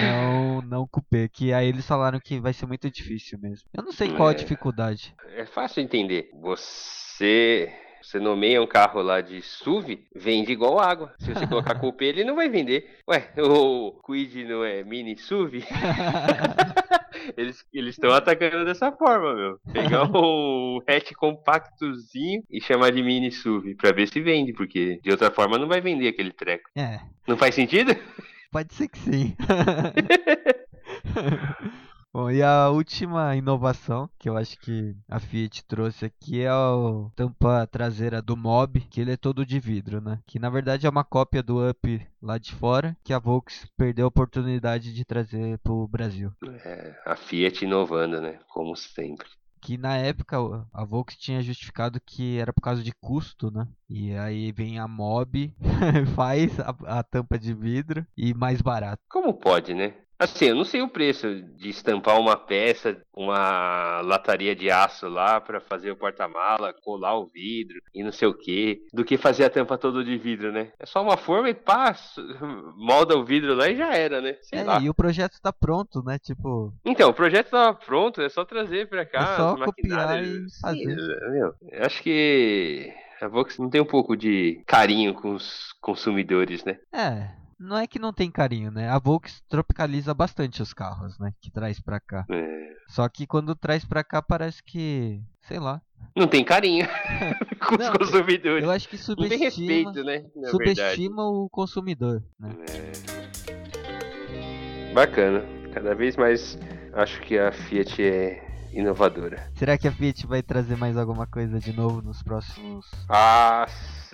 não, 0.00 0.60
não 0.62 0.86
coupé. 0.86 1.28
Que 1.28 1.52
aí 1.52 1.68
eles 1.68 1.86
falaram 1.86 2.20
que 2.20 2.40
vai 2.40 2.52
ser 2.52 2.66
muito 2.66 2.90
difícil 2.90 3.38
mesmo. 3.38 3.68
Eu 3.74 3.82
não 3.82 3.92
sei 3.92 4.08
qual 4.14 4.28
a 4.28 4.32
É. 4.32 4.34
dificuldade. 4.34 5.14
É 5.30 5.44
fácil 5.46 5.82
entender. 5.82 6.30
Você. 6.40 7.72
Você 8.06 8.20
nomeia 8.20 8.62
um 8.62 8.68
carro 8.68 9.02
lá 9.02 9.20
de 9.20 9.42
SUV, 9.42 10.06
vende 10.14 10.52
igual 10.52 10.78
água. 10.78 11.12
Se 11.18 11.34
você 11.34 11.44
colocar 11.44 11.74
coupé, 11.80 12.04
ele 12.04 12.22
não 12.22 12.36
vai 12.36 12.48
vender. 12.48 13.00
Ué, 13.10 13.32
o 13.36 14.00
Quid 14.06 14.44
não 14.44 14.64
é 14.64 14.84
mini 14.84 15.16
SUV? 15.18 15.64
Eles 17.36 17.64
estão 17.74 18.12
atacando 18.12 18.64
dessa 18.64 18.92
forma, 18.92 19.34
meu. 19.34 19.58
Pegar 19.72 20.08
o 20.16 20.80
hatch 20.86 21.14
compactozinho 21.14 22.44
e 22.48 22.60
chamar 22.60 22.92
de 22.92 23.02
mini 23.02 23.32
SUV 23.32 23.74
pra 23.74 23.90
ver 23.90 24.06
se 24.06 24.20
vende, 24.20 24.52
porque 24.52 25.00
de 25.02 25.10
outra 25.10 25.28
forma 25.32 25.58
não 25.58 25.66
vai 25.66 25.80
vender 25.80 26.06
aquele 26.06 26.30
treco. 26.32 26.70
é, 26.76 27.00
Não 27.26 27.36
faz 27.36 27.56
sentido? 27.56 27.92
pode 28.52 28.72
ser 28.72 28.86
que 28.86 29.00
sim. 29.00 29.36
Bom, 32.16 32.30
e 32.30 32.42
a 32.42 32.70
última 32.70 33.36
inovação 33.36 34.08
que 34.18 34.26
eu 34.26 34.38
acho 34.38 34.58
que 34.60 34.96
a 35.06 35.20
Fiat 35.20 35.62
trouxe 35.66 36.06
aqui 36.06 36.40
é 36.40 36.48
a 36.48 36.72
tampa 37.14 37.66
traseira 37.66 38.22
do 38.22 38.34
Mob, 38.34 38.80
que 38.88 39.02
ele 39.02 39.12
é 39.12 39.18
todo 39.18 39.44
de 39.44 39.60
vidro, 39.60 40.00
né? 40.00 40.18
Que 40.26 40.38
na 40.38 40.48
verdade 40.48 40.86
é 40.86 40.88
uma 40.88 41.04
cópia 41.04 41.42
do 41.42 41.68
Up 41.68 42.06
lá 42.22 42.38
de 42.38 42.54
fora, 42.54 42.96
que 43.04 43.12
a 43.12 43.18
Volks 43.18 43.66
perdeu 43.76 44.06
a 44.06 44.08
oportunidade 44.08 44.94
de 44.94 45.04
trazer 45.04 45.58
pro 45.58 45.86
Brasil. 45.86 46.32
É, 46.64 46.94
a 47.04 47.16
Fiat 47.16 47.66
inovando, 47.66 48.18
né? 48.18 48.38
Como 48.48 48.74
sempre. 48.74 49.28
Que 49.60 49.76
na 49.76 49.98
época 49.98 50.40
o- 50.40 50.64
a 50.72 50.84
Volks 50.86 51.18
tinha 51.18 51.42
justificado 51.42 52.00
que 52.00 52.38
era 52.38 52.50
por 52.50 52.62
causa 52.62 52.82
de 52.82 52.92
custo, 52.98 53.50
né? 53.50 53.68
E 53.90 54.14
aí 54.14 54.52
vem 54.52 54.78
a 54.78 54.88
Mob, 54.88 55.54
faz 56.16 56.58
a, 56.60 56.74
a 56.98 57.02
tampa 57.02 57.38
de 57.38 57.52
vidro 57.52 58.06
e 58.16 58.32
mais 58.32 58.62
barato. 58.62 59.02
Como 59.06 59.34
pode, 59.34 59.74
né? 59.74 59.92
Assim, 60.18 60.46
eu 60.46 60.54
não 60.54 60.64
sei 60.64 60.80
o 60.80 60.88
preço 60.88 61.26
de 61.56 61.68
estampar 61.68 62.18
uma 62.18 62.36
peça, 62.36 62.96
uma 63.14 64.00
lataria 64.02 64.54
de 64.56 64.70
aço 64.70 65.08
lá 65.08 65.40
pra 65.40 65.60
fazer 65.60 65.90
o 65.90 65.96
porta-mala, 65.96 66.74
colar 66.82 67.18
o 67.18 67.26
vidro 67.26 67.78
e 67.94 68.02
não 68.02 68.10
sei 68.12 68.26
o 68.26 68.34
que, 68.34 68.82
do 68.92 69.04
que 69.04 69.18
fazer 69.18 69.44
a 69.44 69.50
tampa 69.50 69.76
toda 69.76 70.02
de 70.02 70.16
vidro, 70.16 70.50
né? 70.52 70.72
É 70.78 70.86
só 70.86 71.02
uma 71.02 71.16
forma 71.16 71.50
e 71.50 71.54
pá, 71.54 71.94
molda 72.76 73.16
o 73.16 73.24
vidro 73.24 73.54
lá 73.54 73.68
e 73.68 73.76
já 73.76 73.94
era, 73.94 74.20
né? 74.20 74.36
Sei 74.42 74.60
É, 74.60 74.64
lá. 74.64 74.80
e 74.80 74.88
o 74.88 74.94
projeto 74.94 75.40
tá 75.40 75.52
pronto, 75.52 76.02
né? 76.02 76.18
Tipo, 76.18 76.72
Então, 76.84 77.10
o 77.10 77.14
projeto 77.14 77.50
tá 77.50 77.74
pronto, 77.74 78.22
é 78.22 78.28
só 78.28 78.44
trazer 78.44 78.88
pra 78.88 79.04
cá. 79.04 79.20
É 79.22 79.36
só 79.36 79.56
copiar 79.56 80.22
e 80.24 80.46
fazer. 80.60 80.78
Sim, 80.78 81.30
meu, 81.30 81.54
eu 81.70 81.84
acho 81.84 82.02
que 82.02 82.90
a 83.20 83.28
Vox 83.28 83.58
não 83.58 83.68
tem 83.68 83.80
um 83.80 83.86
pouco 83.86 84.16
de 84.16 84.62
carinho 84.66 85.12
com 85.14 85.34
os 85.34 85.72
consumidores, 85.80 86.64
né? 86.64 86.78
É, 86.92 87.28
não 87.58 87.76
é 87.78 87.86
que 87.86 87.98
não 87.98 88.12
tem 88.12 88.30
carinho, 88.30 88.70
né? 88.70 88.88
A 88.88 88.98
Volks 88.98 89.42
tropicaliza 89.48 90.12
bastante 90.14 90.60
os 90.62 90.72
carros, 90.72 91.18
né? 91.18 91.32
Que 91.40 91.50
traz 91.50 91.80
pra 91.80 91.98
cá. 92.00 92.24
É, 92.30 92.70
Só 92.88 93.08
que 93.08 93.26
quando 93.26 93.54
traz 93.54 93.84
pra 93.84 94.04
cá 94.04 94.20
parece 94.22 94.62
que, 94.62 95.20
sei 95.42 95.58
lá. 95.58 95.80
Não 96.14 96.26
tem 96.26 96.44
carinho 96.44 96.86
com 97.66 97.76
Não, 97.76 97.92
os 97.92 97.98
consumidores. 97.98 98.64
Eu 98.64 98.70
acho 98.70 98.88
que 98.88 98.96
Não 98.96 99.16
tem 99.16 99.38
subestima, 99.38 99.44
respeito, 99.44 100.04
né? 100.04 100.24
Subestima 100.50 101.22
o 101.24 101.48
consumidor, 101.48 102.22
né? 102.38 102.50
Bacana. 104.92 105.44
Cada 105.72 105.94
vez 105.94 106.16
mais 106.16 106.58
acho 106.94 107.20
que 107.20 107.38
a 107.38 107.52
Fiat 107.52 108.02
é 108.02 108.45
inovadora. 108.76 109.50
Será 109.54 109.76
que 109.78 109.88
a 109.88 109.92
Fiat 109.92 110.26
vai 110.26 110.42
trazer 110.42 110.76
mais 110.76 110.96
alguma 110.96 111.26
coisa 111.26 111.58
de 111.58 111.72
novo 111.72 112.02
nos 112.02 112.22
próximos? 112.22 112.86
Ah, 113.08 113.66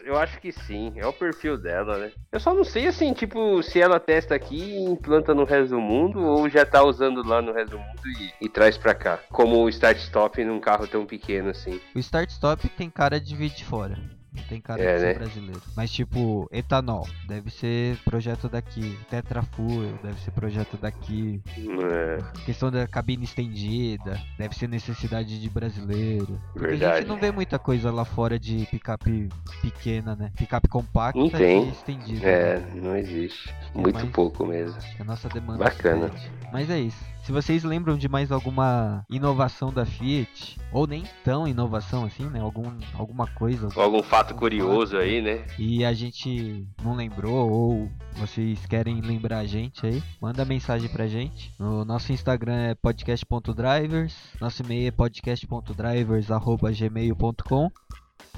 eu 0.04 0.16
acho 0.16 0.40
que 0.40 0.52
sim. 0.52 0.92
É 0.96 1.06
o 1.06 1.12
perfil 1.12 1.58
dela, 1.58 1.98
né? 1.98 2.12
Eu 2.30 2.40
só 2.40 2.54
não 2.54 2.64
sei, 2.64 2.86
assim, 2.86 3.12
tipo, 3.12 3.62
se 3.62 3.80
ela 3.80 3.98
testa 3.98 4.34
aqui 4.34 4.56
e 4.56 4.84
implanta 4.84 5.34
no 5.34 5.44
resto 5.44 5.70
do 5.70 5.80
mundo 5.80 6.20
ou 6.24 6.48
já 6.48 6.64
tá 6.64 6.82
usando 6.82 7.26
lá 7.26 7.42
no 7.42 7.52
resto 7.52 7.72
do 7.72 7.78
mundo 7.78 8.00
e, 8.40 8.46
e 8.46 8.48
traz 8.48 8.78
pra 8.78 8.94
cá. 8.94 9.18
Como 9.30 9.58
o 9.58 9.68
start-stop 9.68 10.44
num 10.44 10.60
carro 10.60 10.86
tão 10.86 11.04
pequeno 11.04 11.50
assim. 11.50 11.80
O 11.94 11.98
Start 11.98 12.30
Stop 12.30 12.68
tem 12.70 12.88
cara 12.88 13.20
de 13.20 13.34
vir 13.34 13.50
de 13.50 13.64
fora. 13.64 13.98
Não 14.35 14.43
tem 14.45 14.61
cara 14.61 14.83
É, 14.83 14.95
de 14.95 15.01
ser 15.01 15.07
né? 15.09 15.14
brasileiro. 15.14 15.62
Mas 15.76 15.91
tipo, 15.93 16.49
etanol, 16.51 17.07
deve 17.28 17.51
ser 17.51 17.99
projeto 18.05 18.49
daqui. 18.49 18.99
Tetra 19.11 19.43
Fuel, 19.43 19.99
deve 20.03 20.18
ser 20.20 20.30
projeto 20.30 20.76
daqui. 20.78 21.41
É, 21.59 22.18
Questão 22.45 22.70
da 22.70 22.87
cabine 22.87 23.24
estendida, 23.24 24.18
deve 24.39 24.55
ser 24.57 24.68
necessidade 24.68 25.39
de 25.41 25.51
brasileiro. 25.51 26.41
Porque 26.53 26.66
a 26.66 26.70
Verdade. 26.70 26.97
gente 27.01 27.09
não 27.09 27.18
vê 27.18 27.30
muita 27.30 27.59
coisa 27.59 27.91
lá 27.91 28.05
fora 28.05 28.39
de 28.39 28.66
picape 28.70 29.28
pequena, 29.61 30.16
né? 30.16 30.33
Picape 30.37 30.68
compacta 30.68 31.18
Não 31.18 31.28
tem. 31.28 31.66
e 31.68 31.70
estendida. 31.70 32.26
é, 32.26 32.59
né? 32.59 32.72
não 32.83 32.97
existe. 32.97 33.51
É 33.74 33.78
Muito 33.78 33.95
mais- 33.95 34.11
pouco 34.11 34.47
mesmo. 34.47 34.78
A 34.99 35.05
nossa 35.05 35.28
demanda 35.28 35.64
Bacana. 35.64 36.09
pede. 36.09 36.30
Mas 36.53 36.70
é 36.70 36.78
isso. 36.80 37.12
Se 37.24 37.30
vocês 37.30 37.62
lembram 37.62 37.97
de 37.97 38.09
mais 38.09 38.33
alguma 38.33 39.07
inovação 39.09 39.72
da 39.72 39.87
Fiat, 39.87 40.59
ou 40.72 40.89
nem 40.89 41.05
tão 41.24 41.47
inovação 41.47 42.05
assim, 42.05 42.24
né? 42.28 42.41
Algum, 42.41 42.72
alguma 42.99 43.28
coisa. 43.28 43.68
Algum 43.76 44.03
fato 44.03 44.22
curioso 44.25 44.97
aí, 44.97 45.20
né? 45.20 45.45
E 45.59 45.85
a 45.85 45.93
gente 45.93 46.66
não 46.83 46.95
lembrou, 46.95 47.51
ou 47.51 47.91
vocês 48.14 48.64
querem 48.66 49.01
lembrar 49.01 49.39
a 49.39 49.47
gente 49.47 49.87
aí, 49.87 50.03
manda 50.20 50.45
mensagem 50.45 50.89
pra 50.89 51.07
gente. 51.07 51.53
O 51.59 51.85
nosso 51.85 52.12
Instagram 52.12 52.70
é 52.70 52.75
podcast.drivers, 52.75 54.14
nosso 54.41 54.62
e-mail 54.62 54.89
é 54.89 54.91
podcast.drivers.gmail.com. 54.91 57.70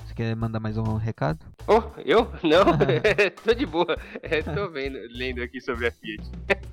Você 0.06 0.14
quer 0.14 0.36
mandar 0.36 0.60
mais 0.60 0.76
um 0.76 0.96
recado? 0.96 1.38
Oh, 1.66 1.82
eu? 2.04 2.30
Não, 2.42 2.64
tô 3.44 3.54
de 3.54 3.66
boa. 3.66 3.96
É, 4.22 4.42
tô 4.42 4.68
vendo, 4.70 4.98
lendo 5.10 5.42
aqui 5.42 5.60
sobre 5.60 5.86
a 5.86 5.90
Fiat. 5.90 6.22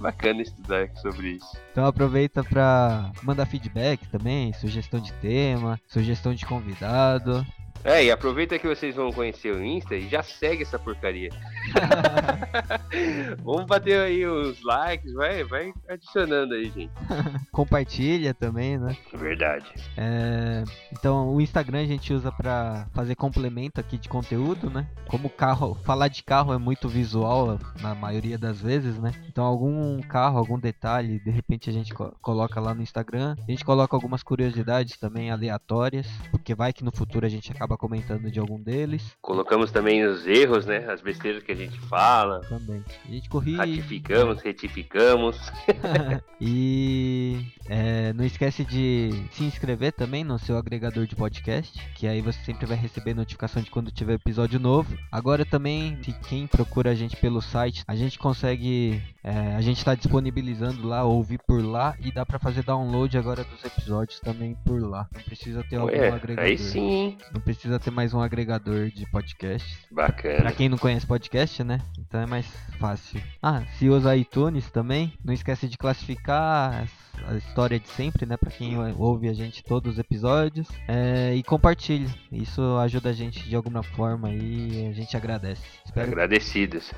Bacana 0.00 0.42
estudar 0.42 0.90
sobre 0.96 1.34
isso. 1.34 1.56
Então 1.70 1.86
aproveita 1.86 2.42
pra 2.42 3.12
mandar 3.22 3.46
feedback 3.46 4.04
também, 4.08 4.52
sugestão 4.52 4.98
de 4.98 5.12
tema, 5.14 5.78
sugestão 5.86 6.34
de 6.34 6.44
convidado. 6.44 7.46
É, 7.84 8.04
e 8.04 8.10
aproveita 8.10 8.58
que 8.58 8.66
vocês 8.66 8.94
vão 8.94 9.12
conhecer 9.12 9.52
o 9.52 9.64
Insta 9.64 9.96
e 9.96 10.08
já 10.08 10.22
segue 10.22 10.62
essa 10.62 10.78
porcaria. 10.78 11.30
Vamos 13.42 13.66
bater 13.66 13.98
aí 13.98 14.24
os 14.24 14.62
likes, 14.62 15.12
vai, 15.14 15.42
vai 15.44 15.72
adicionando 15.88 16.54
aí, 16.54 16.70
gente. 16.70 16.90
Compartilha 17.50 18.32
também, 18.32 18.78
né? 18.78 18.96
Verdade. 19.12 19.66
É, 19.96 20.62
então, 20.92 21.34
o 21.34 21.40
Instagram 21.40 21.80
a 21.80 21.86
gente 21.86 22.12
usa 22.12 22.30
para 22.30 22.86
fazer 22.94 23.16
complemento 23.16 23.80
aqui 23.80 23.98
de 23.98 24.08
conteúdo, 24.08 24.70
né? 24.70 24.86
Como 25.08 25.28
carro, 25.28 25.74
falar 25.84 26.08
de 26.08 26.22
carro 26.22 26.52
é 26.52 26.58
muito 26.58 26.88
visual 26.88 27.58
na 27.80 27.94
maioria 27.94 28.38
das 28.38 28.60
vezes, 28.60 28.98
né? 28.98 29.12
Então, 29.28 29.44
algum 29.44 30.00
carro, 30.02 30.38
algum 30.38 30.58
detalhe, 30.58 31.18
de 31.18 31.30
repente 31.30 31.68
a 31.68 31.72
gente 31.72 31.92
co 31.92 32.12
coloca 32.20 32.60
lá 32.60 32.74
no 32.74 32.82
Instagram. 32.82 33.36
A 33.46 33.50
gente 33.50 33.64
coloca 33.64 33.96
algumas 33.96 34.22
curiosidades 34.22 34.96
também 34.96 35.30
aleatórias, 35.30 36.06
porque 36.30 36.54
vai 36.54 36.72
que 36.72 36.84
no 36.84 36.92
futuro 36.92 37.26
a 37.26 37.28
gente 37.28 37.50
acaba 37.50 37.71
comentando 37.76 38.30
de 38.30 38.38
algum 38.38 38.60
deles. 38.60 39.16
Colocamos 39.20 39.70
também 39.70 40.04
os 40.04 40.26
erros, 40.26 40.66
né? 40.66 40.90
As 40.90 41.00
besteiras 41.00 41.42
que 41.42 41.52
a 41.52 41.56
gente 41.56 41.78
fala. 41.80 42.40
Também. 42.48 42.84
A 43.08 43.12
gente 43.12 43.28
corrige. 43.28 43.56
Ratificamos, 43.56 44.42
retificamos. 44.42 45.52
e 46.40 47.44
é, 47.68 48.12
não 48.12 48.24
esquece 48.24 48.64
de 48.64 49.10
se 49.32 49.44
inscrever 49.44 49.92
também 49.92 50.24
no 50.24 50.38
seu 50.38 50.56
agregador 50.56 51.06
de 51.06 51.14
podcast, 51.14 51.78
que 51.94 52.06
aí 52.06 52.20
você 52.20 52.38
sempre 52.44 52.66
vai 52.66 52.76
receber 52.76 53.14
notificação 53.14 53.62
de 53.62 53.70
quando 53.70 53.90
tiver 53.90 54.14
episódio 54.14 54.58
novo. 54.58 54.96
Agora 55.10 55.44
também, 55.44 55.98
quem 56.28 56.46
procura 56.46 56.90
a 56.90 56.94
gente 56.94 57.16
pelo 57.16 57.40
site, 57.40 57.84
a 57.86 57.94
gente 57.94 58.18
consegue, 58.18 59.02
é, 59.22 59.54
a 59.54 59.60
gente 59.60 59.78
está 59.78 59.94
disponibilizando 59.94 60.86
lá, 60.86 61.04
ouvir 61.04 61.40
por 61.46 61.64
lá 61.64 61.96
e 62.00 62.12
dá 62.12 62.24
para 62.24 62.38
fazer 62.38 62.62
download 62.62 63.16
agora 63.16 63.44
dos 63.44 63.64
episódios 63.64 64.20
também 64.20 64.56
por 64.64 64.80
lá. 64.82 65.08
Não 65.14 65.22
precisa 65.22 65.62
ter 65.64 65.76
algum 65.76 65.92
Ué, 65.92 66.08
agregador. 66.08 66.44
aí 66.44 66.58
sim. 66.58 67.16
Não 67.32 67.40
precisa 67.40 67.61
ter 67.78 67.90
mais 67.90 68.12
um 68.12 68.20
agregador 68.20 68.88
de 68.88 69.06
podcasts. 69.06 69.86
Bacana. 69.90 70.40
Pra 70.40 70.52
quem 70.52 70.68
não 70.68 70.76
conhece 70.76 71.06
podcast, 71.06 71.62
né? 71.62 71.80
Então 71.98 72.20
é 72.20 72.26
mais 72.26 72.46
fácil. 72.78 73.22
Ah, 73.42 73.62
se 73.78 73.88
usa 73.88 74.16
iTunes 74.16 74.70
também, 74.70 75.12
não 75.24 75.32
esquece 75.32 75.68
de 75.68 75.78
classificar 75.78 76.86
a 77.26 77.34
história 77.36 77.78
de 77.78 77.88
sempre, 77.88 78.26
né? 78.26 78.36
Pra 78.36 78.50
quem 78.50 78.76
ouve 78.96 79.28
a 79.28 79.32
gente 79.32 79.62
todos 79.62 79.92
os 79.92 79.98
episódios. 79.98 80.68
É, 80.88 81.34
e 81.34 81.42
compartilhe. 81.42 82.12
Isso 82.32 82.60
ajuda 82.78 83.10
a 83.10 83.12
gente 83.12 83.48
de 83.48 83.54
alguma 83.54 83.82
forma 83.82 84.30
e 84.30 84.88
a 84.88 84.92
gente 84.92 85.16
agradece. 85.16 85.62
Espero, 85.84 86.08
Agradecidos. 86.08 86.92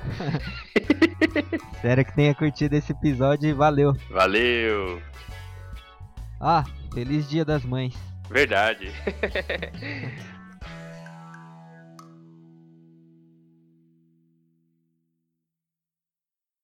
Espero 1.75 2.03
que 2.03 2.15
tenha 2.15 2.33
curtido 2.33 2.75
esse 2.75 2.91
episódio 2.91 3.49
e 3.49 3.53
valeu. 3.53 3.93
Valeu. 4.09 5.01
Ah, 6.41 6.63
feliz 6.93 7.29
dia 7.29 7.45
das 7.45 7.63
mães. 7.63 7.95
Verdade. 8.29 8.91